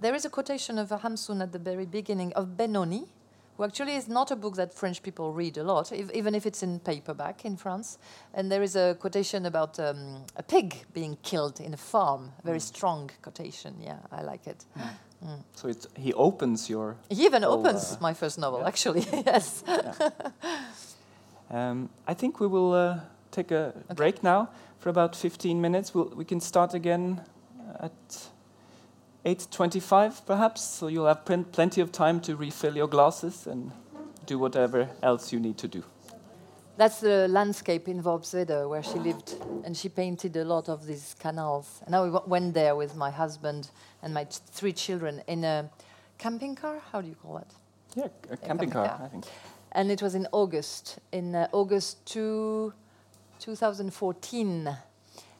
There 0.00 0.14
is 0.14 0.24
a 0.24 0.30
quotation 0.30 0.78
of 0.78 0.88
Hamsun 0.90 1.42
at 1.42 1.52
the 1.52 1.58
very 1.58 1.86
beginning 1.86 2.32
of 2.34 2.56
Benoni, 2.56 3.04
who 3.56 3.64
actually 3.64 3.96
is 3.96 4.06
not 4.08 4.30
a 4.30 4.36
book 4.36 4.54
that 4.56 4.72
French 4.72 5.02
people 5.02 5.32
read 5.32 5.58
a 5.58 5.64
lot, 5.64 5.90
if, 5.92 6.10
even 6.12 6.34
if 6.34 6.46
it's 6.46 6.62
in 6.62 6.78
paperback 6.78 7.44
in 7.44 7.56
France. 7.56 7.98
And 8.32 8.50
there 8.52 8.62
is 8.62 8.76
a 8.76 8.96
quotation 9.00 9.46
about 9.46 9.80
um, 9.80 10.24
a 10.36 10.42
pig 10.42 10.84
being 10.94 11.16
killed 11.22 11.60
in 11.60 11.74
a 11.74 11.76
farm. 11.76 12.30
A 12.42 12.46
very 12.46 12.60
strong 12.60 13.10
quotation. 13.22 13.74
Yeah, 13.82 13.98
I 14.12 14.22
like 14.22 14.46
it. 14.46 14.64
So 15.54 15.66
it's, 15.68 15.88
he 15.96 16.12
opens 16.14 16.70
your. 16.70 16.94
He 17.10 17.24
even 17.26 17.42
Oh, 17.42 17.58
opens 17.58 17.94
uh, 17.94 17.96
my 18.00 18.14
first 18.14 18.38
novel, 18.38 18.60
yeah. 18.60 18.68
actually. 18.68 19.04
yes. 19.26 19.64
Um, 21.50 21.88
I 22.06 22.14
think 22.14 22.38
we 22.40 22.46
will 22.46 22.72
uh, 22.72 23.00
take 23.32 23.50
a 23.50 23.72
break 23.96 24.22
now 24.22 24.50
for 24.78 24.90
about 24.90 25.16
15 25.16 25.60
minutes. 25.60 25.94
We'll, 25.94 26.12
we 26.14 26.24
can 26.24 26.40
start 26.40 26.74
again 26.74 27.22
at 27.80 27.90
8.25 29.28 30.24
perhaps, 30.24 30.62
so 30.62 30.88
you'll 30.88 31.06
have 31.06 31.22
plenty 31.26 31.82
of 31.82 31.92
time 31.92 32.18
to 32.22 32.34
refill 32.34 32.74
your 32.74 32.86
glasses 32.88 33.46
and 33.46 33.70
do 34.24 34.38
whatever 34.38 34.88
else 35.02 35.34
you 35.34 35.38
need 35.38 35.58
to 35.58 35.68
do. 35.68 35.84
That's 36.78 37.00
the 37.00 37.28
landscape 37.28 37.88
in 37.88 38.02
Worpswede 38.02 38.66
where 38.70 38.82
she 38.82 38.98
lived, 38.98 39.34
and 39.64 39.76
she 39.76 39.90
painted 39.90 40.34
a 40.36 40.44
lot 40.44 40.70
of 40.70 40.86
these 40.86 41.14
canals. 41.18 41.82
And 41.84 41.94
I 41.94 42.08
went 42.26 42.54
there 42.54 42.74
with 42.74 42.96
my 42.96 43.10
husband 43.10 43.70
and 44.02 44.14
my 44.14 44.24
three 44.24 44.72
children 44.72 45.20
in 45.26 45.44
a 45.44 45.68
camping 46.16 46.54
car. 46.54 46.80
How 46.90 47.02
do 47.02 47.08
you 47.08 47.16
call 47.16 47.36
it? 47.38 47.50
Yeah, 47.96 48.04
a 48.04 48.08
camping 48.08 48.46
camping 48.46 48.70
car, 48.70 48.86
car. 48.88 49.00
I 49.04 49.08
think. 49.08 49.24
And 49.72 49.90
it 49.90 50.00
was 50.00 50.14
in 50.14 50.26
August, 50.32 51.00
in 51.12 51.34
uh, 51.34 51.48
August 51.52 52.06
two, 52.06 52.72
2014. 53.40 54.76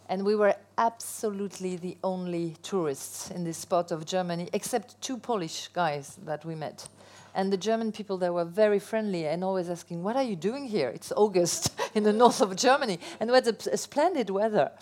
And 0.09 0.25
we 0.25 0.35
were 0.35 0.55
absolutely 0.79 1.77
the 1.77 1.97
only 2.03 2.57
tourists 2.63 3.31
in 3.31 3.45
this 3.45 3.65
part 3.65 3.91
of 3.91 4.07
Germany, 4.07 4.49
except 4.53 5.01
two 5.03 5.19
Polish 5.19 5.69
guys 5.69 6.19
that 6.25 6.45
we 6.45 6.55
met. 6.55 6.89
And 7.35 7.53
the 7.53 7.57
German 7.57 7.93
people 7.93 8.17
there 8.17 8.33
were 8.33 8.45
very 8.45 8.79
friendly 8.79 9.27
and 9.27 9.45
always 9.45 9.69
asking, 9.69 10.03
What 10.03 10.17
are 10.17 10.23
you 10.23 10.35
doing 10.35 10.67
here? 10.67 10.89
It's 10.89 11.13
August 11.15 11.79
in 11.95 12.03
the 12.03 12.13
north 12.13 12.41
of 12.41 12.57
Germany. 12.57 12.99
And 13.21 13.31
we 13.31 13.35
had 13.35 13.47
a 13.47 13.77
splendid 13.77 14.31
weather. 14.31 14.73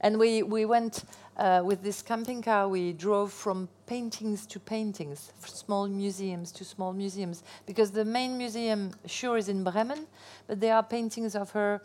And 0.00 0.18
we, 0.18 0.42
we 0.42 0.64
went 0.64 1.04
uh, 1.36 1.62
with 1.64 1.82
this 1.82 2.00
camping 2.02 2.40
car, 2.40 2.68
we 2.68 2.92
drove 2.92 3.32
from 3.32 3.68
paintings 3.86 4.46
to 4.46 4.58
paintings, 4.58 5.32
small 5.44 5.86
museums 5.86 6.50
to 6.52 6.64
small 6.64 6.92
museums, 6.92 7.42
because 7.66 7.90
the 7.90 8.04
main 8.04 8.38
museum, 8.38 8.92
sure, 9.04 9.36
is 9.36 9.48
in 9.48 9.62
Bremen, 9.62 10.06
but 10.46 10.60
there 10.60 10.74
are 10.74 10.82
paintings 10.82 11.34
of 11.34 11.50
her 11.50 11.82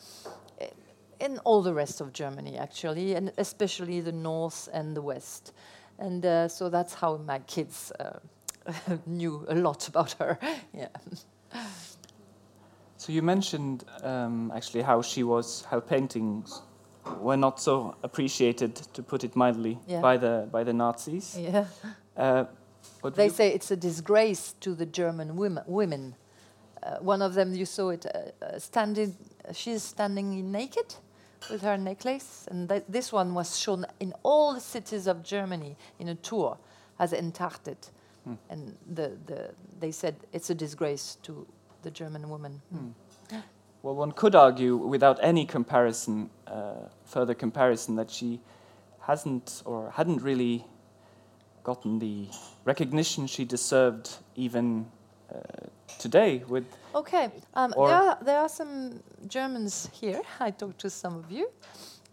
in 1.21 1.37
all 1.45 1.61
the 1.61 1.73
rest 1.73 2.01
of 2.01 2.11
Germany, 2.13 2.57
actually, 2.57 3.15
and 3.15 3.31
especially 3.37 4.01
the 4.01 4.11
north 4.11 4.67
and 4.73 4.95
the 4.95 5.01
west. 5.01 5.53
And 5.99 6.25
uh, 6.25 6.47
so 6.47 6.69
that's 6.69 6.93
how 6.93 7.17
my 7.17 7.39
kids 7.39 7.91
uh, 7.99 8.19
knew 9.05 9.45
a 9.49 9.55
lot 9.55 9.87
about 9.87 10.13
her. 10.19 10.37
yeah. 10.73 10.87
So 12.97 13.11
you 13.11 13.21
mentioned 13.21 13.83
um, 14.03 14.51
actually 14.55 14.83
how 14.83 15.01
she 15.01 15.23
was, 15.23 15.65
how 15.69 15.79
paintings 15.79 16.61
were 17.19 17.37
not 17.37 17.59
so 17.59 17.95
appreciated, 18.03 18.75
to 18.93 19.03
put 19.03 19.23
it 19.23 19.35
mildly, 19.35 19.79
Yeah. 19.87 20.01
by 20.01 20.17
the 20.17 20.47
by 20.51 20.63
the 20.63 20.73
Nazis. 20.73 21.35
yeah. 21.37 21.65
Uh, 22.17 22.45
They 23.15 23.29
say 23.29 23.53
it's 23.53 23.71
a 23.71 23.75
disgrace 23.75 24.53
to 24.59 24.75
the 24.75 24.85
German 24.85 25.35
women. 25.35 25.63
women. 25.67 26.15
Uh, 26.83 26.97
one 27.01 27.25
of 27.25 27.33
them, 27.33 27.53
you 27.53 27.65
saw 27.65 27.89
it, 27.91 28.05
uh, 28.05 28.45
uh, 28.45 28.59
standing. 28.59 29.15
she's 29.53 29.83
standing 29.83 30.51
naked 30.51 30.95
with 31.49 31.61
her 31.61 31.77
necklace, 31.77 32.47
and 32.51 32.69
th- 32.69 32.83
this 32.87 33.11
one 33.11 33.33
was 33.33 33.57
shown 33.57 33.85
in 33.99 34.13
all 34.23 34.53
the 34.53 34.59
cities 34.59 35.07
of 35.07 35.23
Germany 35.23 35.75
in 35.99 36.09
a 36.09 36.15
tour 36.15 36.57
as 36.99 37.13
entartet. 37.13 37.91
And 38.49 38.77
the, 38.87 39.17
the, 39.25 39.49
they 39.79 39.91
said 39.91 40.15
it's 40.31 40.51
a 40.51 40.55
disgrace 40.55 41.17
to 41.23 41.47
the 41.81 41.89
German 41.89 42.29
woman. 42.29 42.61
Well, 43.81 43.95
one 43.95 44.11
could 44.11 44.35
argue, 44.35 44.75
without 44.75 45.17
any 45.23 45.43
comparison, 45.43 46.29
uh, 46.45 46.89
further 47.03 47.33
comparison, 47.33 47.95
that 47.95 48.11
she 48.11 48.39
hasn't 48.99 49.63
or 49.65 49.89
hadn't 49.89 50.21
really 50.21 50.67
gotten 51.63 51.97
the 51.97 52.27
recognition 52.63 53.25
she 53.25 53.43
deserved 53.43 54.17
even 54.35 54.85
uh, 55.33 55.39
today. 55.99 56.43
With 56.47 56.65
Okay, 56.93 57.29
um, 57.53 57.73
there, 57.75 57.85
are, 57.85 58.17
there 58.21 58.39
are 58.39 58.49
some 58.49 58.99
Germans 59.27 59.89
here. 59.93 60.21
I 60.39 60.51
talked 60.51 60.79
to 60.79 60.89
some 60.89 61.15
of 61.15 61.31
you. 61.31 61.49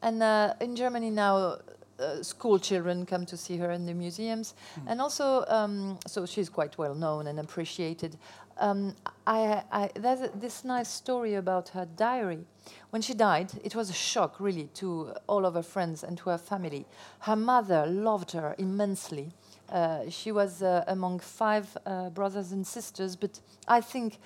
And 0.03 0.23
uh, 0.23 0.55
in 0.61 0.77
Germany 0.77 1.11
now, 1.11 1.57
uh, 1.99 2.23
school 2.23 2.61
children 2.61 3.05
come 3.05 3.27
to 3.27 3.37
see 3.37 3.57
her 3.57 3.73
in 3.73 3.87
the 3.87 3.95
museums. 3.95 4.55
And 4.87 5.01
also, 5.01 5.45
um, 5.49 5.99
so 6.07 6.27
she's 6.27 6.49
quite 6.49 6.79
well 6.79 6.95
known 6.95 7.27
and 7.27 7.41
appreciated. 7.41 8.17
Um, 8.59 8.95
I, 9.27 9.63
I, 9.73 9.91
there's 9.95 10.21
a, 10.21 10.31
this 10.35 10.65
nice 10.65 10.89
story 10.89 11.35
about 11.35 11.71
her 11.71 11.87
diary. 11.97 12.47
When 12.91 13.03
she 13.03 13.15
died, 13.15 13.51
it 13.65 13.75
was 13.75 13.91
a 13.91 13.95
shock, 13.95 14.39
really, 14.39 14.69
to 14.75 15.13
all 15.27 15.45
of 15.45 15.55
her 15.55 15.63
friends 15.63 16.05
and 16.05 16.17
to 16.19 16.31
her 16.31 16.39
family. 16.39 16.87
Her 17.21 17.37
mother 17.37 17.85
loved 17.87 18.33
her 18.33 18.55
immensely. 18.59 19.33
Uh, 19.71 20.09
she 20.09 20.33
was 20.33 20.63
uh, 20.63 20.85
among 20.87 21.19
five 21.21 21.77
uh, 21.85 22.11
brothers 22.11 22.53
and 22.53 22.67
sisters, 22.67 23.17
but 23.17 23.41
I 23.67 23.81
think 23.81 24.19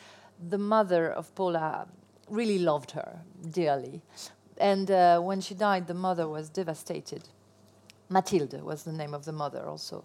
the 0.48 0.58
mother 0.58 1.10
of 1.10 1.34
Paula 1.34 1.86
really 2.28 2.58
loved 2.58 2.92
her 2.92 3.18
dearly. 3.50 4.02
And 4.58 4.88
when 5.24 5.40
she 5.40 5.54
died, 5.54 5.86
the 5.86 5.94
mother 5.94 6.28
was 6.28 6.48
devastated. 6.48 7.28
Mathilde 8.08 8.62
was 8.62 8.84
the 8.84 8.92
name 8.92 9.14
of 9.14 9.24
the 9.24 9.32
mother 9.32 9.66
also. 9.66 10.04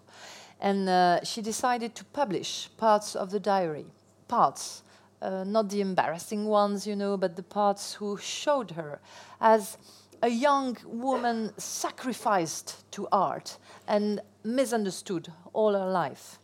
And 0.60 0.88
uh, 0.88 1.22
she 1.22 1.42
decided 1.42 1.94
to 1.94 2.04
publish 2.06 2.68
parts 2.76 3.14
of 3.14 3.30
the 3.30 3.38
diary, 3.38 3.86
parts, 4.26 4.82
uh, 5.22 5.44
not 5.44 5.68
the 5.68 5.80
embarrassing 5.80 6.46
ones, 6.46 6.86
you 6.86 6.96
know, 6.96 7.16
but 7.16 7.36
the 7.36 7.42
parts 7.42 7.94
who 7.94 8.16
showed 8.16 8.72
her 8.72 9.00
as 9.40 9.78
a 10.22 10.28
young 10.28 10.76
woman 10.84 11.52
sacrificed 11.56 12.90
to 12.92 13.06
art 13.12 13.58
and 13.86 14.20
misunderstood 14.54 15.32
all 15.52 15.74
her 15.74 15.90
life. 15.90 16.38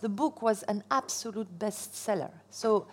The 0.00 0.08
book 0.08 0.40
was 0.42 0.62
an 0.64 0.82
absolute 0.90 1.58
bestseller. 1.58 2.32
So 2.50 2.88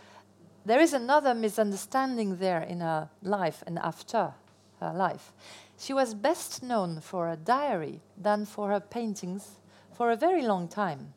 there 0.66 0.80
is 0.80 0.93
another 0.93 1.34
misunderstanding 1.34 2.38
there 2.38 2.62
in 2.62 2.82
her 2.82 3.10
life 3.24 3.64
and 3.66 3.80
after 3.80 4.36
her 4.80 4.93
life. 4.93 5.34
She 5.78 5.93
was 5.93 6.14
best 6.14 6.62
known 6.62 7.01
for 7.01 7.26
her 7.28 7.36
diary 7.36 8.01
than 8.18 8.45
for 8.45 8.70
her 8.70 8.80
paintings 8.80 9.57
for 9.91 10.12
a 10.12 10.16
very 10.16 10.43
long 10.43 10.68
time. 10.68 11.16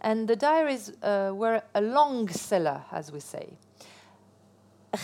And 0.00 0.28
the 0.28 0.36
diaries 0.36 0.92
uh, 1.02 1.30
were 1.32 1.62
a 1.74 1.80
long 1.80 2.28
seller, 2.28 2.82
as 2.90 3.10
we 3.12 3.20
say. 3.20 3.56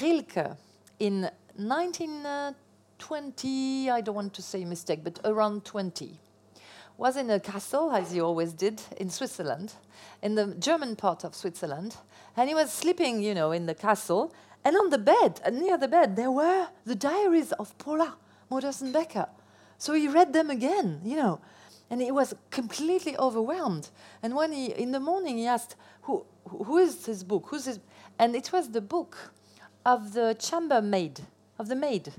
Rilke, 0.02 0.56
in 0.98 1.30
1920, 1.56 3.90
I 3.90 4.00
don't 4.00 4.16
want 4.16 4.34
to 4.34 4.42
say 4.42 4.64
mistake, 4.64 5.04
but 5.04 5.20
around 5.24 5.64
20, 5.64 6.18
was 6.98 7.16
in 7.16 7.30
a 7.30 7.38
castle, 7.38 7.92
as 7.92 8.10
he 8.10 8.20
always 8.20 8.52
did, 8.52 8.82
in 8.96 9.08
Switzerland, 9.08 9.72
in 10.20 10.34
the 10.34 10.54
German 10.56 10.96
part 10.96 11.24
of 11.24 11.34
Switzerland. 11.34 11.96
And 12.36 12.48
he 12.48 12.54
was 12.54 12.72
sleeping, 12.72 13.22
you 13.22 13.34
know, 13.34 13.52
in 13.52 13.66
the 13.66 13.74
castle. 13.74 14.34
And 14.64 14.76
on 14.76 14.90
the 14.90 14.98
bed, 14.98 15.40
near 15.52 15.78
the 15.78 15.86
bed, 15.86 16.16
there 16.16 16.32
were 16.32 16.66
the 16.84 16.96
diaries 16.96 17.52
of 17.52 17.78
Paula 17.78 18.16
Modersohn 18.50 18.92
Becker. 18.92 19.28
So 19.78 19.94
he 19.94 20.08
read 20.08 20.32
them 20.32 20.50
again, 20.50 21.00
you 21.04 21.16
know. 21.16 21.40
And 21.88 22.02
he 22.02 22.10
was 22.10 22.34
completely 22.50 23.16
overwhelmed. 23.16 23.90
And 24.20 24.34
when 24.34 24.52
he, 24.52 24.66
in 24.66 24.90
the 24.90 25.00
morning, 25.00 25.38
he 25.38 25.46
asked, 25.46 25.76
Who, 26.02 26.26
who 26.48 26.78
is 26.78 27.06
this 27.06 27.22
book? 27.22 27.46
Who's 27.46 27.64
this? 27.64 27.78
And 28.18 28.34
it 28.34 28.52
was 28.52 28.70
the 28.70 28.80
book 28.80 29.16
of 29.86 30.14
the 30.14 30.36
chambermaid, 30.38 31.20
of 31.60 31.68
the 31.68 31.76
maid. 31.76 32.12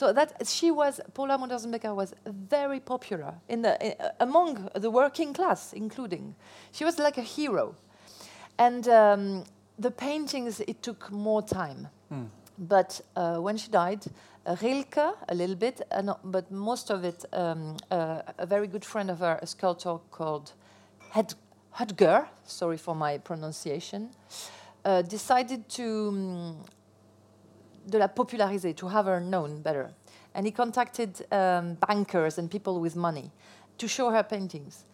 So 0.00 0.14
that 0.14 0.32
she 0.46 0.70
was 0.70 0.98
Paula 1.12 1.36
Modersohn-Becker 1.36 1.94
was 1.94 2.14
very 2.24 2.80
popular 2.80 3.34
in 3.50 3.60
the 3.60 3.74
uh, 3.76 4.08
among 4.20 4.70
the 4.74 4.90
working 4.90 5.34
class, 5.34 5.74
including. 5.74 6.34
She 6.72 6.86
was 6.86 6.98
like 6.98 7.18
a 7.18 7.22
hero, 7.36 7.74
and 8.56 8.88
um, 8.88 9.44
the 9.78 9.90
paintings 9.90 10.60
it 10.60 10.82
took 10.82 11.12
more 11.12 11.42
time. 11.42 11.88
But 12.58 13.02
uh, 13.14 13.36
when 13.42 13.58
she 13.58 13.70
died, 13.70 14.06
uh, 14.46 14.56
Rilke 14.62 15.16
a 15.28 15.34
little 15.34 15.56
bit, 15.56 15.82
uh, 15.90 16.00
no, 16.00 16.16
but 16.24 16.50
most 16.50 16.90
of 16.90 17.04
it, 17.04 17.26
um, 17.34 17.76
uh, 17.90 18.22
a 18.38 18.46
very 18.46 18.68
good 18.68 18.86
friend 18.86 19.10
of 19.10 19.18
her, 19.18 19.38
a 19.42 19.46
sculptor 19.46 19.98
called 20.10 20.54
Hed- 21.10 21.34
Hoetger, 21.78 22.26
sorry 22.46 22.78
for 22.78 22.94
my 22.94 23.18
pronunciation, 23.18 24.08
uh, 24.84 25.02
decided 25.02 25.68
to 25.68 26.08
um, 26.08 26.64
de 27.88 27.98
la 27.98 28.08
populariser, 28.08 28.74
to 28.76 28.88
have 28.88 29.06
her 29.06 29.20
known 29.20 29.62
better. 29.62 29.90
And 30.34 30.46
he 30.46 30.52
contacted 30.52 31.26
um, 31.32 31.74
bankers 31.74 32.38
and 32.38 32.50
people 32.50 32.80
with 32.80 32.96
money 32.96 33.30
to 33.78 33.88
show 33.88 34.10
her 34.10 34.22
paintings. 34.22 34.84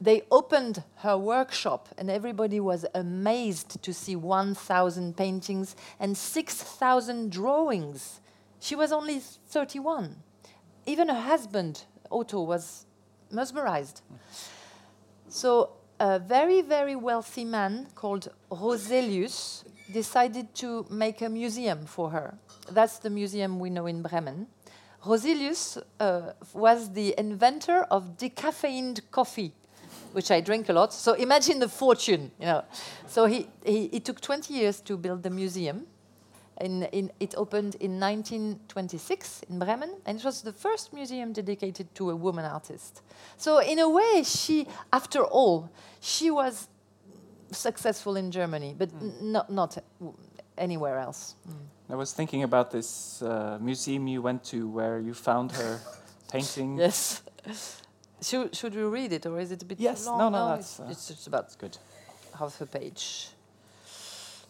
They 0.00 0.22
opened 0.30 0.84
her 0.96 1.18
workshop, 1.18 1.88
and 1.98 2.08
everybody 2.08 2.60
was 2.60 2.86
amazed 2.94 3.82
to 3.82 3.92
see 3.92 4.14
1,000 4.14 5.16
paintings 5.16 5.74
and 5.98 6.16
6,000 6.16 7.32
drawings. 7.32 8.20
She 8.60 8.76
was 8.76 8.92
only 8.92 9.18
31. 9.18 10.16
Even 10.86 11.08
her 11.08 11.20
husband, 11.20 11.84
Otto, 12.12 12.42
was 12.42 12.86
mesmerized. 13.30 14.02
So, 15.28 15.70
a 15.98 16.20
very, 16.20 16.62
very 16.62 16.94
wealthy 16.94 17.44
man 17.44 17.88
called 17.96 18.28
Roselius 18.50 19.64
decided 19.92 20.54
to 20.56 20.86
make 20.90 21.22
a 21.22 21.28
museum 21.28 21.86
for 21.86 22.10
her. 22.10 22.34
That's 22.70 22.98
the 22.98 23.10
museum 23.10 23.58
we 23.58 23.70
know 23.70 23.86
in 23.86 24.02
Bremen. 24.02 24.46
Roselius 25.04 25.80
uh, 26.00 26.32
was 26.52 26.92
the 26.92 27.14
inventor 27.18 27.84
of 27.84 28.16
decaffeined 28.16 29.00
coffee, 29.10 29.52
which 30.12 30.30
I 30.30 30.40
drink 30.40 30.68
a 30.68 30.72
lot. 30.72 30.92
So 30.92 31.14
imagine 31.14 31.60
the 31.60 31.68
fortune, 31.68 32.32
you 32.38 32.46
know. 32.46 32.64
So 33.06 33.26
he, 33.26 33.48
he, 33.64 33.84
it 33.84 34.04
took 34.04 34.20
20 34.20 34.52
years 34.52 34.80
to 34.82 34.96
build 34.96 35.22
the 35.22 35.30
museum. 35.30 35.86
In, 36.60 36.82
in, 36.84 37.12
it 37.20 37.34
opened 37.36 37.76
in 37.76 38.00
1926 38.00 39.44
in 39.48 39.60
Bremen, 39.60 39.94
and 40.04 40.18
it 40.18 40.24
was 40.24 40.42
the 40.42 40.52
first 40.52 40.92
museum 40.92 41.32
dedicated 41.32 41.94
to 41.94 42.10
a 42.10 42.16
woman 42.16 42.44
artist. 42.44 43.02
So 43.36 43.60
in 43.60 43.78
a 43.78 43.88
way, 43.88 44.24
she, 44.24 44.66
after 44.92 45.22
all, 45.22 45.70
she 46.00 46.32
was 46.32 46.66
successful 47.50 48.16
in 48.16 48.30
Germany, 48.30 48.74
but 48.78 48.90
n- 49.00 49.12
not, 49.32 49.50
not 49.50 49.78
anywhere 50.56 50.98
else. 50.98 51.34
I 51.90 51.94
was 51.94 52.12
thinking 52.12 52.42
about 52.42 52.70
this 52.70 53.22
uh, 53.22 53.58
museum 53.60 54.06
you 54.08 54.20
went 54.22 54.44
to 54.44 54.68
where 54.68 54.98
you 55.00 55.14
found 55.14 55.52
her 55.52 55.80
painting. 56.32 56.76
Yes. 56.78 57.22
should, 58.20 58.54
should 58.54 58.74
we 58.74 58.82
read 58.82 59.12
it, 59.12 59.26
or 59.26 59.38
is 59.40 59.50
it 59.52 59.62
a 59.62 59.64
bit 59.64 59.80
Yes, 59.80 60.04
too 60.04 60.10
long? 60.10 60.18
no, 60.18 60.28
no, 60.48 60.54
it's, 60.54 60.76
that's, 60.76 60.80
uh, 60.88 60.90
it's 60.90 61.08
just 61.08 61.26
about 61.26 61.56
good. 61.58 61.78
half 62.38 62.60
a 62.60 62.66
page. 62.66 63.28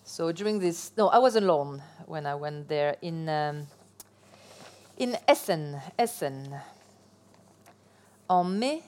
So 0.04 0.32
during 0.32 0.58
this, 0.58 0.90
no, 0.96 1.08
I 1.08 1.18
was 1.18 1.36
alone 1.36 1.82
when 2.06 2.26
I 2.26 2.34
went 2.34 2.66
there 2.68 2.96
in 3.02 3.28
um, 3.28 3.66
in 4.96 5.16
Essen, 5.28 5.80
Essen. 5.98 6.54
En 8.30 8.58
mai 8.58 8.82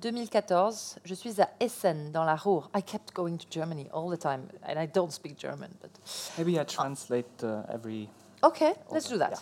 2014, 0.00 0.98
je 1.04 1.14
suis 1.14 1.40
à 1.42 1.50
Essen 1.60 2.10
dans 2.10 2.24
la 2.24 2.34
Ruhr. 2.34 2.70
I 2.74 2.82
kept 2.82 3.14
going 3.14 3.36
to 3.36 3.46
Germany 3.50 3.86
all 3.92 4.10
the 4.10 4.18
time, 4.18 4.48
and 4.66 4.80
I 4.80 4.86
don't 4.86 5.10
speak 5.10 5.38
German, 5.38 5.70
but 5.82 5.90
Maybe 6.38 6.58
I 6.58 6.64
translate 6.64 7.42
uh, 7.42 7.62
every. 7.68 8.08
Okay, 8.42 8.72
let's 8.90 9.08
do 9.08 9.18
that. 9.18 9.30
Yeah. 9.30 9.40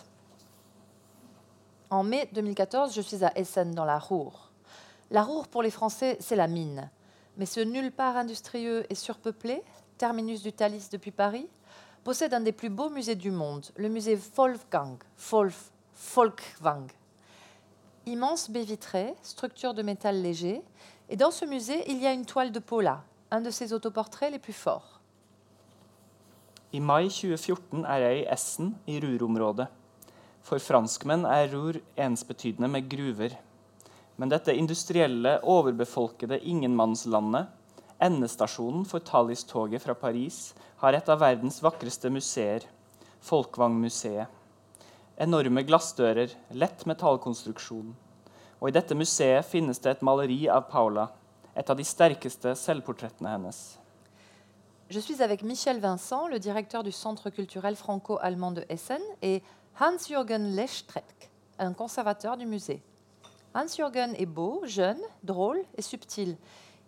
En 1.90 2.02
mai 2.02 2.28
2014, 2.32 2.92
je 2.94 3.00
suis 3.00 3.24
à 3.24 3.32
Essen 3.38 3.74
dans 3.74 3.84
la 3.84 3.98
Ruhr. 3.98 4.50
La 5.11 5.22
Ruhr, 5.22 5.46
pour 5.48 5.62
les 5.62 5.70
Français, 5.70 6.16
c'est 6.20 6.36
la 6.36 6.48
mine. 6.48 6.90
Mais 7.36 7.46
ce 7.46 7.61
nulle 7.61 7.92
part 7.92 8.16
industrieux 8.16 8.84
et 8.90 8.94
surpeuplé, 8.94 9.62
terminus 9.96 10.42
du 10.42 10.52
Thalys 10.52 10.88
depuis 10.90 11.12
Paris, 11.12 11.48
possède 12.02 12.34
un 12.34 12.40
des 12.40 12.52
plus 12.52 12.68
beaux 12.68 12.90
musées 12.90 13.14
du 13.14 13.30
monde, 13.30 13.64
le 13.76 13.88
musée 13.88 14.18
Wolfgang, 14.36 14.98
Wolf, 15.30 15.70
Folkwang. 15.94 16.90
Immense 18.09 18.48
baie 18.48 18.64
vitrée, 18.64 19.14
structure 19.22 19.74
de 19.74 19.82
métal 19.82 20.22
léger, 20.22 20.62
et 21.11 21.16
dans 21.16 21.30
ce 21.30 21.44
musée, 21.44 21.84
il 21.90 21.98
y 21.98 22.06
a 22.06 22.12
une 22.14 22.24
toile 22.24 22.52
de 22.52 22.59
Paula, 22.59 23.02
un 23.30 23.42
de 23.42 23.50
ses 23.50 23.74
autoportraits 23.74 24.32
les 24.32 24.38
plus 24.38 24.54
forts. 24.54 24.98
I 26.72 26.80
mai 26.80 27.11
2014 27.11 27.84
er 27.84 28.00
jeg 28.06 28.22
i 28.22 28.24
Essen 28.32 28.70
i 28.88 28.96
Ruhr-området. 29.04 29.68
For 30.40 30.56
franskmenn 30.56 31.26
er 31.28 31.52
Ruhr 31.52 31.82
ensbetydende 32.00 32.72
med 32.72 32.88
gruver. 32.88 33.36
Men 34.16 34.32
dette 34.32 34.56
industrielle, 34.56 35.36
overbefolkede 35.44 36.40
ingenmannslandet, 36.40 37.52
endestasjonen 38.00 38.88
for 38.88 39.04
Thalys-toget 39.04 39.84
fra 39.84 39.92
Paris, 39.92 40.54
har 40.80 40.96
et 40.96 41.12
av 41.12 41.20
verdens 41.20 41.61
vakreste 41.61 42.09
museer, 42.09 42.64
Folkwang-museet. 43.20 44.38
Enorme 45.18 45.64
glassdører, 45.66 46.30
lett 46.54 46.84
metallkonstruksjon. 46.86 47.88
Og 48.60 48.68
i 48.70 48.74
dette 48.76 48.94
museet 48.94 49.42
finnes 49.50 49.80
det 49.82 49.90
et 49.96 50.02
maleri 50.06 50.44
av 50.46 50.68
Paula, 50.70 51.08
et 51.58 51.66
av 51.66 51.74
de 51.74 51.82
sterkeste 51.82 52.52
selvportrettene 52.54 53.32
hennes. 53.34 53.58
Je 54.88 55.00
suis 55.00 55.20
avec 55.20 55.42
Michel 55.42 55.80
Vincent, 55.80 56.28
le 56.28 56.38
directeur 56.38 56.84
du 56.84 56.92
Centre 56.92 57.30
culturel 57.30 57.74
franco-allemand 57.74 58.52
de 58.52 58.64
Essen, 58.68 59.02
et 59.20 59.42
Hans-Jürgen 59.80 60.54
Lechtreck, 60.54 61.32
un 61.58 61.72
conservateur 61.72 62.36
du 62.36 62.46
musée. 62.46 62.80
Hans-Jürgen 63.54 64.14
est 64.14 64.24
beau, 64.24 64.62
jeune, 64.66 65.02
drôle 65.24 65.58
et 65.76 65.82
subtil. 65.82 66.36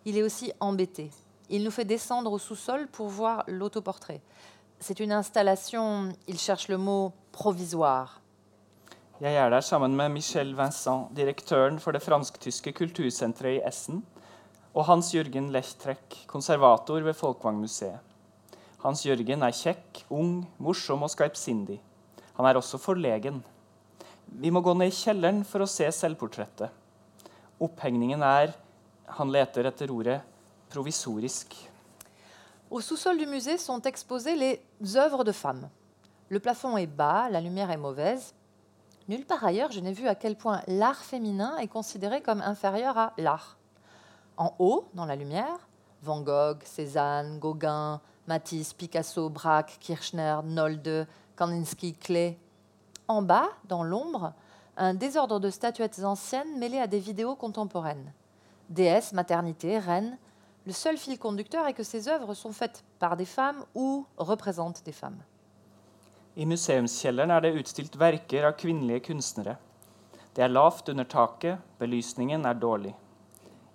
Il 0.05 0.17
est 0.17 0.23
aussi 0.23 0.53
embêté. 0.61 1.11
Il 1.49 1.65
nous 1.65 1.71
fait 1.71 1.83
descendre 1.83 2.31
au 2.31 2.39
sous-sol 2.39 2.87
pour 2.87 3.09
voir 3.09 3.43
l'autoportrait. 3.47 4.21
C'est 4.79 5.01
une 5.01 5.11
installation, 5.11 6.13
il 6.29 6.39
cherche 6.39 6.69
le 6.69 6.77
mot 6.77 7.11
provisoire. 7.33 8.20
Jeg 9.21 9.35
er 9.37 9.51
der 9.53 9.61
sammen 9.61 9.93
med 9.93 10.09
Michel 10.09 10.55
Vincent, 10.57 11.11
direktøren 11.13 11.75
for 11.79 11.93
det 11.93 12.01
fransk-tyske 12.01 12.71
kultursenteret 12.73 13.59
i 13.59 13.67
Essen, 13.69 13.99
og 14.73 14.87
Hans 14.87 15.11
Jørgen 15.13 15.51
Lechtreck, 15.53 16.23
konservator 16.25 17.05
ved 17.05 17.13
Folkwang-museet. 17.13 17.99
Hans 18.81 19.05
Jørgen 19.05 19.45
er 19.45 19.53
kjekk, 19.53 20.01
ung, 20.09 20.47
morsom 20.57 21.05
og 21.05 21.13
skarpsindig. 21.13 21.77
Han 22.39 22.49
er 22.49 22.57
også 22.57 22.81
forlegen. 22.81 23.43
Vi 24.25 24.49
må 24.49 24.65
gå 24.65 24.73
ned 24.73 24.89
i 24.89 24.97
kjelleren 25.03 25.45
for 25.45 25.61
å 25.61 25.69
se 25.69 25.85
selvportrettet. 25.93 26.73
Opphengningen 27.61 28.25
er 28.25 28.57
Han 29.19 29.29
leter 29.29 29.69
etter 29.69 29.91
ordet 29.93 30.17
provisorisk. 30.73 31.53
Au 32.71 32.81
sous-sol 32.81 33.19
du 33.19 33.27
musée 33.27 33.59
sont 33.59 33.85
exposées 33.85 34.35
les 34.35 34.97
œuvres 34.97 35.23
de 35.23 35.31
femmes. 35.31 35.69
Le 36.29 36.39
plafond 36.39 36.77
est 36.77 36.87
bas, 36.87 37.29
la 37.29 37.39
lumière 37.41 37.69
est 37.69 37.77
mauvaise. 37.77 38.33
Nulle 39.11 39.25
part 39.25 39.43
ailleurs, 39.43 39.73
je 39.73 39.81
n'ai 39.81 39.91
vu 39.91 40.07
à 40.07 40.15
quel 40.15 40.37
point 40.37 40.61
l'art 40.67 41.03
féminin 41.03 41.57
est 41.57 41.67
considéré 41.67 42.21
comme 42.21 42.39
inférieur 42.39 42.97
à 42.97 43.11
l'art. 43.17 43.57
En 44.37 44.55
haut, 44.57 44.87
dans 44.93 45.03
la 45.03 45.17
lumière, 45.17 45.67
Van 46.01 46.21
Gogh, 46.21 46.63
Cézanne, 46.63 47.37
Gauguin, 47.37 47.99
Matisse, 48.27 48.71
Picasso, 48.71 49.29
Braque, 49.29 49.75
Kirchner, 49.81 50.37
Nolde, 50.45 51.09
Kandinsky, 51.35 51.93
Klee. 51.93 52.37
En 53.09 53.21
bas, 53.21 53.49
dans 53.65 53.83
l'ombre, 53.83 54.31
un 54.77 54.93
désordre 54.93 55.41
de 55.41 55.49
statuettes 55.49 56.05
anciennes 56.05 56.57
mêlées 56.57 56.79
à 56.79 56.87
des 56.87 56.99
vidéos 56.99 57.35
contemporaines. 57.35 58.13
Déesses, 58.69 59.11
maternités, 59.11 59.77
reines, 59.77 60.17
le 60.65 60.71
seul 60.71 60.95
fil 60.95 61.19
conducteur 61.19 61.67
est 61.67 61.73
que 61.73 61.83
ces 61.83 62.07
œuvres 62.07 62.33
sont 62.33 62.53
faites 62.53 62.85
par 62.97 63.17
des 63.17 63.25
femmes 63.25 63.65
ou 63.75 64.05
représentent 64.15 64.85
des 64.85 64.93
femmes. 64.93 65.21
I 66.35 66.45
museumskjelleren 66.47 67.31
er 67.35 67.43
det 67.43 67.57
utstilt 67.59 67.97
verker 67.99 68.45
av 68.47 68.55
kvinnelige 68.59 69.03
kunstnere. 69.09 69.57
Det 70.31 70.45
er 70.45 70.53
lavt 70.53 70.87
under 70.93 71.03
taket, 71.03 71.59
belysningen 71.79 72.45
er 72.47 72.55
dårlig. 72.55 72.93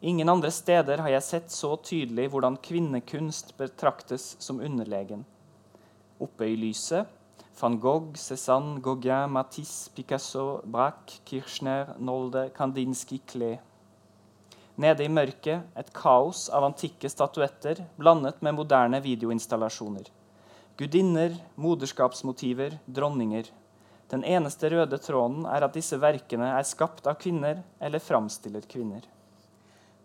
Ingen 0.01 0.29
andre 0.29 0.49
steder 0.53 1.03
har 1.05 1.13
jeg 1.13 1.27
sett 1.27 1.53
så 1.53 1.75
tydelig 1.85 2.31
hvordan 2.33 2.57
kvinnekunst 2.65 3.53
betraktes 3.61 4.37
som 4.41 4.61
underlegen. 4.65 5.27
Oppe 6.21 6.49
i 6.49 6.57
lyset 6.57 7.13
van 7.61 7.79
Gogh, 7.81 8.17
Cézanne, 8.17 8.81
Gauguin, 8.81 9.31
Matisse, 9.33 9.91
Picasso, 9.93 10.63
Braque, 10.65 11.21
Kirchner, 11.25 11.95
Nolde, 11.99 12.51
Kandinsky, 12.57 13.21
Klee. 13.27 13.61
Nede 14.77 15.05
i 15.05 15.13
mørket 15.13 15.77
et 15.77 15.93
kaos 15.97 16.49
av 16.53 16.65
antikke 16.69 17.09
statuetter 17.09 17.85
blandet 17.97 18.43
med 18.45 18.57
moderne 18.57 19.01
videoinstallasjoner. 19.05 20.09
Gudinner, 20.77 21.33
moderskapsmotiver, 21.57 22.75
dronninger. 22.87 23.47
Den 24.11 24.25
eneste 24.29 24.69
røde 24.69 24.99
tråden 25.01 25.47
er 25.49 25.65
at 25.65 25.73
disse 25.73 25.97
verkene 25.97 26.51
er 26.53 26.67
skapt 26.69 27.07
av 27.09 27.17
kvinner 27.17 27.63
eller 27.81 28.03
framstiller 28.05 28.67
kvinner. 28.69 29.07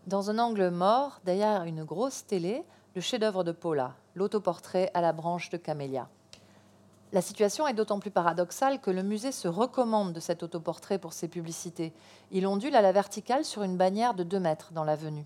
Dans 0.07 0.29
un 0.29 0.39
angle 0.39 0.71
mort, 0.71 1.19
derrière 1.25 1.67
une 1.67 1.83
grosse 1.83 2.23
télé, 2.25 2.63
le 2.95 3.01
chef-d'œuvre 3.01 3.43
de 3.43 3.51
Paula, 3.51 3.95
l'autoportrait 4.15 4.89
à 4.93 5.01
la 5.01 5.11
branche 5.11 5.49
de 5.49 5.57
camélia. 5.57 6.07
La 7.11 7.21
situation 7.21 7.67
est 7.67 7.73
d'autant 7.73 7.99
plus 7.99 8.09
paradoxale 8.09 8.79
que 8.79 8.91
le 8.91 9.03
musée 9.03 9.33
se 9.33 9.49
recommande 9.49 10.13
de 10.13 10.21
cet 10.21 10.41
autoportrait 10.41 10.99
pour 10.99 11.11
ses 11.11 11.27
publicités. 11.27 11.91
Il 12.31 12.47
ondule 12.47 12.77
à 12.77 12.81
la 12.81 12.93
verticale 12.93 13.43
sur 13.43 13.63
une 13.63 13.75
bannière 13.75 14.13
de 14.13 14.23
2 14.23 14.39
mètres 14.39 14.71
dans 14.71 14.85
l'avenue. 14.85 15.25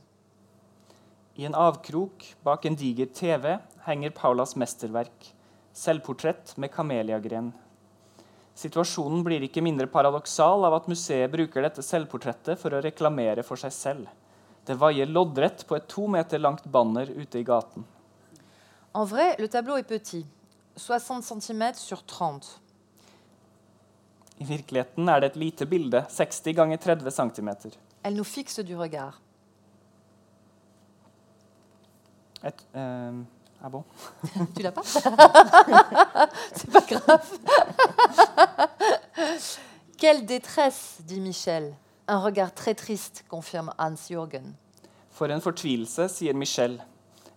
I 1.38 1.48
en 1.50 1.54
avkrok 1.54 2.38
bak 2.46 2.66
en 2.66 2.78
diger 2.80 3.08
TV 3.08 3.58
henger 3.86 4.10
Paulas 4.10 4.54
mesterverk, 4.56 5.35
selvportrett 5.76 6.55
med 6.57 6.71
kameliagren. 6.71 7.51
Situasjonen 8.55 9.23
blir 9.26 9.43
ikke 9.43 9.63
mindre 9.63 9.89
paradoksal 9.91 10.63
av 10.63 10.78
at 10.78 10.88
museet 10.88 11.32
bruker 11.34 11.65
dette 11.65 11.84
selvportrettet 11.84 12.59
for 12.61 12.71
å 12.71 12.80
reklamere 12.84 13.43
for 13.43 13.59
seg 13.59 13.73
selv. 13.76 14.07
Det 14.65 14.78
vaier 14.80 15.09
loddrett 15.11 15.65
på 15.67 15.76
et 15.76 15.89
to 15.91 16.07
meter 16.09 16.39
langt 16.39 16.63
banner 16.71 17.11
ute 17.11 17.41
i 17.41 17.45
gaten. 17.45 17.84
En 18.95 19.05
vrai, 19.05 19.36
le 19.38 19.49
tableau 19.51 19.76
est 19.76 19.89
petit, 19.89 20.23
60 20.78 21.21
cm 21.21 21.73
sur 21.76 22.01
30. 22.07 22.47
I 24.39 24.47
virkeligheten 24.47 25.09
er 25.11 25.19
det 25.19 25.34
et 25.34 25.39
lite 25.39 25.67
bilde, 25.67 26.05
60 26.09 26.55
ganger 26.55 26.78
30 26.78 27.11
cm. 27.11 27.51
Elle 28.03 28.15
nous 28.15 28.23
fixe 28.23 28.59
du 28.63 28.76
regard. 28.78 29.19
Et, 32.43 32.65
eh, 32.76 33.11
ah 33.66 33.70
bon? 33.70 33.84
Tu 34.55 34.61
l'as 34.61 34.72
pas 34.72 34.84
C'est 36.53 36.70
pas 36.72 36.82
grave. 36.82 37.39
Quelle 39.97 40.26
détresse, 40.26 40.97
dit 40.99 41.20
Michel. 41.20 41.74
Un 42.07 42.20
regard 42.20 42.53
très 42.53 42.76
triste, 42.76 43.26
confirme 43.28 43.74
Hans-Jürgen. 43.80 44.53
For 45.09 45.32
en 45.32 45.39
fortvilelse, 45.39 46.07
sier 46.09 46.34
Michel. 46.34 46.78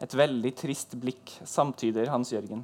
Et 0.01 0.15
veldig 0.15 0.53
trist 0.55 0.97
blikk, 1.01 1.41
samtyder 1.45 2.11
Hans-Jørgen. 2.13 2.63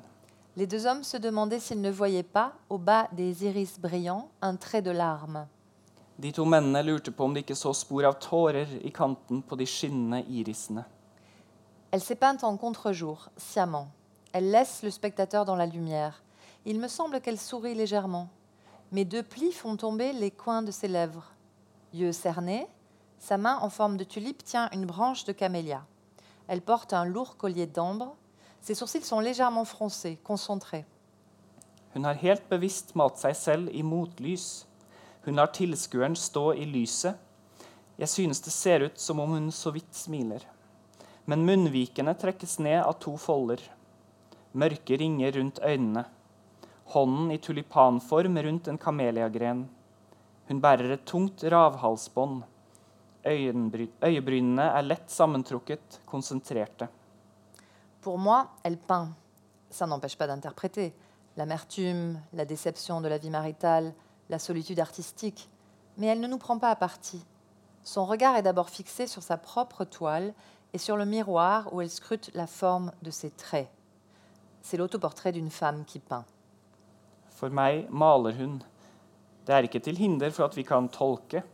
Les 0.57 0.67
deux 0.67 0.87
hommes 0.87 1.03
se 1.03 1.17
demandaient 1.17 1.59
s'ils 1.59 1.81
ne 1.81 1.91
voyaient 1.91 2.23
pas, 2.23 2.53
au 2.69 2.79
bas 2.79 3.09
des 3.13 3.45
iris 3.47 3.81
brillants, 3.81 4.29
un 4.43 4.57
trait 4.57 4.83
de 4.83 4.91
larme. 4.91 5.47
De 6.17 6.31
to 6.31 6.45
mennene 6.45 6.83
lurte 6.85 7.11
på 7.11 7.25
om 7.25 7.33
de 7.35 7.41
ikke 7.43 7.57
så 7.59 7.73
spor 7.75 8.05
av 8.07 8.21
tårer 8.23 8.77
i 8.85 8.93
kanten 8.95 9.41
på 9.43 9.57
de 9.59 9.67
skinnende 9.67 10.21
irisene. 10.31 10.85
Elle 11.95 12.03
s'est 12.03 12.17
peinte 12.17 12.43
en 12.43 12.57
contre-jour, 12.57 13.29
sciemment. 13.37 13.87
Elle 14.33 14.51
laisse 14.51 14.83
le 14.83 14.91
spectateur 14.91 15.45
dans 15.45 15.55
la 15.55 15.65
lumière. 15.65 16.25
Il 16.65 16.81
me 16.81 16.89
semble 16.89 17.21
qu'elle 17.21 17.39
sourit 17.39 17.77
légèrement. 17.77 18.29
Mes 18.91 19.05
deux 19.05 19.23
plis 19.23 19.53
font 19.53 19.77
tomber 19.77 20.13
les 20.13 20.33
coins 20.33 20.63
de 20.63 20.73
ses 20.73 20.89
lèvres. 20.89 21.31
Yeux 21.93 22.11
cernés, 22.11 22.67
sa 23.21 23.39
main 23.39 23.61
en 23.61 23.71
forme 23.71 23.97
de 23.97 24.03
tulipe 24.03 24.43
tient 24.43 24.69
une 24.73 24.87
branche 24.87 25.23
de 25.23 25.31
camélia. 25.31 25.87
Elle 26.49 26.63
porte 26.63 26.93
un 26.93 27.05
lourd 27.05 27.37
collier 27.37 27.69
d'ambre. 27.69 28.17
Ses 28.61 28.75
sourcils 28.75 29.05
sont 29.05 29.21
légèrement 29.21 29.65
froncés, 29.65 30.19
concentrés. 30.25 30.85
Hun 31.95 32.03
har 32.03 32.19
helt 32.19 32.43
bevisst 32.51 32.97
malt 32.99 33.23
seg 33.23 33.39
selv 33.39 33.71
i 33.71 33.85
motlys. 33.87 34.67
Hun 35.29 35.39
lar 35.39 35.53
tilskueren 35.55 36.19
stå 36.19 36.51
i 36.59 36.67
lyset. 36.67 37.15
Men 41.27 41.45
munnvikene 41.49 42.13
trekkes 42.21 42.59
ned 42.61 42.83
av 42.85 42.99
to 43.01 43.15
folder. 43.17 43.63
Mørke 44.53 44.99
ringer 45.01 45.33
rundt 45.39 45.61
øynene. 45.65 46.05
Hånden 46.93 47.31
i 47.33 47.39
tulipanform 47.41 48.37
rundt 48.45 48.69
en 48.69 48.79
kameliagren. 48.79 49.65
Hun 50.49 50.61
bærer 50.61 50.93
et 50.93 51.07
tungt 51.09 51.47
ravhalsbånd. 51.49 52.43
Øyebrynene 53.25 54.67
er 54.69 54.85
lett 54.85 55.09
sammentrukket, 55.09 56.01
konsentrerte. 56.05 56.91
Pour 58.03 58.19
moi, 58.19 58.51
elle 58.63 58.77
peint. 58.77 59.09
Ça 59.71 59.87
n'empêche 59.87 60.19
pas 60.19 60.27
d'interpréter. 60.27 60.93
L'amertume, 61.39 62.21
la 62.35 62.45
déception 62.45 63.01
de 63.01 63.09
la 63.09 63.17
vie 63.17 63.31
maritale, 63.31 63.95
la 64.29 64.39
solitude 64.39 64.79
artistique. 64.79 65.49
Mais 65.97 66.09
elle 66.09 66.21
ne 66.21 66.29
nous 66.29 66.39
prend 66.39 66.59
pas 66.59 66.71
à 66.71 66.77
partie. 66.77 67.25
Son 67.83 68.05
regard 68.05 68.37
est 68.37 68.43
d'abord 68.43 68.69
fixé 68.69 69.07
sur 69.07 69.23
sa 69.23 69.39
propre 69.39 69.85
toile 69.85 70.35
et 70.75 70.79
sur 70.79 70.97
le 70.97 71.07
miroir 71.07 71.73
où 71.73 71.81
elle 71.81 71.89
scrute 71.89 72.33
la 72.35 72.49
forme 72.49 72.91
de 73.01 73.13
ses 73.13 73.31
traits. 73.31 73.69
C'est 74.61 74.77
l'autoportrait 74.77 75.31
d'une 75.31 75.51
femme 75.51 75.85
qui 75.85 76.01
peint. 76.01 76.25
For 77.31 77.51
meg 77.51 77.87
maler 77.91 78.35
hun. 78.35 78.57
Det 79.47 79.55
er 79.55 79.67
ikke 79.69 79.79
til 79.85 79.99
hinder 80.01 80.33
for 80.35 80.49
at 80.49 80.57
vi 80.59 80.65
kan 80.67 80.89
tolke. 80.91 81.45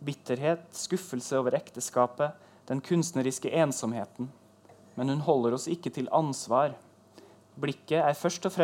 Bitterhet, 0.00 0.62
skuffelse 0.72 1.36
over 1.36 1.56
ekteskapet, 1.58 2.32
den 2.70 2.80
kunstneriske 2.80 3.50
ensomheten. 3.52 4.30
Men 4.96 5.12
hun 5.12 5.20
holder 5.26 5.58
oss 5.58 5.68
ikke 5.68 5.92
til 5.92 6.08
ansvar. 6.12 6.72
Blikket 7.60 8.00
er 8.00 8.16
først 8.16 8.48
og 8.48 8.54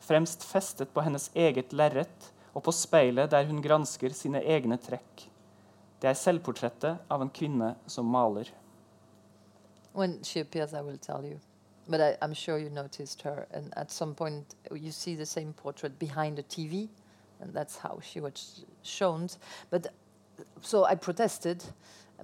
fremst 0.00 0.46
festet 0.48 0.94
på 0.94 1.04
hennes 1.04 1.28
eget 1.36 1.74
lerret 1.76 2.30
og 2.54 2.64
på 2.64 2.72
speilet 2.72 3.28
der 3.34 3.44
hun 3.50 3.60
gransker 3.60 4.16
sine 4.16 4.40
egne 4.40 4.80
trekk. 4.80 5.26
Det 6.00 6.08
er 6.08 6.16
selvportrettet 6.16 7.04
av 7.10 7.20
en 7.20 7.34
kvinne 7.34 7.74
som 7.90 8.08
maler. 8.08 8.48
When 9.98 10.22
she 10.22 10.38
appears, 10.38 10.74
I 10.74 10.80
will 10.80 10.96
tell 10.96 11.24
you. 11.24 11.40
But 11.88 12.00
I, 12.00 12.16
I'm 12.22 12.32
sure 12.32 12.56
you 12.56 12.70
noticed 12.70 13.22
her. 13.22 13.48
And 13.50 13.76
at 13.76 13.90
some 13.90 14.14
point, 14.14 14.54
you 14.72 14.92
see 14.92 15.16
the 15.16 15.26
same 15.26 15.52
portrait 15.52 15.98
behind 15.98 16.38
the 16.38 16.44
TV, 16.44 16.88
and 17.40 17.52
that's 17.52 17.76
how 17.78 17.98
she 18.00 18.20
was 18.20 18.64
shown. 18.84 19.28
But 19.70 19.88
so 20.62 20.84
I 20.84 20.94
protested. 20.94 21.64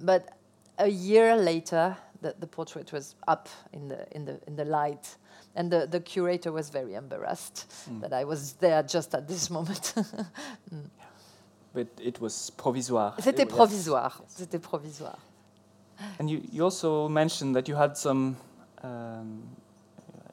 But 0.01 0.37
a 0.77 0.87
year 0.87 1.35
later, 1.35 1.97
the, 2.21 2.33
the 2.39 2.47
portrait 2.47 2.93
was 2.93 3.15
up 3.27 3.49
in 3.73 3.89
the 3.89 4.07
in 4.15 4.23
the 4.23 4.39
in 4.47 4.55
the 4.55 4.63
light, 4.63 5.17
and 5.53 5.69
the, 5.69 5.85
the 5.85 5.99
curator 5.99 6.53
was 6.53 6.69
very 6.69 6.93
embarrassed 6.93 7.65
mm. 7.89 7.99
that 7.99 8.13
I 8.13 8.23
was 8.23 8.53
there 8.53 8.83
just 8.83 9.13
at 9.13 9.27
this 9.27 9.49
moment. 9.49 9.93
Mm. 10.73 10.89
But 11.73 11.87
it 12.01 12.21
was 12.21 12.51
provisoire. 12.51 13.15
C'était 13.19 13.41
It 13.41 13.51
was- 13.51 13.57
provisoire. 13.57 14.23
C'était 14.29 14.61
provisoire. 14.61 15.19
And 16.19 16.29
you, 16.29 16.41
you 16.51 16.63
also 16.63 17.07
mentioned 17.07 17.55
that 17.55 17.67
you 17.67 17.75
had 17.75 17.97
some. 17.97 18.37
Um, 18.83 19.43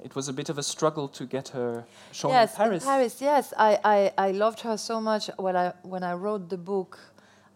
it 0.05 0.17
was 0.17 0.29
a 0.29 0.33
bit 0.33 0.49
of 0.49 0.59
a 0.59 0.63
struggle 0.63 1.09
to 1.09 1.25
get 1.25 1.49
her 1.49 1.85
shown 2.11 2.33
yes, 2.33 2.51
in 2.51 2.57
Paris. 2.57 2.85
Paris. 2.85 3.21
Yes, 3.21 3.55
I, 3.57 3.79
I, 3.85 4.13
I 4.19 4.31
loved 4.33 4.61
her 4.61 4.77
so 4.77 5.01
much. 5.01 5.31
When 5.37 5.57
I 5.57 5.73
when 5.83 6.03
I 6.03 6.15
wrote 6.15 6.49
the 6.49 6.59
book, 6.59 6.99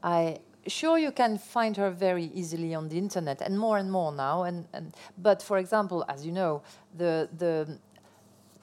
I 0.02 0.38
sure 0.66 0.98
you 0.98 1.12
can 1.12 1.38
find 1.38 1.76
her 1.76 1.90
very 1.90 2.30
easily 2.34 2.74
on 2.74 2.88
the 2.88 2.98
internet, 2.98 3.40
and 3.40 3.58
more 3.58 3.78
and 3.78 3.90
more 3.90 4.12
now. 4.12 4.44
And, 4.44 4.66
and 4.72 4.94
but 5.18 5.42
for 5.42 5.58
example, 5.58 6.04
as 6.08 6.24
you 6.24 6.32
know, 6.32 6.62
the 6.96 7.28
the 7.36 7.78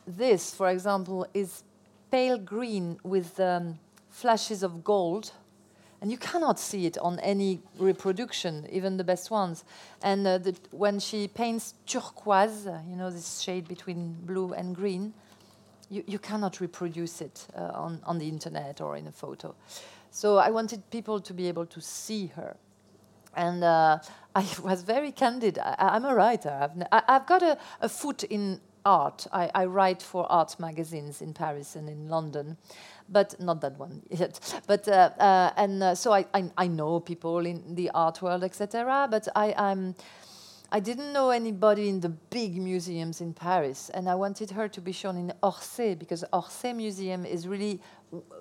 this 0.07 0.53
for 0.53 0.69
example 0.69 1.27
is 1.33 1.63
pale 2.11 2.37
green 2.37 2.99
with 3.03 3.39
um, 3.39 3.79
flashes 4.09 4.63
of 4.63 4.83
gold. 4.83 5.31
And 6.03 6.11
you 6.11 6.17
cannot 6.17 6.59
see 6.59 6.85
it 6.85 6.97
on 6.97 7.17
any 7.19 7.61
reproduction, 7.79 8.67
even 8.69 8.97
the 8.97 9.05
best 9.05 9.31
ones. 9.31 9.63
And 10.01 10.27
uh, 10.27 10.37
the, 10.37 10.53
when 10.71 10.99
she 10.99 11.29
paints 11.29 11.75
turquoise, 11.87 12.65
you 12.89 12.97
know, 12.97 13.09
this 13.09 13.39
shade 13.39 13.69
between 13.69 14.17
blue 14.25 14.51
and 14.51 14.75
green, 14.75 15.13
you, 15.89 16.03
you 16.05 16.19
cannot 16.19 16.59
reproduce 16.59 17.21
it 17.21 17.47
uh, 17.55 17.71
on, 17.73 18.01
on 18.03 18.19
the 18.19 18.27
internet 18.27 18.81
or 18.81 18.97
in 18.97 19.07
a 19.07 19.13
photo. 19.13 19.55
So 20.11 20.35
I 20.35 20.49
wanted 20.49 20.89
people 20.89 21.21
to 21.21 21.33
be 21.33 21.47
able 21.47 21.67
to 21.67 21.79
see 21.79 22.27
her. 22.35 22.57
And 23.33 23.63
uh, 23.63 23.99
I 24.35 24.45
was 24.61 24.83
very 24.83 25.13
candid. 25.13 25.57
I, 25.57 25.75
I'm 25.79 26.03
a 26.03 26.13
writer. 26.13 26.49
I've, 26.49 26.71
n- 26.71 26.87
I, 26.91 27.01
have 27.07 27.25
got 27.27 27.41
a, 27.41 27.57
a 27.79 27.87
foot 27.87 28.25
in 28.25 28.59
art. 28.85 29.27
I, 29.31 29.49
I 29.53 29.65
write 29.65 30.01
for 30.01 30.31
art 30.31 30.59
magazines 30.59 31.21
in 31.21 31.33
Paris 31.33 31.75
and 31.75 31.89
in 31.89 32.09
London, 32.09 32.57
but 33.09 33.39
not 33.39 33.61
that 33.61 33.77
one 33.77 34.01
yet. 34.09 34.61
But 34.67 34.87
uh, 34.87 35.11
uh, 35.19 35.53
and 35.57 35.83
uh, 35.83 35.95
so 35.95 36.13
I, 36.13 36.25
I 36.33 36.49
I 36.57 36.67
know 36.67 36.99
people 36.99 37.45
in 37.45 37.75
the 37.75 37.91
art 37.93 38.21
world, 38.21 38.43
etc. 38.43 39.07
But 39.09 39.27
I 39.35 39.53
I'm 39.57 39.95
I 40.75 40.79
didn't 40.79 41.13
know 41.13 41.29
anybody 41.29 41.87
in 41.87 41.99
the 41.99 42.09
big 42.09 42.59
museums 42.59 43.21
in 43.21 43.31
Paris, 43.31 43.91
and 43.93 44.09
I 44.09 44.15
wanted 44.15 44.49
her 44.49 44.67
to 44.69 44.81
be 44.81 44.91
shown 44.91 45.17
in 45.17 45.31
Orsay 45.43 45.93
because 45.99 46.25
Orsay 46.33 46.75
Museum 46.75 47.27
is 47.27 47.47
really 47.47 47.79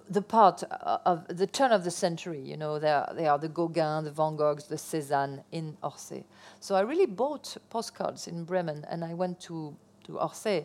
the 0.09 0.22
part 0.22 0.62
of 1.05 1.26
the 1.28 1.47
turn 1.47 1.72
of 1.72 1.84
the 1.84 1.90
century. 1.90 2.40
You 2.40 2.57
know, 2.57 2.78
they 2.78 2.90
are, 2.90 3.12
they 3.14 3.26
are 3.26 3.38
the 3.38 3.51
Gauguin, 3.51 4.05
the 4.05 4.11
Van 4.11 4.38
Goghs, 4.38 4.66
the 4.66 4.76
Cézanne 4.76 5.45
in 5.53 5.76
Orsay. 5.82 6.24
So 6.59 6.74
I 6.74 6.80
really 6.80 7.05
bought 7.05 7.55
postcards 7.68 8.26
in 8.26 8.45
Bremen, 8.45 8.86
and 8.88 9.05
I 9.05 9.12
went 9.12 9.38
to 9.43 9.76
to 10.05 10.12
Orsay, 10.12 10.64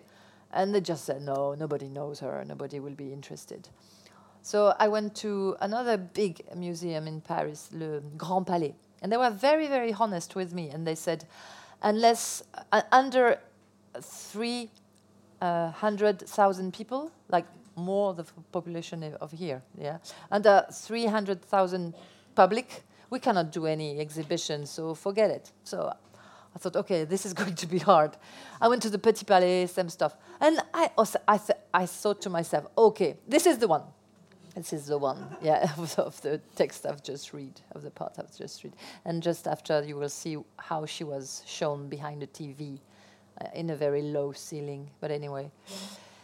and 0.51 0.73
they 0.73 0.81
just 0.81 1.05
said 1.05 1.21
no, 1.21 1.53
nobody 1.53 1.89
knows 1.89 2.19
her, 2.19 2.43
nobody 2.45 2.79
will 2.79 2.95
be 2.95 3.11
interested. 3.11 3.69
So 4.41 4.73
I 4.79 4.87
went 4.87 5.13
to 5.15 5.57
another 5.59 5.97
big 5.97 6.41
museum 6.55 7.05
in 7.07 7.21
Paris, 7.21 7.69
le 7.73 7.99
Grand 8.17 8.47
Palais, 8.47 8.75
and 9.01 9.11
they 9.11 9.17
were 9.17 9.29
very, 9.29 9.67
very 9.67 9.93
honest 9.93 10.35
with 10.35 10.53
me. 10.53 10.69
And 10.69 10.87
they 10.87 10.95
said, 10.95 11.25
unless 11.81 12.43
uh, 12.71 12.81
under 12.91 13.39
three 14.01 14.69
uh, 15.41 15.71
hundred 15.71 16.19
thousand 16.21 16.73
people, 16.73 17.11
like 17.29 17.45
more 17.75 18.13
the 18.13 18.23
population 18.51 19.03
of- 19.19 19.31
here, 19.31 19.61
yeah, 19.77 19.97
under 20.31 20.65
three 20.71 21.05
hundred 21.07 21.41
thousand 21.41 21.93
public, 22.35 22.83
we 23.09 23.19
cannot 23.19 23.51
do 23.51 23.65
any 23.65 23.99
exhibition. 23.99 24.65
So 24.65 24.95
forget 24.95 25.29
it. 25.29 25.51
So 25.63 25.91
I 26.57 26.59
thought, 26.59 26.75
okay, 26.75 27.03
this 27.03 27.23
is 27.23 27.33
going 27.41 27.53
to 27.53 27.67
be 27.67 27.77
hard. 27.77 28.17
I 28.59 28.67
went 28.67 28.81
to 28.81 28.89
the 28.89 28.97
Petit 28.97 29.25
Palais, 29.25 29.67
same 29.67 29.89
stuff. 29.89 30.17
And 30.41 30.59
I, 30.73 30.89
also, 30.97 31.19
I, 31.27 31.37
th- 31.37 31.59
I 31.71 31.85
thought 31.85 32.19
to 32.23 32.31
myself, 32.31 32.65
okay, 32.75 33.15
this 33.27 33.45
is 33.45 33.59
the 33.59 33.67
one. 33.67 33.83
This 34.55 34.73
is 34.73 34.87
the 34.87 34.97
one, 34.97 35.23
yeah, 35.43 35.71
of, 35.77 35.99
of 35.99 36.19
the 36.21 36.41
text 36.55 36.87
I've 36.87 37.03
just 37.03 37.31
read, 37.31 37.61
of 37.73 37.83
the 37.83 37.91
part 37.91 38.13
I've 38.17 38.35
just 38.35 38.63
read. 38.63 38.73
And 39.05 39.21
just 39.21 39.47
after, 39.47 39.83
you 39.83 39.97
will 39.97 40.09
see 40.09 40.37
how 40.57 40.87
she 40.87 41.03
was 41.03 41.43
shown 41.45 41.89
behind 41.89 42.23
the 42.23 42.27
TV 42.27 42.79
uh, 43.39 43.49
in 43.53 43.69
a 43.69 43.75
very 43.75 44.01
low 44.01 44.31
ceiling. 44.31 44.89
But 44.99 45.11
anyway. 45.11 45.51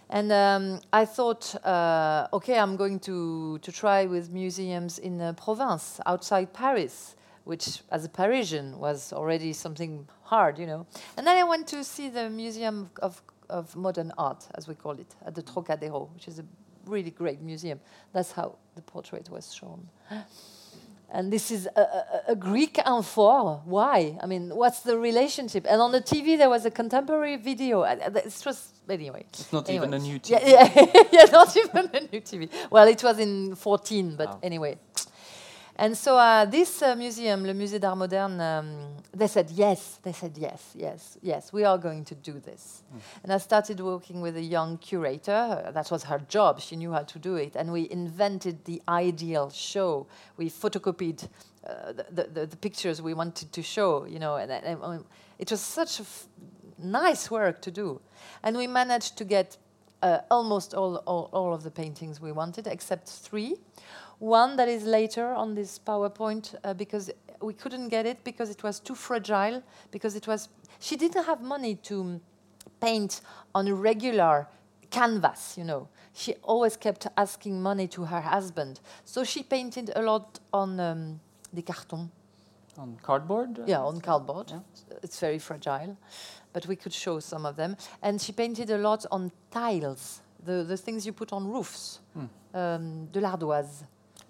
And 0.09 0.31
um, 0.31 0.79
I 0.91 1.05
thought, 1.05 1.55
uh, 1.63 2.27
okay, 2.33 2.57
I'm 2.57 2.75
going 2.75 2.99
to, 3.01 3.59
to 3.59 3.71
try 3.71 4.05
with 4.07 4.31
museums 4.31 4.97
in 4.97 5.21
uh, 5.21 5.33
Provence, 5.33 5.99
outside 6.07 6.53
Paris, 6.53 7.15
which, 7.45 7.81
as 7.91 8.05
a 8.05 8.09
Parisian, 8.09 8.79
was 8.79 9.11
already 9.13 9.53
something 9.53 10.07
hard, 10.23 10.57
you 10.59 10.65
know. 10.67 10.85
And 11.17 11.25
then 11.27 11.37
I 11.37 11.43
went 11.43 11.67
to 11.69 11.83
see 11.83 12.09
the 12.09 12.29
Museum 12.29 12.89
of, 13.01 13.21
of 13.49 13.75
Modern 13.75 14.11
Art, 14.17 14.47
as 14.55 14.67
we 14.67 14.75
call 14.75 14.93
it, 14.99 15.15
at 15.25 15.35
the 15.35 15.41
Trocadero, 15.43 16.09
which 16.13 16.27
is 16.27 16.39
a 16.39 16.45
really 16.85 17.11
great 17.11 17.41
museum. 17.41 17.79
That's 18.13 18.31
how 18.31 18.55
the 18.75 18.81
portrait 18.81 19.29
was 19.29 19.53
shown. 19.53 19.87
And 21.15 21.31
this 21.31 21.51
is 21.51 21.67
a, 21.75 21.81
a, 21.81 22.05
a 22.29 22.35
Greek 22.35 22.79
amphora. 22.85 23.61
Why? 23.65 24.17
I 24.19 24.25
mean, 24.25 24.49
what's 24.55 24.79
the 24.79 24.97
relationship? 24.97 25.67
And 25.69 25.79
on 25.79 25.91
the 25.91 26.01
TV, 26.01 26.37
there 26.39 26.49
was 26.49 26.65
a 26.65 26.71
contemporary 26.71 27.35
video. 27.35 27.81
Uh, 27.81 27.97
uh, 28.03 28.11
it 28.17 28.41
was 28.45 28.73
anyway. 28.89 29.23
It's 29.29 29.53
not 29.53 29.69
anyway. 29.69 29.85
even 29.87 29.93
a 29.93 29.99
new 29.99 30.19
TV. 30.19 30.31
Yeah, 30.31 30.71
yeah, 30.75 31.03
yeah, 31.11 31.25
not 31.31 31.55
even 31.55 31.89
a 31.93 31.99
new 32.11 32.19
TV. 32.21 32.49
Well, 32.71 32.87
it 32.87 33.03
was 33.03 33.19
in 33.19 33.53
14, 33.55 34.15
but 34.15 34.27
Oh. 34.29 34.39
anyway. 34.41 34.79
And 35.75 35.97
so 35.97 36.17
uh, 36.17 36.45
this 36.45 36.83
uh, 36.83 36.95
museum, 36.95 37.43
le 37.45 37.53
Musée 37.53 37.79
d'Art 37.79 37.95
Moderne, 37.95 38.39
um, 38.39 38.87
they 39.11 39.27
said 39.27 39.49
yes. 39.49 39.99
They 40.03 40.13
said 40.13 40.37
yes, 40.37 40.71
yes, 40.75 41.17
yes. 41.21 41.51
We 41.51 41.63
are 41.63 41.79
going 41.79 42.05
to 42.05 42.15
do 42.15 42.39
this. 42.39 42.83
And 43.23 43.33
I 43.33 43.39
started 43.39 43.79
working 43.79 44.21
with 44.21 44.37
a 44.37 44.41
young 44.41 44.77
curator. 44.77 45.31
Uh, 45.65 45.71
that 45.71 45.89
was 45.89 46.03
her 46.03 46.19
job. 46.29 46.59
She 46.59 46.75
knew 46.75 46.91
how 46.91 47.01
to 47.03 47.17
do 47.17 47.35
it. 47.37 47.55
And 47.55 47.71
we 47.71 47.89
invented 47.89 48.65
the 48.65 48.83
ideal 48.87 49.49
show. 49.49 50.05
We 50.37 50.51
photocopied 50.51 51.27
uh, 51.65 51.93
the, 51.93 52.05
the, 52.11 52.23
the, 52.23 52.45
the 52.45 52.57
pictures 52.57 53.01
we 53.01 53.15
wanted 53.15 53.51
to 53.51 53.63
show. 53.63 54.05
You 54.05 54.19
know, 54.19 54.35
and, 54.35 54.51
and, 54.51 54.79
and 54.83 55.05
it 55.39 55.49
was 55.49 55.61
such 55.61 55.99
a 55.99 56.03
f- 56.03 56.27
nice 56.77 57.31
work 57.31 57.61
to 57.63 57.71
do. 57.71 57.99
And 58.43 58.55
we 58.55 58.67
managed 58.67 59.17
to 59.17 59.25
get 59.25 59.57
uh, 60.03 60.19
almost 60.29 60.73
all, 60.75 60.97
all, 61.07 61.29
all 61.31 61.53
of 61.53 61.63
the 61.63 61.71
paintings 61.71 62.21
we 62.21 62.31
wanted, 62.31 62.67
except 62.67 63.07
three. 63.07 63.55
One 64.23 64.55
that 64.55 64.69
is 64.69 64.85
later 64.85 65.33
on 65.33 65.53
this 65.53 65.77
PowerPoint 65.77 66.55
uh, 66.63 66.73
because 66.73 67.11
we 67.41 67.53
couldn't 67.53 67.89
get 67.89 68.05
it 68.05 68.23
because 68.23 68.49
it 68.49 68.63
was 68.63 68.79
too 68.79 68.95
fragile. 68.95 69.61
Because 69.91 70.15
it 70.15 70.27
was, 70.27 70.47
she 70.79 70.95
didn't 70.95 71.25
have 71.25 71.41
money 71.41 71.75
to 71.83 72.03
mm, 72.03 72.19
paint 72.79 73.19
on 73.53 73.67
a 73.67 73.73
regular 73.73 74.47
canvas, 74.89 75.57
you 75.57 75.65
know. 75.65 75.89
She 76.13 76.35
always 76.41 76.77
kept 76.77 77.05
asking 77.17 77.61
money 77.61 77.85
to 77.89 78.05
her 78.05 78.21
husband. 78.21 78.79
So 79.03 79.25
she 79.25 79.43
painted 79.43 79.91
a 79.93 80.01
lot 80.01 80.39
on 80.53 80.79
um, 80.79 81.19
des 81.53 81.63
cartons. 81.63 82.07
On 82.77 82.97
cardboard? 83.03 83.59
Yeah, 83.67 83.81
on 83.81 83.99
cardboard. 83.99 84.51
Yeah. 84.51 84.97
It's 85.03 85.19
very 85.19 85.39
fragile, 85.39 85.97
but 86.53 86.65
we 86.67 86.77
could 86.77 86.93
show 86.93 87.19
some 87.19 87.45
of 87.45 87.57
them. 87.57 87.75
And 88.01 88.21
she 88.21 88.31
painted 88.31 88.69
a 88.69 88.77
lot 88.77 89.05
on 89.11 89.33
tiles, 89.51 90.21
the, 90.45 90.63
the 90.63 90.77
things 90.77 91.05
you 91.05 91.11
put 91.11 91.33
on 91.33 91.45
roofs, 91.45 91.99
Hmm. 92.13 92.25
um, 92.53 93.05
de 93.11 93.19
l'ardoise, 93.19 93.83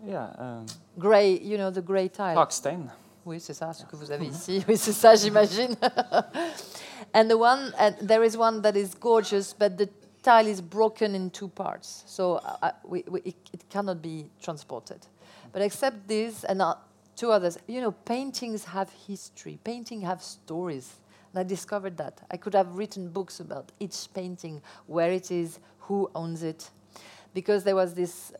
Yeah. 0.05 0.29
Um, 0.37 0.65
grey, 0.99 1.39
you 1.39 1.57
know, 1.57 1.71
the 1.71 1.81
grey 1.81 2.09
tile. 2.09 2.35
Parkstein. 2.35 2.89
Oui, 3.25 3.39
c'est 3.39 3.53
ça, 3.53 3.73
ce 3.73 3.85
que 3.85 3.95
vous 3.95 4.11
avez 4.11 4.25
ici. 4.25 4.63
Oui, 4.67 4.77
c'est 4.77 4.91
ça, 4.91 5.15
j'imagine. 5.15 5.77
and 7.13 7.29
the 7.29 7.37
one, 7.37 7.73
and 7.79 7.95
there 8.01 8.23
is 8.23 8.35
one 8.35 8.61
that 8.61 8.75
is 8.75 8.93
gorgeous, 8.99 9.53
but 9.53 9.77
the 9.77 9.87
tile 10.21 10.47
is 10.47 10.61
broken 10.61 11.15
in 11.15 11.29
two 11.29 11.47
parts, 11.47 12.03
so 12.05 12.35
uh, 12.35 12.57
uh, 12.61 12.71
we, 12.83 13.03
we, 13.07 13.21
it, 13.21 13.35
it 13.53 13.69
cannot 13.69 14.01
be 14.01 14.25
transported. 14.41 14.99
But 15.53 15.61
except 15.61 16.07
this 16.07 16.43
and 16.43 16.61
uh, 16.61 16.75
two 17.15 17.31
others, 17.31 17.57
you 17.67 17.79
know, 17.79 17.91
paintings 17.91 18.65
have 18.65 18.89
history. 19.07 19.57
Painting 19.63 20.01
have 20.01 20.21
stories. 20.21 20.95
And 21.31 21.39
I 21.39 21.43
discovered 21.43 21.95
that 21.97 22.21
I 22.29 22.37
could 22.37 22.53
have 22.53 22.75
written 22.75 23.07
books 23.09 23.39
about 23.39 23.71
each 23.79 24.07
painting, 24.13 24.61
where 24.87 25.11
it 25.11 25.31
is, 25.31 25.59
who 25.79 26.09
owns 26.13 26.43
it, 26.43 26.69
because 27.33 27.63
there 27.63 27.75
was 27.75 27.93
this 27.93 28.33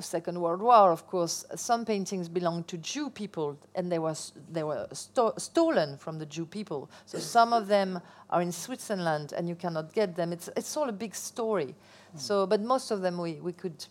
Second 0.00 0.40
World 0.40 0.60
War, 0.62 0.90
of 0.90 1.06
course, 1.06 1.44
some 1.54 1.84
paintings 1.84 2.28
belonged 2.28 2.66
to 2.68 2.78
Jew 2.78 3.10
people, 3.10 3.58
and 3.74 3.90
they 3.92 3.98
were 3.98 4.14
they 4.50 4.62
were 4.62 4.86
sto- 4.92 5.34
stolen 5.36 5.98
from 5.98 6.18
the 6.18 6.26
Jew 6.26 6.46
people. 6.46 6.88
So 7.06 7.18
some 7.18 7.52
of 7.52 7.66
them 7.66 8.00
are 8.30 8.40
in 8.42 8.52
Switzerland, 8.52 9.32
and 9.36 9.48
you 9.48 9.54
cannot 9.54 9.92
get 9.92 10.16
them. 10.16 10.32
It's 10.32 10.48
it's 10.56 10.76
all 10.76 10.88
a 10.88 10.92
big 10.92 11.14
story. 11.14 11.74
So, 12.16 12.46
but 12.46 12.60
most 12.62 12.90
of 12.90 13.00
them 13.02 13.18
we 13.18 13.34
we 13.42 13.52
could 13.52 13.84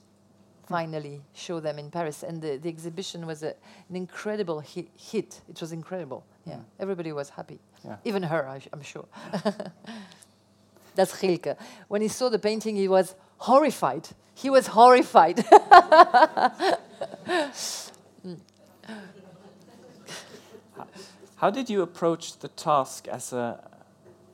finally 0.68 1.22
show 1.34 1.60
them 1.60 1.78
in 1.80 1.90
Paris, 1.92 2.24
and 2.24 2.42
the, 2.42 2.58
the 2.58 2.70
exhibition 2.70 3.28
was 3.28 3.44
a, 3.44 3.54
an 3.90 3.96
incredible 3.96 4.62
hi- 4.62 4.88
hit. 4.98 5.42
It 5.50 5.60
was 5.62 5.72
incredible. 5.72 6.24
Yeah, 6.46 6.56
Mm. 6.56 6.64
everybody 6.80 7.12
was 7.12 7.30
happy, 7.30 7.60
Yeah. 7.86 7.98
even 8.04 8.24
her, 8.24 8.48
I, 8.48 8.62
am 8.74 8.82
sure. 8.82 9.06
That's 10.96 11.22
Rilke. 11.24 11.56
When 11.88 12.02
he 12.02 12.08
saw 12.08 12.30
the 12.30 12.40
painting, 12.40 12.76
he 12.76 12.88
was 12.88 13.16
horrified. 13.38 14.10
He 14.34 14.50
was 14.50 14.68
horrified. 14.68 15.44
How 21.36 21.50
did 21.50 21.70
you 21.70 21.82
approach 21.82 22.38
the 22.40 22.48
task 22.50 23.08
as 23.08 23.34
a, 23.34 23.68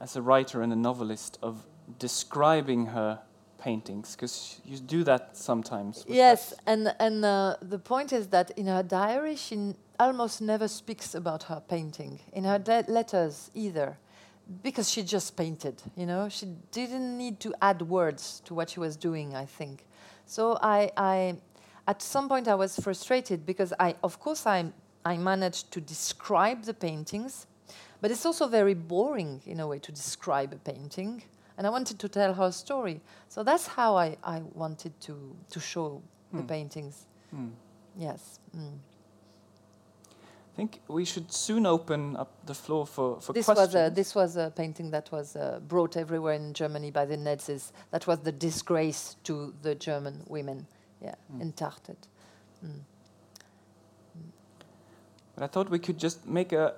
as 0.01 0.15
a 0.15 0.21
writer 0.21 0.61
and 0.61 0.73
a 0.73 0.75
novelist 0.75 1.37
of 1.41 1.65
describing 1.99 2.87
her 2.87 3.19
paintings? 3.57 4.15
Because 4.15 4.59
you 4.65 4.77
do 4.77 5.03
that 5.05 5.37
sometimes. 5.37 6.03
Yes, 6.07 6.49
that- 6.49 6.59
and 6.67 6.95
and 6.99 7.23
uh, 7.25 7.55
the 7.61 7.79
point 7.79 8.11
is 8.11 8.27
that 8.27 8.51
in 8.51 8.67
her 8.67 8.83
diary, 8.83 9.35
she 9.37 9.55
n- 9.55 9.75
almost 9.99 10.41
never 10.41 10.67
speaks 10.67 11.15
about 11.15 11.43
her 11.43 11.61
painting. 11.67 12.19
In 12.33 12.43
her 12.43 12.59
letters 12.87 13.49
either, 13.53 13.97
because 14.61 14.89
she 14.89 15.01
just 15.03 15.37
painted. 15.37 15.81
You 15.95 16.05
know, 16.05 16.27
she 16.29 16.45
didn't 16.71 17.17
need 17.17 17.39
to 17.39 17.53
add 17.61 17.81
words 17.83 18.41
to 18.45 18.53
what 18.53 18.69
she 18.71 18.79
was 18.81 18.97
doing. 18.97 19.33
I 19.33 19.45
think. 19.45 19.85
So 20.27 20.59
I, 20.61 20.91
I 20.95 21.37
at 21.87 22.01
some 22.01 22.27
point 22.29 22.47
I 22.47 22.55
was 22.55 22.77
frustrated 22.79 23.45
because 23.45 23.73
I, 23.79 23.95
of 24.03 24.19
course, 24.19 24.45
I 24.45 24.71
I 25.05 25.15
managed 25.17 25.71
to 25.71 25.79
describe 25.79 26.63
the 26.63 26.73
paintings, 26.73 27.47
but 28.01 28.11
it's 28.11 28.25
also 28.25 28.45
very 28.47 28.73
boring 28.73 29.41
in 29.45 29.61
a 29.61 29.67
way 29.67 29.79
to 29.79 29.91
describe 29.91 30.51
a 30.51 30.57
painting. 30.57 31.23
And 31.57 31.65
I 31.65 31.69
wanted 31.69 31.97
to 31.99 32.09
tell 32.09 32.33
her 32.33 32.51
story. 32.51 32.99
So 33.29 33.41
that's 33.41 33.67
how 33.67 33.95
I, 33.95 34.17
I 34.23 34.41
wanted 34.53 34.91
to, 35.01 35.35
to 35.49 35.59
show 35.59 36.01
the 36.33 36.41
Hmm. 36.41 36.47
paintings. 36.47 37.05
Hmm. 37.31 37.47
Yes. 37.97 38.39
Mm. 38.55 38.77
I 40.57 40.59
think 40.59 40.81
we 40.87 41.05
should 41.05 41.31
soon 41.31 41.67
open 41.67 42.15
up 42.15 42.31
the 42.47 42.55
floor 42.55 42.87
for, 42.87 43.21
for 43.21 43.31
This 43.31 43.45
questions. 43.45 43.75
was, 43.75 43.75
a, 43.75 43.91
this 43.93 44.15
was 44.15 44.37
a 44.37 44.51
painting 44.55 44.89
that 44.89 45.11
was 45.11 45.35
uh, 45.35 45.59
brought 45.67 45.95
everywhere 45.95 46.33
in 46.33 46.51
Germany 46.53 46.89
by 46.89 47.05
the 47.05 47.15
Nazis. 47.15 47.71
That 47.91 48.07
was 48.07 48.21
the 48.21 48.31
disgrace 48.31 49.17
to 49.25 49.53
the 49.61 49.75
German 49.75 50.23
women. 50.27 50.65
Yeah, 50.99 51.13
entarted. 51.39 51.97
Mm. 52.65 52.79
But 55.35 55.43
I 55.43 55.47
thought 55.47 55.69
we 55.69 55.77
could 55.77 55.99
just 55.99 56.25
make 56.25 56.51
a, 56.53 56.73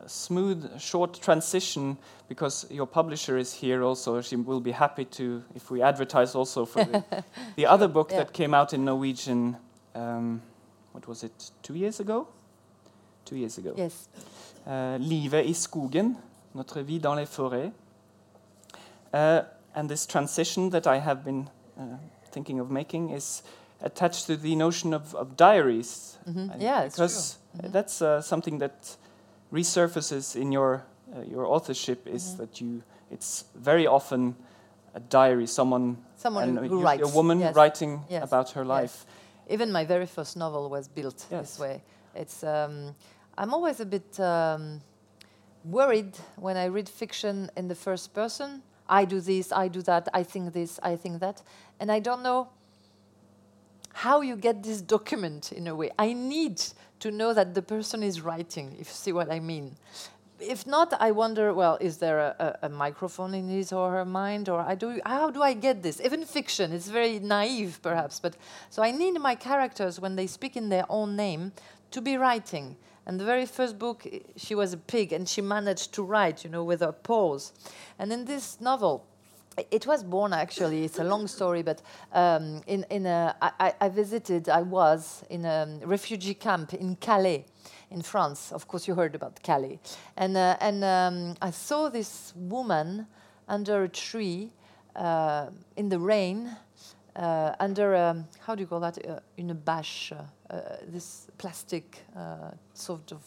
a 0.00 0.08
smooth, 0.08 0.80
short 0.80 1.20
transition 1.20 1.98
because 2.28 2.64
your 2.70 2.86
publisher 2.86 3.36
is 3.38 3.52
here 3.52 3.82
also. 3.82 4.20
She 4.20 4.36
will 4.36 4.60
be 4.60 4.70
happy 4.70 5.04
to, 5.06 5.42
if 5.56 5.68
we 5.68 5.82
advertise 5.82 6.36
also 6.36 6.64
for 6.64 6.84
the, 6.84 7.24
the 7.56 7.66
other 7.66 7.88
book 7.88 8.12
Yeah. 8.12 8.18
that 8.18 8.32
came 8.32 8.54
out 8.54 8.72
in 8.72 8.84
Norwegian, 8.84 9.56
um, 9.96 10.42
what 10.92 11.06
was 11.08 11.22
it, 11.24 11.50
two 11.62 11.74
years 11.74 12.00
ago? 12.00 12.26
Two 13.24 13.36
years 13.36 13.58
ago. 13.58 13.72
Yes. 13.76 14.08
Uh, 14.66 14.96
Livet 15.00 15.46
i 15.46 15.52
skogen, 15.54 16.16
Notre 16.54 16.82
vie 16.82 16.98
dans 16.98 17.14
les 17.16 17.26
forêts. 17.26 17.72
Uh, 19.12 19.42
and 19.74 19.88
this 19.88 20.06
transition 20.06 20.70
that 20.70 20.86
I 20.86 20.98
have 20.98 21.24
been 21.24 21.48
uh, 21.78 21.82
thinking 22.30 22.60
of 22.60 22.70
making 22.70 23.10
is 23.10 23.42
attached 23.82 24.26
to 24.26 24.36
the 24.36 24.54
notion 24.54 24.94
of, 24.94 25.14
of 25.14 25.36
diaries. 25.36 26.18
Mhm. 26.28 26.60
Yeah, 26.60 26.82
it's 26.84 26.96
true. 26.96 27.06
because 27.06 27.38
Mhm. 27.56 27.72
that's 27.72 28.00
uh, 28.02 28.20
something 28.22 28.58
that 28.60 28.96
resurfaces 29.52 30.36
in 30.36 30.52
your 30.52 30.82
uh, 31.14 31.20
your 31.30 31.44
authorship 31.46 32.06
is 32.06 32.34
Mhm. 32.34 32.36
that 32.38 32.60
you 32.60 32.82
it's 33.10 33.44
very 33.54 33.86
often 33.86 34.34
a 34.94 35.00
diary, 35.00 35.46
someone 35.46 35.96
Someone 36.16 36.44
and 36.44 36.58
who, 36.58 36.64
you- 36.64 36.70
who 36.70 36.86
a 37.02 37.08
woman 37.14 37.40
yes. 37.40 37.54
writing 37.54 38.00
Yes. 38.08 38.22
about 38.22 38.50
her 38.52 38.64
Yes. 38.64 39.04
Even 39.48 39.72
my 39.72 39.84
very 39.84 40.06
first 40.06 40.36
novel 40.36 40.68
was 40.70 40.88
built 40.88 41.26
Yes. 41.30 41.40
this 41.52 41.58
way. 41.58 41.82
It's 42.14 42.44
um, 42.44 42.94
I'm 43.36 43.52
always 43.54 43.80
a 43.80 43.86
bit 43.86 44.18
um, 44.20 44.80
worried 45.64 46.16
when 46.36 46.56
I 46.56 46.66
read 46.66 46.88
fiction 46.88 47.50
in 47.56 47.68
the 47.68 47.74
first 47.74 48.14
person. 48.14 48.62
I 48.88 49.04
do 49.04 49.20
this, 49.20 49.52
I 49.52 49.68
do 49.68 49.80
that, 49.82 50.08
I 50.12 50.22
think 50.22 50.52
this, 50.52 50.78
I 50.82 50.96
think 50.96 51.20
that, 51.20 51.42
and 51.80 51.90
I 51.90 51.98
don't 52.00 52.22
know 52.22 52.48
how 53.94 54.20
you 54.20 54.36
get 54.36 54.62
this 54.62 54.80
document 54.82 55.52
in 55.52 55.66
a 55.66 55.74
way. 55.74 55.90
I 55.98 56.12
need 56.12 56.62
to 57.00 57.10
know 57.10 57.32
that 57.32 57.54
the 57.54 57.62
person 57.62 58.02
is 58.02 58.20
writing, 58.20 58.72
if 58.78 58.88
you 58.88 58.94
see 58.94 59.12
what 59.12 59.30
I 59.30 59.40
mean. 59.40 59.76
If 60.42 60.66
not, 60.66 60.92
I 61.00 61.12
wonder, 61.12 61.54
well, 61.54 61.78
is 61.80 61.98
there 61.98 62.18
a, 62.18 62.56
a, 62.62 62.66
a 62.66 62.68
microphone 62.68 63.32
in 63.34 63.48
his 63.48 63.72
or 63.72 63.92
her 63.92 64.04
mind, 64.04 64.48
or 64.48 64.60
I 64.60 64.74
do, 64.74 65.00
how 65.06 65.30
do 65.30 65.42
I 65.42 65.54
get 65.54 65.82
this? 65.82 66.00
Even 66.00 66.24
fiction, 66.24 66.72
it's 66.72 66.88
very 66.88 67.18
naive, 67.20 67.78
perhaps, 67.82 68.18
but 68.20 68.36
so 68.68 68.82
I 68.82 68.90
need 68.90 69.12
my 69.20 69.34
characters 69.34 70.00
when 70.00 70.16
they 70.16 70.26
speak 70.26 70.56
in 70.56 70.68
their 70.68 70.84
own 70.88 71.16
name 71.16 71.52
to 71.92 72.00
be 72.00 72.16
writing. 72.16 72.76
And 73.06 73.18
the 73.20 73.24
very 73.24 73.46
first 73.46 73.78
book, 73.78 74.06
she 74.36 74.54
was 74.54 74.72
a 74.72 74.76
pig, 74.76 75.12
and 75.12 75.28
she 75.28 75.40
managed 75.40 75.92
to 75.94 76.02
write, 76.02 76.44
you 76.44 76.50
know, 76.50 76.64
with 76.64 76.80
her 76.80 76.92
paws. 76.92 77.52
And 77.98 78.12
in 78.12 78.24
this 78.24 78.60
novel, 78.60 79.04
it 79.70 79.86
was 79.86 80.02
born 80.02 80.32
actually. 80.32 80.84
It's 80.84 80.98
a 80.98 81.04
long 81.04 81.26
story, 81.26 81.62
but 81.62 81.82
um, 82.12 82.62
in 82.66 82.84
in 82.90 83.06
a, 83.06 83.36
I, 83.42 83.50
I- 83.60 83.74
I 83.82 83.88
visited. 83.90 84.48
I 84.48 84.62
was 84.62 85.24
in 85.28 85.44
a 85.44 85.78
refugee 85.84 86.34
camp 86.34 86.72
in 86.74 86.96
Calais, 86.96 87.44
in 87.92 88.02
France. 88.02 88.52
Of 88.52 88.66
course, 88.66 88.88
you 88.88 88.94
heard 88.94 89.14
about 89.14 89.42
Calais, 89.42 89.78
and 90.16 90.36
uh, 90.36 90.56
and 90.60 90.84
um, 90.84 91.34
I 91.40 91.50
saw 91.50 91.88
this 91.88 92.32
woman 92.36 93.06
under 93.48 93.84
a 93.84 93.88
tree 93.88 94.50
uh, 94.96 95.46
in 95.76 95.88
the 95.88 95.98
rain, 95.98 96.56
uh, 97.16 97.54
under 97.60 97.94
um, 97.94 98.24
how 98.40 98.54
do 98.54 98.62
you 98.62 98.66
call 98.66 98.80
that? 98.80 98.98
Uh, 99.06 99.20
in 99.36 99.50
a 99.50 99.54
bâche, 99.54 100.12
uh, 100.12 100.54
uh, 100.54 100.76
this 100.88 101.26
plastic 101.38 101.98
uh, 102.16 102.50
sort 102.74 103.12
of 103.12 103.22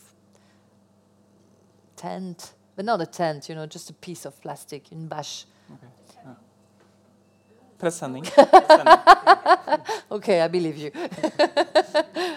tent, 1.96 2.54
but 2.76 2.86
not 2.86 3.02
a 3.02 3.06
tent. 3.06 3.50
You 3.50 3.56
know, 3.56 3.66
just 3.66 3.90
a 3.90 3.94
piece 3.94 4.26
of 4.26 4.40
plastic 4.42 4.92
in 4.92 5.08
bâche. 5.08 5.46
Presenning. 7.78 8.24
Presenning. 8.34 9.04
Okay, 10.10 10.42
I 10.42 10.48
believe 10.48 10.78
you. 10.78 10.92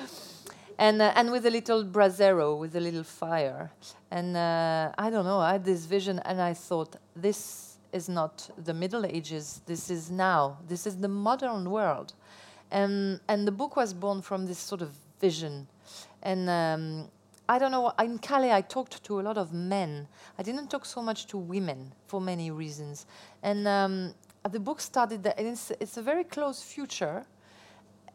and 0.79 1.03
uh, 1.03 1.13
and 1.17 1.33
with 1.33 1.45
a 1.45 1.51
little 1.51 1.85
brasero, 1.85 2.59
with 2.59 2.77
a 2.77 2.81
little 2.81 3.03
fire, 3.03 3.71
and 4.11 4.37
uh, 4.37 4.93
I 4.97 5.11
don't 5.11 5.25
know. 5.25 5.39
I 5.39 5.53
had 5.53 5.65
this 5.65 5.85
vision, 5.87 6.21
and 6.25 6.41
I 6.41 6.55
thought, 6.55 6.97
this 7.17 7.79
is 7.93 8.09
not 8.09 8.49
the 8.65 8.73
Middle 8.73 9.05
Ages. 9.05 9.61
This 9.67 9.91
is 9.91 10.11
now. 10.11 10.59
This 10.69 10.87
is 10.87 10.97
the 10.97 11.09
modern 11.09 11.71
world, 11.71 12.15
and 12.71 13.21
and 13.29 13.47
the 13.47 13.53
book 13.53 13.77
was 13.77 13.93
born 13.93 14.23
from 14.23 14.47
this 14.47 14.59
sort 14.59 14.83
of 14.83 14.91
vision, 15.21 15.67
and. 16.23 16.49
Um, 16.49 17.11
I 17.51 17.59
don't 17.59 17.73
know. 17.73 17.91
In 17.99 18.19
Calais, 18.19 18.53
I 18.53 18.61
talked 18.61 19.03
to 19.05 19.21
a 19.21 19.23
lot 19.23 19.39
of 19.39 19.55
men. 19.55 20.07
I 20.39 20.43
didn't 20.43 20.69
talk 20.69 20.85
so 20.85 21.01
much 21.01 21.27
to 21.29 21.39
women 21.39 21.95
for 22.07 22.21
many 22.21 22.51
reasons. 22.51 23.07
And 23.43 23.67
um, 23.67 24.15
the 24.51 24.61
book 24.61 24.83
started 24.83 25.23
that, 25.23 25.39
and 25.39 25.49
it's, 25.49 25.73
it's 25.81 25.97
a 25.97 26.03
very 26.03 26.25
close 26.25 26.63
future 26.63 27.25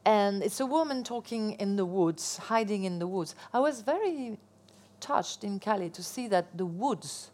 and 0.05 0.43
it's 0.43 0.59
a 0.59 0.65
woman 0.65 1.03
talking 1.03 1.51
in 1.53 1.75
the 1.75 1.85
woods, 1.85 2.37
hiding 2.37 2.83
in 2.83 2.99
the 2.99 3.07
woods. 3.07 3.35
I 3.53 3.59
was 3.59 3.81
very 3.81 4.37
touched 4.99 5.43
in 5.43 5.59
Calais 5.59 5.89
to 5.89 6.03
see 6.03 6.27
that 6.27 6.57
the 6.57 6.65
woods, 6.65 7.31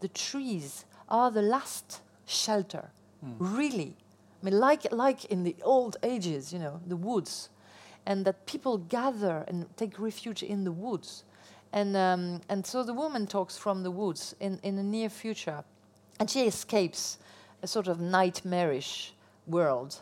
the 0.00 0.08
trees, 0.08 0.84
are 1.08 1.30
the 1.30 1.42
last 1.42 2.00
shelter. 2.26 2.90
Really, 3.38 3.96
I 4.40 4.44
mean, 4.44 4.58
like 4.58 4.90
like 4.92 5.26
in 5.26 5.44
the 5.44 5.54
old 5.62 5.96
ages, 6.02 6.52
you 6.52 6.58
know, 6.58 6.80
the 6.86 6.96
woods, 6.96 7.50
and 8.06 8.24
that 8.24 8.46
people 8.46 8.78
gather 8.78 9.44
and 9.46 9.66
take 9.76 9.98
refuge 9.98 10.42
in 10.42 10.64
the 10.64 10.72
woods, 10.72 11.24
and 11.72 11.96
um, 11.96 12.40
and 12.48 12.66
so 12.66 12.82
the 12.82 12.94
woman 12.94 13.26
talks 13.26 13.58
from 13.58 13.82
the 13.82 13.90
woods 13.90 14.34
in 14.40 14.58
in 14.62 14.76
the 14.76 14.82
near 14.82 15.10
future, 15.10 15.62
and 16.18 16.30
she 16.30 16.46
escapes 16.46 17.18
a 17.62 17.66
sort 17.66 17.88
of 17.88 18.00
nightmarish 18.00 19.12
world 19.46 20.00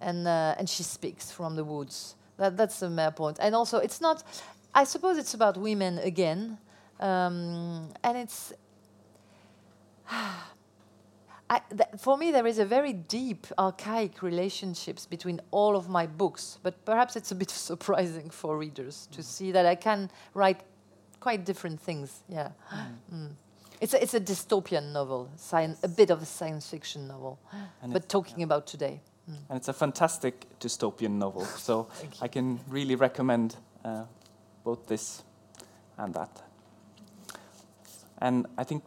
and 0.00 0.26
uh, 0.26 0.54
and 0.58 0.68
she 0.68 0.82
speaks 0.82 1.30
from 1.30 1.56
the 1.56 1.64
woods. 1.64 2.16
That, 2.36 2.56
that's 2.56 2.80
the 2.80 2.88
main 2.90 3.12
point. 3.12 3.38
And 3.40 3.54
also, 3.54 3.78
it's 3.78 4.00
not. 4.00 4.22
I 4.74 4.84
suppose 4.84 5.18
it's 5.18 5.34
about 5.34 5.56
women 5.56 5.98
again, 5.98 6.58
um, 7.00 7.92
and 8.02 8.16
it's. 8.18 8.52
I, 11.52 11.60
for 11.98 12.16
me, 12.16 12.30
there 12.30 12.46
is 12.46 12.60
a 12.60 12.64
very 12.64 12.92
deep, 12.92 13.46
archaic 13.58 14.22
relationships 14.22 15.04
between 15.06 15.40
all 15.50 15.74
of 15.74 15.88
my 15.88 16.06
books, 16.06 16.58
but 16.62 16.84
perhaps 16.84 17.16
it's 17.16 17.32
a 17.32 17.34
bit 17.34 17.50
surprising 17.70 18.30
for 18.30 18.56
readers 18.56 19.08
to 19.12 19.22
see 19.22 19.50
that 19.52 19.66
I 19.66 19.74
can 19.74 20.10
write 20.32 20.60
quite 21.18 21.44
different 21.44 21.80
things. 21.80 22.22
Yeah, 22.28 22.50
Mm. 23.12 23.30
it's 23.80 23.94
a, 23.94 24.00
it's 24.02 24.14
a 24.14 24.20
dystopian 24.20 24.92
novel, 24.92 25.28
science, 25.36 25.80
a 25.82 25.88
bit 25.88 26.10
of 26.10 26.22
a 26.22 26.24
science 26.24 26.68
fiction 26.70 27.08
novel, 27.08 27.40
And 27.82 27.92
but 27.92 28.08
talking 28.08 28.44
about 28.44 28.66
today. 28.68 29.00
And 29.48 29.56
it's 29.56 29.68
a 29.68 29.72
fantastic 29.72 30.46
dystopian 30.58 31.18
novel. 31.18 31.46
So 31.58 31.88
I 32.22 32.28
can 32.28 32.60
really 32.68 32.94
recommend 32.94 33.56
uh, 33.84 34.04
both 34.64 34.86
this 34.86 35.22
and 35.98 36.14
that. 36.14 36.42
And 38.18 38.46
I 38.58 38.64
think 38.64 38.84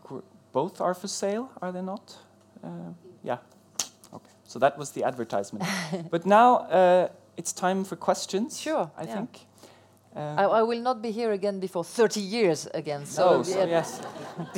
both 0.52 0.82
are 0.82 0.94
for 0.94 1.08
sale, 1.08 1.50
are 1.62 1.72
they 1.72 1.82
not? 1.82 2.16
Uh, 2.64 2.94
yeah. 3.24 3.38
Okay. 4.14 4.30
So 4.44 4.60
that 4.60 4.78
was 4.78 4.92
the 4.92 5.04
advertisement. 5.04 5.66
but 6.12 6.26
now 6.26 6.58
uh, 6.58 7.08
it's 7.38 7.54
time 7.54 7.84
for 7.84 7.96
questions. 7.96 8.60
Sure, 8.60 8.92
I 8.98 9.04
yeah. 9.04 9.14
think. 9.14 9.40
Uh, 10.16 10.36
I, 10.38 10.44
I 10.44 10.62
will 10.62 10.82
not 10.82 11.02
be 11.02 11.10
here 11.10 11.32
again 11.32 11.60
before 11.60 11.84
30 11.84 12.20
years 12.20 12.68
again. 12.74 13.06
So, 13.06 13.42
so, 13.42 13.54
so 13.54 13.66
yes. 13.66 14.02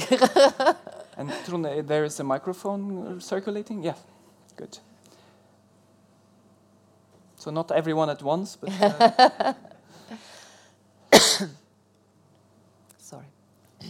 and 1.17 1.31
Trond, 1.45 1.65
uh, 1.65 1.81
there 1.81 2.03
is 2.03 2.19
a 2.19 2.23
microphone 2.23 3.21
circulating. 3.21 3.81
Yeah. 3.81 3.95
Good. 4.57 4.79
So 7.45 7.51
not 7.51 7.71
everyone 7.71 8.09
at 8.09 8.23
once, 8.23 8.55
but. 8.55 8.71
Uh, 8.81 9.53
Sorry. 12.97 13.25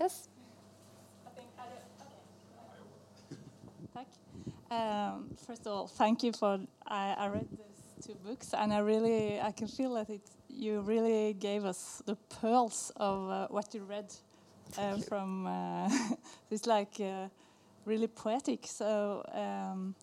yes? 0.00 0.28
Tack. 3.92 4.06
Um, 4.70 5.30
first 5.44 5.66
of 5.66 5.72
all, 5.72 5.88
thank 5.88 6.22
you 6.22 6.32
for. 6.32 6.60
I, 6.86 7.16
I 7.18 7.26
read 7.30 7.48
these 7.50 8.06
two 8.06 8.14
books, 8.24 8.54
and 8.54 8.72
I 8.72 8.78
really 8.78 9.40
I 9.40 9.50
can 9.50 9.66
feel 9.66 9.94
that 9.94 10.08
it. 10.08 10.20
You 10.48 10.82
really 10.82 11.32
gave 11.32 11.64
us 11.64 12.00
the 12.06 12.14
pearls 12.40 12.92
of 12.94 13.28
uh, 13.28 13.48
what 13.48 13.74
you 13.74 13.82
read 13.82 14.14
uh, 14.78 14.98
from. 14.98 15.48
Uh, 15.48 15.90
it's 16.52 16.68
like 16.68 17.00
uh, 17.00 17.26
really 17.84 18.06
poetic. 18.06 18.68
So 18.68 19.24
um, 19.34 19.96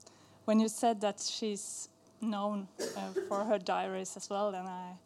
when 0.45 0.59
you 0.59 0.69
said 0.69 1.01
that 1.01 1.19
she's 1.19 1.89
known 2.21 2.67
uh, 2.79 3.01
for 3.27 3.43
her 3.43 3.59
diaries 3.59 4.15
as 4.17 4.29
well, 4.29 4.51
then 4.51 4.65
I. 4.65 4.97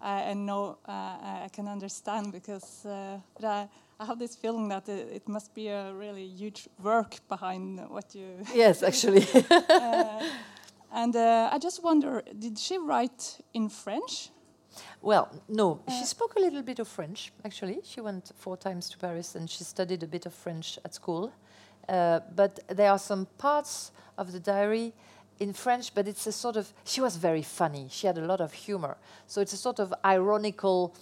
I, 0.00 0.30
I 0.30 0.34
know 0.34 0.78
uh, 0.86 0.92
I 0.92 1.48
can 1.52 1.66
understand 1.66 2.30
because 2.30 2.86
uh, 2.86 3.18
but 3.34 3.44
I, 3.44 3.68
I 3.98 4.04
have 4.04 4.18
this 4.18 4.36
feeling 4.36 4.68
that 4.68 4.88
it, 4.88 5.08
it 5.12 5.28
must 5.28 5.54
be 5.54 5.68
a 5.68 5.92
really 5.92 6.24
huge 6.24 6.68
work 6.82 7.16
behind 7.28 7.80
what 7.88 8.14
you. 8.14 8.44
Yes, 8.54 8.82
actually. 8.82 9.26
uh, 9.50 10.22
and 10.92 11.16
uh, 11.16 11.50
I 11.52 11.58
just 11.58 11.82
wonder, 11.82 12.22
did 12.38 12.58
she 12.58 12.78
write 12.78 13.40
in 13.54 13.68
French? 13.68 14.30
well, 15.00 15.30
no, 15.48 15.80
she 15.88 16.04
spoke 16.04 16.36
a 16.36 16.40
little 16.40 16.62
bit 16.62 16.78
of 16.78 16.86
French, 16.86 17.32
actually. 17.44 17.80
She 17.82 18.00
went 18.02 18.32
four 18.36 18.56
times 18.58 18.90
to 18.90 18.98
Paris 18.98 19.34
and 19.34 19.48
she 19.48 19.64
studied 19.64 20.02
a 20.02 20.06
bit 20.06 20.26
of 20.26 20.34
French 20.34 20.78
at 20.84 20.94
school. 20.94 21.32
Uh, 21.88 22.20
but 22.34 22.60
there 22.68 22.90
are 22.90 22.98
some 22.98 23.26
parts 23.38 23.92
of 24.18 24.32
the 24.32 24.40
diary 24.40 24.92
in 25.38 25.52
French, 25.52 25.94
but 25.94 26.08
it's 26.08 26.26
a 26.26 26.32
sort 26.32 26.56
of. 26.56 26.72
She 26.84 27.00
was 27.00 27.16
very 27.16 27.42
funny. 27.42 27.88
She 27.90 28.06
had 28.06 28.18
a 28.18 28.24
lot 28.24 28.40
of 28.40 28.52
humor. 28.52 28.96
So 29.26 29.40
it's 29.40 29.52
a 29.52 29.58
sort 29.58 29.78
of 29.78 29.92
ironical, 30.04 30.94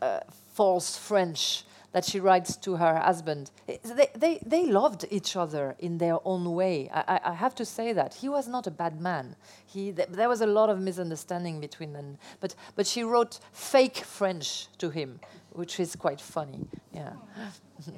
uh, 0.00 0.20
false 0.54 0.96
French 0.96 1.64
that 1.92 2.04
she 2.04 2.20
writes 2.20 2.56
to 2.56 2.76
her 2.76 2.96
husband. 2.98 3.50
They, 3.66 4.08
they, 4.14 4.38
they 4.44 4.66
loved 4.66 5.06
each 5.10 5.36
other 5.36 5.74
in 5.78 5.98
their 5.98 6.18
own 6.24 6.54
way. 6.54 6.88
I, 6.92 7.20
I, 7.24 7.34
have 7.34 7.54
to 7.56 7.64
say 7.64 7.92
that. 7.92 8.14
He 8.14 8.28
was 8.28 8.46
not 8.46 8.66
a 8.66 8.70
bad 8.70 9.00
man. 9.00 9.34
He, 9.66 9.90
th- 9.92 10.08
there 10.10 10.28
was 10.28 10.40
a 10.40 10.46
lot 10.46 10.70
of 10.70 10.80
misunderstanding 10.80 11.60
between 11.60 11.92
them. 11.92 12.18
But, 12.38 12.54
but 12.76 12.86
she 12.86 13.02
wrote 13.02 13.40
fake 13.52 13.96
French 13.96 14.68
to 14.78 14.90
him, 14.90 15.18
which 15.50 15.80
is 15.80 15.96
quite 15.96 16.20
funny. 16.20 16.68
Yeah. 16.92 17.14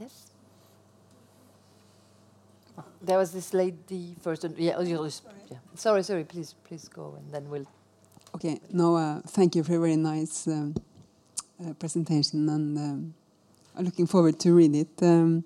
yes? 0.00 0.28
There 3.02 3.18
was 3.18 3.32
this 3.32 3.54
lady 3.54 4.16
first. 4.20 4.44
And 4.44 4.56
yeah, 4.58 4.74
oh, 4.76 5.02
was- 5.02 5.22
yeah. 5.50 5.58
Sorry, 5.74 6.02
sorry. 6.02 6.24
Please, 6.24 6.54
please 6.64 6.88
go, 6.88 7.14
and 7.18 7.32
then 7.32 7.48
we'll. 7.48 7.66
Okay, 8.34 8.60
no, 8.72 8.96
uh, 8.96 9.20
thank 9.26 9.54
you 9.56 9.62
for 9.64 9.76
a 9.76 9.80
very 9.80 9.96
nice 9.96 10.46
um, 10.46 10.74
uh, 11.64 11.72
presentation, 11.74 12.48
and 12.48 12.76
um, 12.76 13.14
I'm 13.76 13.84
looking 13.84 14.06
forward 14.06 14.38
to 14.40 14.52
read 14.54 14.74
it. 14.74 14.88
Um, 15.02 15.44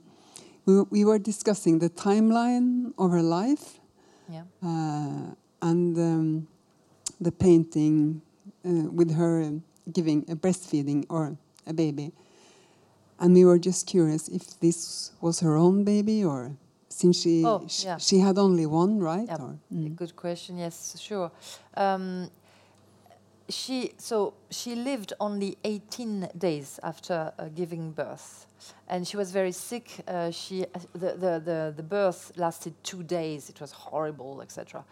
we, 0.67 0.83
we 0.91 1.05
were 1.05 1.19
discussing 1.19 1.79
the 1.79 1.91
timeline 1.91 2.93
of 2.99 3.11
her 3.13 3.23
life 3.23 3.79
Yeah. 4.29 4.43
uh, 4.65 5.35
and 5.61 5.97
um, 5.97 6.49
the 7.21 7.31
painting 7.31 8.21
uh, 8.65 8.91
with 8.91 9.15
her 9.15 9.61
giving 9.93 10.25
a 10.29 10.35
breastfeeding 10.35 11.07
or 11.09 11.37
a 11.67 11.73
baby. 11.73 12.13
And 13.21 13.33
we 13.35 13.45
were 13.45 13.59
just 13.59 13.87
curious 13.87 14.27
if 14.29 14.59
this 14.59 15.13
was 15.21 15.39
her 15.41 15.57
own 15.57 15.85
baby 15.85 16.25
or 16.25 16.57
since 17.03 17.23
she 17.23 17.45
Oh, 17.45 17.67
sh- 17.69 17.85
yeah. 17.85 17.99
she 17.99 18.19
had 18.21 18.39
only 18.39 18.67
one, 18.67 18.99
right? 19.01 19.29
Yeah, 19.29 19.43
Or- 19.43 19.59
A 19.71 19.75
mm. 19.75 19.97
Good 19.97 20.15
question. 20.17 20.59
Yes, 20.59 20.97
sure. 21.01 21.31
Um, 21.77 22.31
she 23.49 23.93
so 23.99 24.33
she 24.51 24.75
lived 24.75 25.13
only 25.19 25.57
18 25.65 26.29
days 26.39 26.79
after 26.83 27.33
uh, 27.39 27.49
giving 27.55 27.93
birth, 27.93 28.47
and 28.89 29.07
she 29.07 29.17
was 29.17 29.33
very 29.33 29.53
sick. 29.53 29.91
Uh, 30.09 30.31
she 30.31 30.65
the, 30.95 31.13
the 31.19 31.41
the 31.45 31.73
the 31.77 31.83
birth 31.83 32.33
lasted 32.37 32.73
two 32.83 33.03
days. 33.03 33.51
It 33.51 33.61
was 33.61 33.73
horrible, 33.73 34.41
etc. 34.43 34.85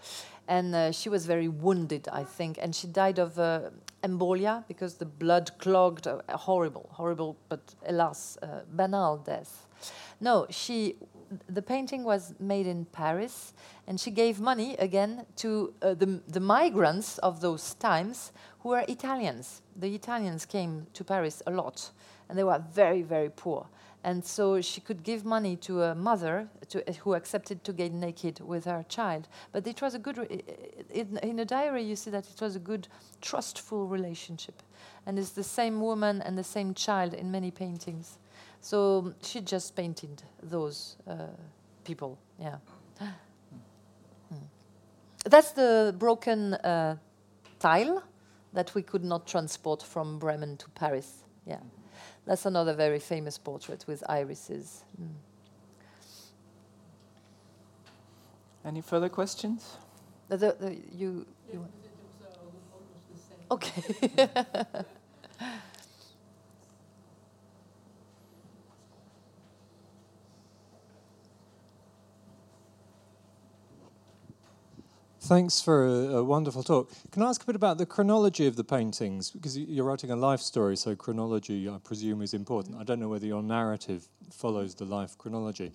And 0.48 0.74
uh, 0.74 0.92
she 0.92 1.08
was 1.10 1.26
very 1.26 1.48
wounded, 1.48 2.08
I 2.12 2.24
think, 2.24 2.58
and 2.62 2.74
she 2.74 2.88
died 2.88 3.18
of 3.20 3.38
uh, 3.38 3.70
embolia 4.02 4.64
because 4.68 4.96
the 4.98 5.06
blood 5.06 5.50
clogged. 5.58 6.06
Uh, 6.06 6.18
horrible, 6.36 6.88
horrible, 6.92 7.36
but 7.48 7.60
alas, 7.86 8.36
uh, 8.42 8.46
banal 8.76 9.16
death. 9.24 9.66
No, 10.20 10.46
she. 10.50 10.96
The 11.48 11.62
painting 11.62 12.04
was 12.04 12.34
made 12.40 12.66
in 12.66 12.86
Paris, 12.86 13.54
and 13.86 14.00
she 14.00 14.10
gave 14.10 14.40
money 14.40 14.76
again 14.78 15.26
to 15.36 15.72
uh, 15.82 15.94
the 15.94 16.20
the 16.26 16.40
migrants 16.40 17.18
of 17.18 17.40
those 17.40 17.74
times 17.74 18.32
who 18.60 18.70
were 18.70 18.84
Italians. 18.88 19.62
The 19.76 19.94
Italians 19.94 20.46
came 20.46 20.86
to 20.92 21.04
Paris 21.04 21.42
a 21.46 21.50
lot, 21.50 21.90
and 22.28 22.36
they 22.36 22.44
were 22.44 22.62
very 22.74 23.02
very 23.02 23.30
poor. 23.30 23.66
And 24.02 24.24
so 24.24 24.62
she 24.62 24.80
could 24.80 25.02
give 25.02 25.24
money 25.24 25.56
to 25.56 25.82
a 25.82 25.94
mother 25.94 26.48
to, 26.70 26.88
uh, 26.88 26.92
who 27.04 27.14
accepted 27.14 27.62
to 27.64 27.72
get 27.72 27.92
naked 27.92 28.40
with 28.40 28.64
her 28.64 28.84
child. 28.88 29.28
But 29.52 29.66
it 29.66 29.82
was 29.82 29.94
a 29.94 29.98
good, 29.98 30.42
in, 30.90 31.18
in 31.18 31.38
a 31.38 31.44
diary, 31.44 31.82
you 31.82 31.96
see 31.96 32.10
that 32.10 32.26
it 32.30 32.40
was 32.40 32.56
a 32.56 32.60
good, 32.60 32.88
trustful 33.20 33.86
relationship. 33.86 34.62
And 35.04 35.18
it's 35.18 35.32
the 35.32 35.44
same 35.44 35.82
woman 35.82 36.22
and 36.22 36.38
the 36.38 36.44
same 36.44 36.72
child 36.72 37.12
in 37.12 37.30
many 37.30 37.50
paintings. 37.50 38.16
So 38.60 39.14
she 39.22 39.40
just 39.40 39.74
painted 39.74 40.22
those 40.42 40.96
uh, 41.06 41.26
people, 41.84 42.18
yeah. 42.38 42.56
Mm. 44.32 44.38
That's 45.24 45.50
the 45.50 45.92
broken 45.98 46.54
uh, 46.54 46.94
tile 47.58 48.04
that 48.52 48.72
we 48.76 48.82
could 48.82 49.02
not 49.02 49.26
transport 49.26 49.82
from 49.82 50.20
Bremen 50.20 50.56
to 50.58 50.68
Paris, 50.70 51.24
yeah. 51.46 51.58
That's 52.26 52.46
another 52.46 52.74
very 52.74 53.00
famous 53.00 53.38
portrait 53.38 53.84
with 53.88 54.04
irises. 54.08 54.84
Mm. 55.02 55.08
Any 58.64 58.82
further 58.82 59.08
questions? 59.08 59.78
The, 60.28 60.36
the, 60.36 60.56
the, 60.60 60.78
you, 60.92 61.26
you 61.52 61.66
okay. 63.50 64.28
Thanks 75.30 75.60
for 75.60 75.86
a, 75.86 76.16
a 76.16 76.24
wonderful 76.24 76.64
talk. 76.64 76.90
Can 77.12 77.22
I 77.22 77.28
ask 77.28 77.40
a 77.40 77.46
bit 77.46 77.54
about 77.54 77.78
the 77.78 77.86
chronology 77.86 78.48
of 78.48 78.56
the 78.56 78.64
paintings? 78.64 79.30
Because 79.30 79.56
you're 79.56 79.84
writing 79.84 80.10
a 80.10 80.16
life 80.16 80.40
story, 80.40 80.76
so 80.76 80.96
chronology, 80.96 81.68
I 81.68 81.78
presume, 81.78 82.20
is 82.22 82.34
important. 82.34 82.74
I 82.74 82.82
don't 82.82 82.98
know 82.98 83.08
whether 83.08 83.26
your 83.26 83.40
narrative 83.40 84.08
follows 84.32 84.74
the 84.74 84.86
life 84.86 85.16
chronology. 85.18 85.70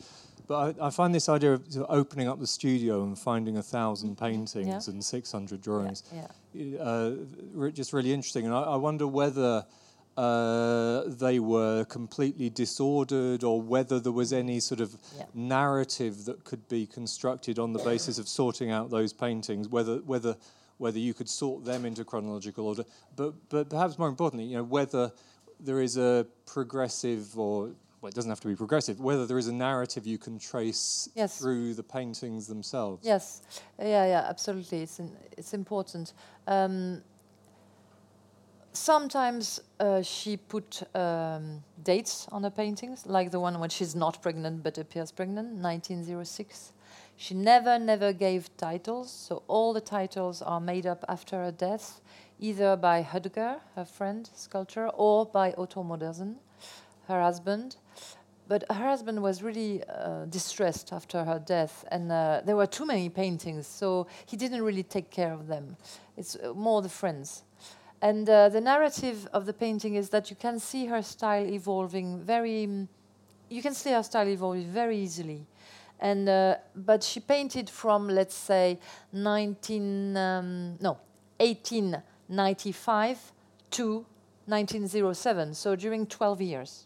But 0.45 0.78
I, 0.82 0.88
I 0.88 0.89
find 0.89 1.16
this 1.16 1.30
idea 1.30 1.53
of 1.53 1.72
sort 1.72 1.88
of 1.88 1.97
opening 1.97 2.28
up 2.28 2.41
the 2.41 2.47
studio 2.47 3.03
and 3.03 3.18
finding 3.18 3.56
a 3.56 3.64
thousand 3.64 4.18
paintings 4.18 4.89
and 4.89 5.01
600 5.01 5.62
drawings 5.62 6.03
yeah. 6.53 6.78
uh, 6.80 7.14
re- 7.53 7.72
just 7.72 7.93
really 7.93 8.12
interesting. 8.12 8.43
And 8.43 8.53
I, 8.53 8.62
I 8.62 8.76
wonder 8.76 9.08
whether 9.08 9.64
uh, 10.18 11.03
they 11.07 11.39
were 11.39 11.84
completely 11.86 12.49
disordered 12.49 13.43
or 13.43 13.61
whether 13.61 13.99
there 13.99 14.11
was 14.11 14.32
any 14.32 14.59
sort 14.59 14.80
of 14.80 14.95
Yeah. 15.18 15.26
narrative 15.34 16.26
that 16.26 16.43
could 16.45 16.68
be 16.70 16.86
constructed 16.88 17.59
on 17.59 17.74
the 17.74 17.80
basis 17.84 18.18
of 18.18 18.28
sorting 18.28 18.72
out 18.72 18.89
those 18.89 19.13
paintings, 19.13 19.68
whether 19.68 19.97
whether 19.99 20.38
whether 20.78 20.99
you 20.99 21.13
could 21.13 21.30
sort 21.30 21.63
them 21.63 21.86
into 21.86 22.03
chronological 22.03 22.66
order, 22.68 22.86
but 23.16 23.34
but 23.49 23.70
perhaps 23.70 23.97
more 23.97 24.09
importantly, 24.09 24.45
you 24.45 24.57
know, 24.57 24.63
whether 24.63 25.11
there 25.59 25.82
is 25.82 25.97
a 25.97 26.26
progressive 26.45 27.38
or 27.39 27.72
well, 28.01 28.09
it 28.09 28.13
doesn't 28.16 28.30
have 28.30 28.41
to 28.41 28.47
be 28.47 28.55
progressive. 28.55 28.99
Whether 28.99 29.26
there 29.26 29.38
is 29.39 29.47
a 29.47 29.53
narrative 29.53 30.05
you 30.05 30.18
can 30.18 30.38
trace 30.38 31.09
Yes. 31.16 31.38
through 31.39 31.74
the 31.74 31.84
paintings 31.84 32.45
themselves. 32.47 33.05
Yes, 33.05 33.41
yeah, 33.80 34.05
yeah, 34.05 34.26
absolutely. 34.30 34.82
It's 34.84 34.99
in, 34.99 35.11
it's 35.38 35.53
important. 35.53 36.13
Um, 36.45 37.01
sometimes 38.76 39.62
uh, 39.80 40.02
she 40.02 40.38
put 40.38 40.84
um, 40.96 41.64
dates 41.84 42.28
on 42.32 42.44
her 42.44 42.50
paintings, 42.50 43.06
like 43.06 43.32
the 43.32 43.40
one 43.40 43.60
when 43.60 43.70
she's 43.70 43.96
not 43.96 44.22
pregnant 44.22 44.64
but 44.64 44.78
appears 44.78 45.12
pregnant, 45.12 45.50
1906. 45.62 46.74
She 47.18 47.34
never, 47.34 47.80
never 47.80 48.12
gave 48.12 48.56
titles, 48.58 49.10
so 49.12 49.44
all 49.48 49.74
the 49.74 49.82
titles 49.82 50.42
are 50.42 50.60
made 50.60 50.86
up 50.86 51.06
after 51.08 51.38
her 51.38 51.52
death, 51.52 52.02
either 52.40 52.76
by 52.76 53.04
Hoetger, 53.04 53.62
her 53.76 53.86
friend, 53.86 54.30
sculptor, 54.36 54.90
or 54.90 55.26
by 55.26 55.54
Otto 55.54 55.84
Modersohn, 55.84 56.36
her 57.08 57.22
husband. 57.22 57.78
But 58.48 58.64
her 58.70 58.90
husband 58.90 59.24
was 59.24 59.42
really 59.42 59.82
uh, 59.86 60.26
distressed 60.26 60.94
after 60.94 61.24
her 61.24 61.40
death, 61.40 61.86
and 61.90 62.12
uh, 62.12 62.42
there 62.46 62.56
were 62.56 62.68
too 62.68 62.86
many 62.86 63.10
paintings, 63.10 63.66
so 63.66 64.08
he 64.26 64.38
didn't 64.38 64.62
really 64.62 64.84
take 64.84 65.10
care 65.10 65.34
of 65.34 65.48
them. 65.48 65.78
It's 66.18 66.36
uh, 66.36 66.54
more 66.54 66.82
the 66.82 66.90
friends. 66.90 67.44
And 68.06 68.30
uh, 68.30 68.49
the 68.49 68.62
narrative 68.62 69.28
of 69.34 69.47
the 69.47 69.53
painting 69.53 69.95
is 69.95 70.10
that 70.10 70.30
you 70.30 70.36
can 70.36 70.60
see 70.60 70.86
her 70.86 71.01
style 71.01 71.43
evolving 71.43 72.20
very. 72.20 72.68
mm, 72.68 72.88
you 73.49 73.64
can 73.64 73.74
see 73.74 73.93
her 73.93 74.03
style 74.03 74.28
evolving 74.28 74.68
very 74.68 74.95
easily, 74.99 75.47
and 75.99 76.30
uh, 76.30 76.58
but 76.76 77.01
she 77.01 77.20
painted 77.20 77.68
from 77.68 78.08
let's 78.08 78.36
say 78.36 78.78
19 79.12 80.18
um, 80.18 80.78
no 80.80 80.99
1895 81.39 83.32
to 83.72 84.06
1907, 84.45 85.56
so 85.56 85.76
during 85.76 86.06
12 86.06 86.41
years. 86.41 86.86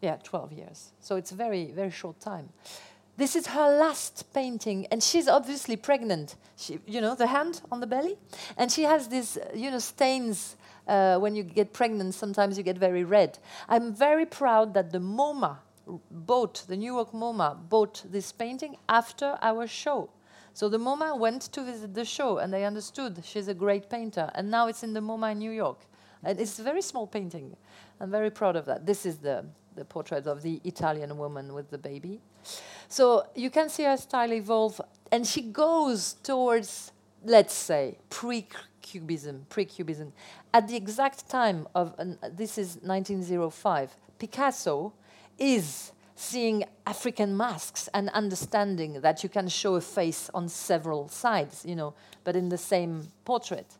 Yeah, 0.00 0.16
12 0.24 0.52
years. 0.52 0.92
So 0.98 1.14
it's 1.14 1.30
very, 1.30 1.70
very 1.70 1.92
short 1.92 2.18
time. 2.18 2.48
This 3.16 3.36
is 3.36 3.48
her 3.48 3.78
last 3.78 4.32
painting, 4.32 4.86
and 4.90 5.02
she's 5.02 5.28
obviously 5.28 5.76
pregnant. 5.76 6.36
She, 6.56 6.78
you 6.86 7.00
know, 7.00 7.14
the 7.14 7.26
hand 7.26 7.60
on 7.70 7.80
the 7.80 7.86
belly, 7.86 8.16
and 8.56 8.72
she 8.72 8.82
has 8.84 9.08
these, 9.08 9.38
you 9.54 9.70
know, 9.70 9.78
stains. 9.78 10.56
Uh, 10.88 11.16
when 11.16 11.36
you 11.36 11.44
get 11.44 11.72
pregnant, 11.72 12.12
sometimes 12.12 12.58
you 12.58 12.64
get 12.64 12.76
very 12.76 13.04
red. 13.04 13.38
I'm 13.68 13.94
very 13.94 14.26
proud 14.26 14.74
that 14.74 14.90
the 14.90 14.98
MoMA 14.98 15.58
bought 16.10 16.64
the 16.68 16.76
New 16.76 16.92
York 16.92 17.12
MoMA 17.12 17.56
bought 17.68 18.04
this 18.10 18.32
painting 18.32 18.76
after 18.88 19.38
our 19.42 19.66
show. 19.66 20.10
So 20.54 20.68
the 20.68 20.78
MoMA 20.78 21.18
went 21.18 21.42
to 21.52 21.62
visit 21.64 21.94
the 21.94 22.04
show, 22.04 22.38
and 22.38 22.52
they 22.52 22.64
understood 22.64 23.22
she's 23.24 23.48
a 23.48 23.54
great 23.54 23.88
painter, 23.88 24.30
and 24.34 24.50
now 24.50 24.68
it's 24.68 24.82
in 24.82 24.92
the 24.92 25.00
MoMA 25.00 25.32
in 25.32 25.38
New 25.38 25.50
York. 25.50 25.80
And 26.22 26.38
it's 26.38 26.58
a 26.58 26.62
very 26.62 26.82
small 26.82 27.06
painting. 27.06 27.56
I'm 28.00 28.10
very 28.10 28.30
proud 28.30 28.54
of 28.56 28.66
that. 28.66 28.86
This 28.86 29.06
is 29.06 29.18
the, 29.18 29.44
the 29.76 29.84
portrait 29.84 30.26
of 30.26 30.42
the 30.42 30.60
Italian 30.64 31.16
woman 31.16 31.54
with 31.54 31.70
the 31.70 31.78
baby. 31.78 32.20
So 32.88 33.26
you 33.34 33.50
can 33.50 33.68
see 33.68 33.84
her 33.84 33.96
style 33.96 34.32
evolve, 34.32 34.80
and 35.10 35.26
she 35.26 35.42
goes 35.42 36.14
towards, 36.22 36.92
let's 37.24 37.54
say, 37.54 37.98
pre-cubism, 38.10 39.46
pre-cubism. 39.48 40.12
At 40.52 40.68
the 40.68 40.76
exact 40.76 41.28
time 41.28 41.66
of, 41.74 41.94
an, 41.98 42.18
this 42.30 42.58
is 42.58 42.78
1905, 42.82 43.96
Picasso 44.18 44.92
is 45.38 45.92
seeing 46.14 46.64
African 46.86 47.36
masks 47.36 47.88
and 47.94 48.08
understanding 48.10 49.00
that 49.00 49.22
you 49.22 49.28
can 49.28 49.48
show 49.48 49.74
a 49.74 49.80
face 49.80 50.30
on 50.34 50.48
several 50.48 51.08
sides, 51.08 51.64
you 51.66 51.74
know, 51.74 51.94
but 52.22 52.36
in 52.36 52.48
the 52.48 52.58
same 52.58 53.08
portrait. 53.24 53.78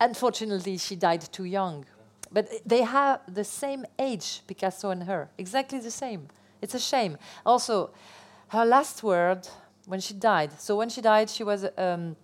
Unfortunately, 0.00 0.78
she 0.78 0.96
died 0.96 1.20
too 1.20 1.44
young. 1.44 1.84
But 2.32 2.48
they 2.64 2.82
have 2.82 3.20
the 3.26 3.44
same 3.44 3.84
age, 3.98 4.42
Picasso 4.46 4.90
and 4.90 5.02
her, 5.04 5.30
exactly 5.36 5.80
the 5.80 5.90
same. 5.90 6.28
It's 6.62 6.74
a 6.74 6.78
shame. 6.78 7.18
Also, 7.44 7.90
her 8.48 8.64
last 8.64 9.02
word 9.02 9.48
when 9.86 10.00
she 10.00 10.14
died. 10.14 10.52
So 10.60 10.76
when 10.76 10.88
she 10.88 11.00
died, 11.00 11.28
she 11.28 11.42
was 11.42 11.66
um, 11.76 12.16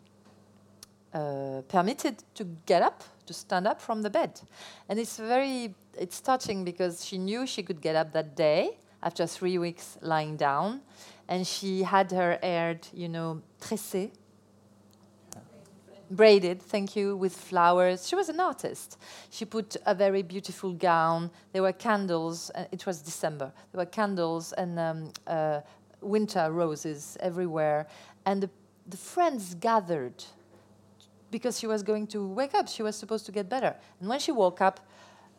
uh, 1.12 1.62
permitted 1.68 2.22
to 2.34 2.44
get 2.66 2.82
up, 2.82 3.02
to 3.26 3.34
stand 3.34 3.66
up 3.66 3.80
from 3.80 4.02
the 4.02 4.10
bed, 4.10 4.40
and 4.88 4.98
it's 4.98 5.18
very, 5.18 5.74
it's 5.98 6.20
touching 6.20 6.64
because 6.64 7.04
she 7.04 7.18
knew 7.18 7.46
she 7.46 7.62
could 7.62 7.80
get 7.80 7.96
up 7.96 8.12
that 8.12 8.36
day 8.36 8.78
after 9.02 9.26
three 9.26 9.58
weeks 9.58 9.98
lying 10.00 10.36
down, 10.36 10.80
and 11.28 11.46
she 11.46 11.82
had 11.82 12.12
her 12.12 12.38
hair, 12.42 12.78
you 12.92 13.08
know, 13.08 13.42
tressé, 13.60 14.10
braided, 16.10 16.62
thank 16.62 16.96
you, 16.96 17.16
with 17.16 17.36
flowers. 17.36 18.08
She 18.08 18.14
was 18.14 18.28
an 18.28 18.40
artist. 18.40 18.98
She 19.30 19.44
put 19.44 19.76
a 19.86 19.94
very 19.94 20.22
beautiful 20.22 20.72
gown. 20.72 21.30
There 21.52 21.62
were 21.62 21.72
candles. 21.72 22.50
Uh, 22.54 22.64
it 22.72 22.86
was 22.86 23.00
December. 23.00 23.52
There 23.72 23.78
were 23.78 23.90
candles 23.90 24.52
and 24.52 24.78
um, 24.78 25.12
uh, 25.26 25.60
winter 26.00 26.50
roses 26.50 27.16
everywhere. 27.20 27.86
And 28.24 28.42
the, 28.42 28.50
the 28.86 28.96
friends 28.96 29.54
gathered 29.54 30.24
because 31.30 31.58
she 31.58 31.66
was 31.66 31.82
going 31.82 32.06
to 32.08 32.26
wake 32.26 32.54
up. 32.54 32.68
She 32.68 32.82
was 32.82 32.96
supposed 32.96 33.26
to 33.26 33.32
get 33.32 33.48
better. 33.48 33.74
And 34.00 34.08
when 34.08 34.20
she 34.20 34.32
woke 34.32 34.60
up, 34.60 34.80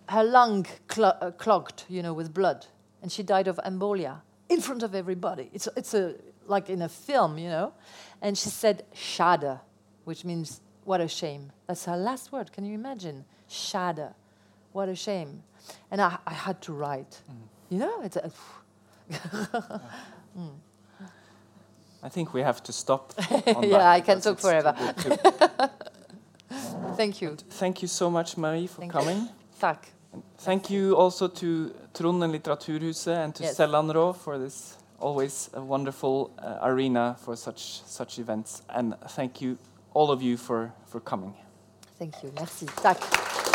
her 0.10 0.24
lung 0.24 0.66
uh, 1.00 1.32
clogged, 1.32 1.84
you 1.90 2.02
know, 2.02 2.14
with 2.14 2.34
blood. 2.34 2.66
And 3.02 3.12
she 3.12 3.24
died 3.24 3.48
of 3.48 3.60
embolia 3.66 4.22
in 4.50 4.62
front 4.62 4.84
of 4.84 4.96
everybody. 4.96 5.50
It's, 5.54 5.68
it's 5.76 5.94
a, 5.94 6.16
like 6.46 6.70
in 6.70 6.82
a 6.82 6.90
film, 6.90 7.38
you 7.38 7.50
know. 7.50 7.74
And 8.22 8.38
she 8.38 8.50
said, 8.50 8.86
Schade, 8.96 9.60
which 10.08 10.24
means, 10.24 10.62
what 10.86 11.02
a 11.02 11.08
shame. 11.08 11.52
That's 11.68 11.84
her 11.84 11.98
last 11.98 12.32
word. 12.32 12.54
Can 12.54 12.64
you 12.64 12.74
imagine? 12.76 13.26
Schade. 13.50 14.14
What 14.72 14.88
a 14.88 14.96
shame. 14.96 15.44
And 15.92 16.00
I, 16.00 16.18
I 16.26 16.34
had 16.34 16.62
to 16.62 16.72
write. 16.72 17.22
You 17.70 17.80
know, 17.80 18.02
it's 18.02 18.16
a, 18.16 18.32
I 22.02 22.10
think 22.10 22.34
we 22.34 22.42
have 22.42 22.64
to 22.64 22.72
stop. 22.72 23.14
on 23.56 23.64
Yeah, 23.64 23.90
I 23.90 24.00
can 24.00 24.22
talk 24.22 24.40
forever. 24.40 24.74
too 24.98 25.18
thank 26.96 27.22
you. 27.22 27.36
Thank 27.50 27.82
you 27.82 27.90
so 27.90 28.10
much, 28.10 28.38
Marie, 28.38 28.68
for 28.68 28.80
Thank 28.80 28.94
you. 28.94 29.00
coming. 29.00 29.30
Tack. 29.60 29.90
And 30.14 30.24
Thank 30.38 30.70
you 30.70 30.96
also 30.96 31.28
to 31.28 31.74
Trondheim 31.94 32.32
Litteraturhuset 32.32 33.26
and 33.26 33.36
to 33.36 33.44
Yes. 33.44 33.58
For 34.24 34.38
this 34.38 34.78
always 35.00 35.50
a 35.54 35.62
wonderful 35.62 36.32
uh, 36.40 36.60
arena 36.62 37.18
for 37.20 37.36
such 37.36 37.82
such 37.86 38.20
events. 38.20 38.62
And 38.70 38.96
thank 39.10 39.42
you, 39.42 39.58
all 39.98 40.12
of 40.12 40.22
you, 40.22 40.38
for, 40.38 40.72
for 40.86 41.00
coming. 41.00 41.34
Thank 41.98 42.22
you. 42.22 42.32
Merci. 42.36 42.68
Tack. 42.68 43.47